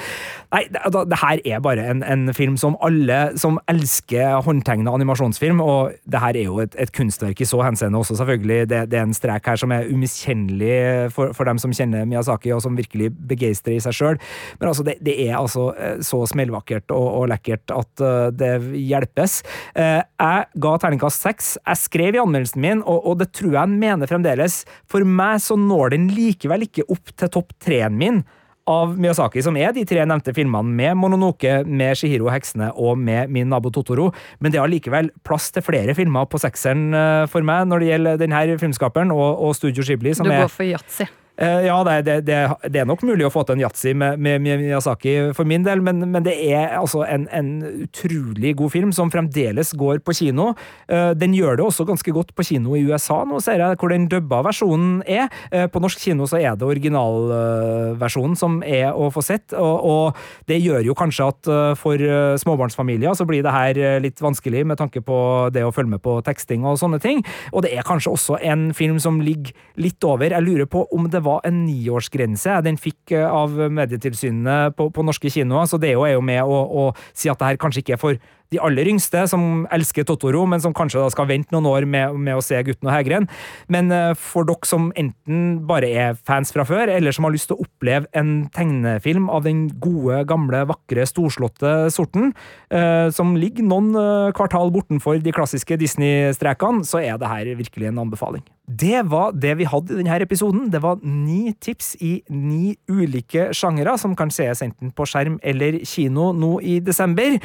nei, 0.54 0.64
det, 0.72 0.82
det 1.10 1.20
her 1.22 1.42
er 1.54 1.64
bare 1.64 1.86
en, 1.92 2.04
en 2.06 2.30
film 2.38 2.58
som 2.62 2.78
alle 2.86 3.20
som 3.42 3.58
elsker 3.72 4.42
håndtegna 4.46 4.94
animasjonsfilm, 4.94 5.62
og 5.64 5.96
det 6.06 6.22
her 6.22 6.38
er 6.38 6.48
jo 6.48 6.60
et, 6.64 6.78
et 6.82 6.94
kunstverk 6.96 7.42
i 7.42 7.48
så 7.50 7.62
henseende 7.66 8.00
også, 8.00 8.20
selvfølgelig. 8.22 8.60
Det, 8.72 8.84
det 8.92 9.00
er 9.00 9.08
en 9.08 9.18
strek 9.18 9.50
her 9.50 9.60
som 9.60 9.74
er 9.76 9.90
umiskjennelig 9.90 11.12
for, 11.16 11.34
for 11.38 11.50
dem 11.50 11.62
som 11.62 11.74
kjenner 11.76 12.06
Miyazaki, 12.10 12.54
og 12.56 12.64
som 12.66 12.78
virkelig 12.78 13.12
begeistrer 13.32 13.80
i 13.80 13.84
seg 13.84 13.98
sjøl. 13.98 14.22
Men 14.60 14.72
altså, 14.72 14.86
det, 14.88 15.00
det 15.06 15.18
er 15.26 15.40
altså 15.40 15.72
eh, 15.74 15.98
så 16.06 16.22
smellvakkert 16.30 16.94
og, 16.96 17.08
og 17.22 17.30
lekkert 17.34 17.74
at 17.76 18.06
eh, 18.06 18.30
det 18.38 18.54
hjelpes. 18.76 19.42
Eh, 19.76 20.02
Jeg 20.22 20.46
ga 20.64 20.74
terningkast 20.82 21.24
seks. 21.26 21.54
Jeg 21.66 21.82
skrev 21.82 22.16
i 22.18 22.22
anmeldelsen 22.22 22.62
min, 22.62 22.84
og, 22.84 23.06
og 23.08 23.18
det 23.22 23.32
tror 23.36 23.54
jeg 23.56 23.62
han 23.64 23.80
mener 23.82 24.10
fremdeles, 24.10 24.62
for 24.90 25.06
meg 25.08 25.42
så 25.44 25.58
når 25.60 25.96
den 25.96 26.12
likevel 26.14 26.68
ikke 26.68 26.88
opp 26.92 27.14
til 27.18 27.32
topp 27.34 27.56
treen 27.62 27.98
min 27.98 28.24
av 28.70 28.92
Miyazaki, 29.02 29.42
som 29.42 29.58
er 29.58 29.74
de 29.74 29.82
tre 29.90 30.04
nevnte 30.06 30.36
filmene 30.38 30.70
med 30.78 30.94
Mononoke, 31.02 31.64
med 31.66 31.98
Shihiro 31.98 32.30
heksene 32.32 32.70
og 32.78 33.00
med 33.02 33.32
Min 33.34 33.50
nabo 33.50 33.72
Totoro, 33.74 34.12
men 34.40 34.54
det 34.54 34.62
har 34.62 34.70
likevel 34.70 35.10
plass 35.26 35.50
til 35.52 35.66
flere 35.66 35.96
filmer 35.98 36.30
på 36.30 36.40
sekseren 36.40 36.92
eh, 36.94 37.24
for 37.32 37.42
meg 37.48 37.66
når 37.68 37.82
det 37.82 37.90
gjelder 37.90 38.22
denne 38.22 38.44
filmskaperen 38.62 39.12
og, 39.16 39.42
og 39.42 39.58
Studio 39.58 39.84
Ghibli, 39.88 40.14
som 40.14 40.30
Du 40.30 40.36
er 40.36 40.46
går 40.46 40.54
for 40.54 40.70
yatzy. 40.70 41.10
Eh, 41.42 41.66
ja, 41.66 41.80
det, 41.84 42.20
det, 42.28 42.38
det, 42.70 42.82
er 42.84 42.86
nok 42.86 43.02
mulig 43.08 43.26
å 43.26 43.32
få 43.34 43.42
til 43.48 43.58
en 43.58 43.64
yatzy 43.64 43.96
med, 43.98 44.20
med, 44.22 44.44
Miyazaki 44.46 45.32
for 45.34 45.50
min 45.50 45.64
del, 45.66 45.82
men, 45.82 46.04
men 46.14 46.26
det 46.26 46.36
er 46.38 46.76
altså 46.78 47.02
en, 47.08 47.26
en, 47.34 47.50
utrolig 47.82 48.54
god 48.60 48.74
film 48.74 48.92
som 48.94 49.10
fremdeles 49.14 49.74
går 49.78 50.04
på 50.06 50.14
kino. 50.20 50.52
Eh, 50.86 51.12
den 51.18 51.34
gjør 51.34 51.58
det 51.58 51.66
også 51.66 51.88
ganske 51.90 52.14
godt 52.14 52.36
på 52.38 52.46
kino 52.46 52.76
i 52.78 52.84
USA, 52.86 53.22
nå 53.26 53.40
ser 53.42 53.64
jeg 53.64 53.80
hvor 53.82 53.94
den 53.94 54.06
dubba 54.12 54.44
versjonen 54.46 55.00
er. 55.10 55.32
Eh, 55.50 55.66
på 55.72 55.82
norsk 55.82 56.04
kino 56.04 56.28
så 56.30 56.38
er 56.38 56.60
det 56.60 56.68
originalversjonen 56.68 58.38
som 58.38 58.60
er 58.62 58.92
å 58.94 59.10
få 59.14 59.26
sett, 59.26 59.56
og, 59.58 59.82
og 59.82 60.22
det 60.52 60.62
gjør 60.62 60.86
jo 60.92 60.98
kanskje 60.98 61.30
at 61.32 61.50
for 61.80 62.02
småbarnsfamilier 62.42 63.16
så 63.18 63.26
blir 63.28 63.42
det 63.46 63.54
her 63.54 63.80
litt 64.04 64.22
vanskelig 64.22 64.64
med 64.68 64.80
tanke 64.80 65.02
på 65.06 65.18
det 65.54 65.64
å 65.66 65.74
følge 65.74 65.96
med 65.96 66.04
på 66.06 66.20
teksting 66.26 66.66
og 66.68 66.78
sånne 66.82 67.02
ting. 67.02 67.24
Og 67.52 67.66
det 67.66 67.74
er 67.74 67.88
kanskje 67.88 68.14
også 68.14 68.38
en 68.46 68.70
film 68.78 69.00
som 69.02 69.20
ligger 69.24 69.56
litt 69.82 70.04
over. 70.06 70.30
Jeg 70.30 70.46
lurer 70.46 70.70
på 70.70 70.86
om 70.94 71.10
det 71.12 71.24
var 71.26 71.31
en 71.48 71.64
niårsgrense. 71.66 72.58
Den 72.66 72.80
fikk 72.82 73.14
eh, 73.16 73.26
av 73.26 73.56
Medietilsynet 73.72 74.76
på, 74.78 74.90
på 74.94 75.06
norske 75.08 75.32
kinoer, 75.32 75.70
så 75.70 75.80
det 75.82 75.94
er 75.96 76.16
jo 76.16 76.24
med 76.26 76.44
å, 76.44 76.62
å 76.84 76.86
si 77.14 77.32
at 77.32 77.40
det 77.40 77.54
her 77.54 77.62
kanskje 77.62 77.86
ikke 77.86 77.98
er 77.98 78.02
for 78.02 78.22
de 78.52 78.60
aller 78.60 78.90
yngste, 78.92 79.24
som 79.32 79.64
elsker 79.72 80.04
Totoro, 80.08 80.44
men 80.50 80.60
som 80.64 80.74
kanskje 80.76 81.00
da 81.00 81.08
skal 81.14 81.30
vente 81.30 81.56
noen 81.56 81.70
år 81.70 81.88
med, 81.88 82.18
med 82.20 82.36
å 82.36 82.44
se 82.44 82.60
Gutten 82.68 82.90
og 82.90 82.94
hegren. 82.94 83.28
Men 83.72 83.92
uh, 83.94 84.12
for 84.20 84.48
dere 84.48 84.68
som 84.68 84.90
enten 85.00 85.62
bare 85.70 85.88
er 85.88 86.20
fans 86.28 86.52
fra 86.52 86.66
før, 86.68 86.92
eller 86.92 87.16
som 87.16 87.28
har 87.28 87.36
lyst 87.36 87.48
til 87.52 87.56
å 87.56 87.64
oppleve 87.64 88.12
en 88.18 88.50
tegnefilm 88.52 89.30
av 89.32 89.48
den 89.48 89.70
gode, 89.82 90.26
gamle, 90.28 90.66
vakre, 90.68 91.08
storslåtte 91.08 91.88
sorten, 91.96 92.34
uh, 92.76 93.08
som 93.16 93.38
ligger 93.40 93.68
noen 93.68 93.94
uh, 93.96 94.32
kvartal 94.36 94.74
bortenfor 94.76 95.24
de 95.24 95.36
klassiske 95.36 95.80
Disney-strekene, 95.80 96.84
så 96.88 97.00
er 97.00 97.22
det 97.22 97.32
her 97.32 97.54
virkelig 97.56 97.88
en 97.88 98.04
anbefaling. 98.04 98.44
Det 98.72 99.02
var 99.12 99.34
det 99.36 99.56
vi 99.60 99.68
hadde 99.68 99.96
i 99.96 100.00
denne 100.00 100.20
episoden. 100.24 100.68
Det 100.72 100.80
var 100.84 101.00
ni 101.04 101.56
tips 101.60 101.96
i 102.04 102.12
ni 102.32 102.76
ulike 102.92 103.50
sjangere, 103.58 103.98
som 104.00 104.14
kan 104.16 104.32
sees 104.32 104.62
enten 104.64 104.94
på 104.96 105.08
skjerm 105.08 105.40
eller 105.44 105.82
kino 105.88 106.30
nå 106.36 106.54
i 106.64 106.78
desember. 106.84 107.36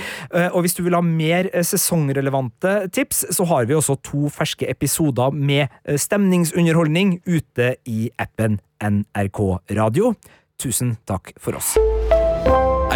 Og 0.52 0.60
hvis 0.62 0.76
du 0.78 0.84
vil 0.86 0.95
ha 0.96 1.04
mer 1.04 1.50
eh, 1.52 1.64
sesongrelevante 1.66 2.76
tips, 2.94 3.24
så 3.36 3.46
har 3.50 3.68
vi 3.68 3.76
også 3.76 3.98
to 4.06 4.30
ferske 4.32 4.68
episoder 4.70 5.34
med 5.34 5.66
eh, 5.84 5.98
stemningsunderholdning 6.00 7.20
ute 7.26 7.74
i 7.86 8.10
appen 8.18 8.60
NRK 8.82 9.42
Radio. 9.76 10.14
Tusen 10.60 10.96
takk 11.08 11.34
for 11.40 11.58
oss. 11.58 11.76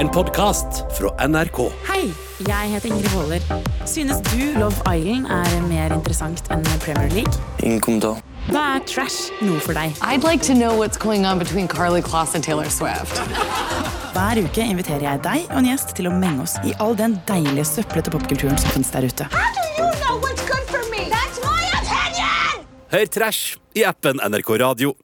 En 0.01 0.09
podkast 0.09 0.84
fra 0.96 1.12
NRK. 1.28 1.66
Hei, 1.90 2.07
jeg 2.46 2.72
heter 2.72 2.88
Ingrid 2.88 3.12
Waaler. 3.12 3.44
Synes 3.84 4.22
du 4.30 4.40
Love 4.57 4.80
Island 4.88 5.28
er 5.28 5.61
mer 5.68 5.92
interessant 5.96 6.40
enn 6.55 6.64
Premier 6.80 7.12
League? 7.12 7.36
Ingen 7.61 7.84
kommentar. 7.84 8.22
Da 8.49 8.62
er 8.76 8.84
trash 8.88 9.28
noe 9.45 9.61
for 9.61 9.76
deg. 9.76 9.93
I'd 10.01 10.24
like 10.24 10.43
to 10.49 10.55
know 10.55 10.72
what's 10.78 10.97
going 10.97 11.26
on 11.26 11.38
between 11.38 11.68
Carly 11.68 12.01
Kloss 12.01 12.34
and 12.34 12.45
Taylor 12.45 12.70
Swift. 12.70 13.20
Hver 14.14 14.41
uke 14.41 14.64
inviterer 14.64 15.05
jeg 15.05 15.22
deg 15.26 15.45
og 15.51 15.61
en 15.61 15.68
gjest 15.68 15.93
til 15.99 16.09
å 16.11 16.14
menge 16.14 16.47
oss 16.47 16.57
i 16.66 16.72
all 16.82 16.97
den 16.99 17.18
deilige 17.28 17.66
søplete 17.68 18.11
popkulturen 18.14 18.59
som 18.59 18.72
finnes 18.74 18.91
der 18.95 19.07
ute. 19.07 19.28
Hør 22.91 23.07
Trash 23.07 23.55
i 23.78 23.86
appen 23.86 24.18
NRK 24.24 24.57
Radio. 24.64 24.97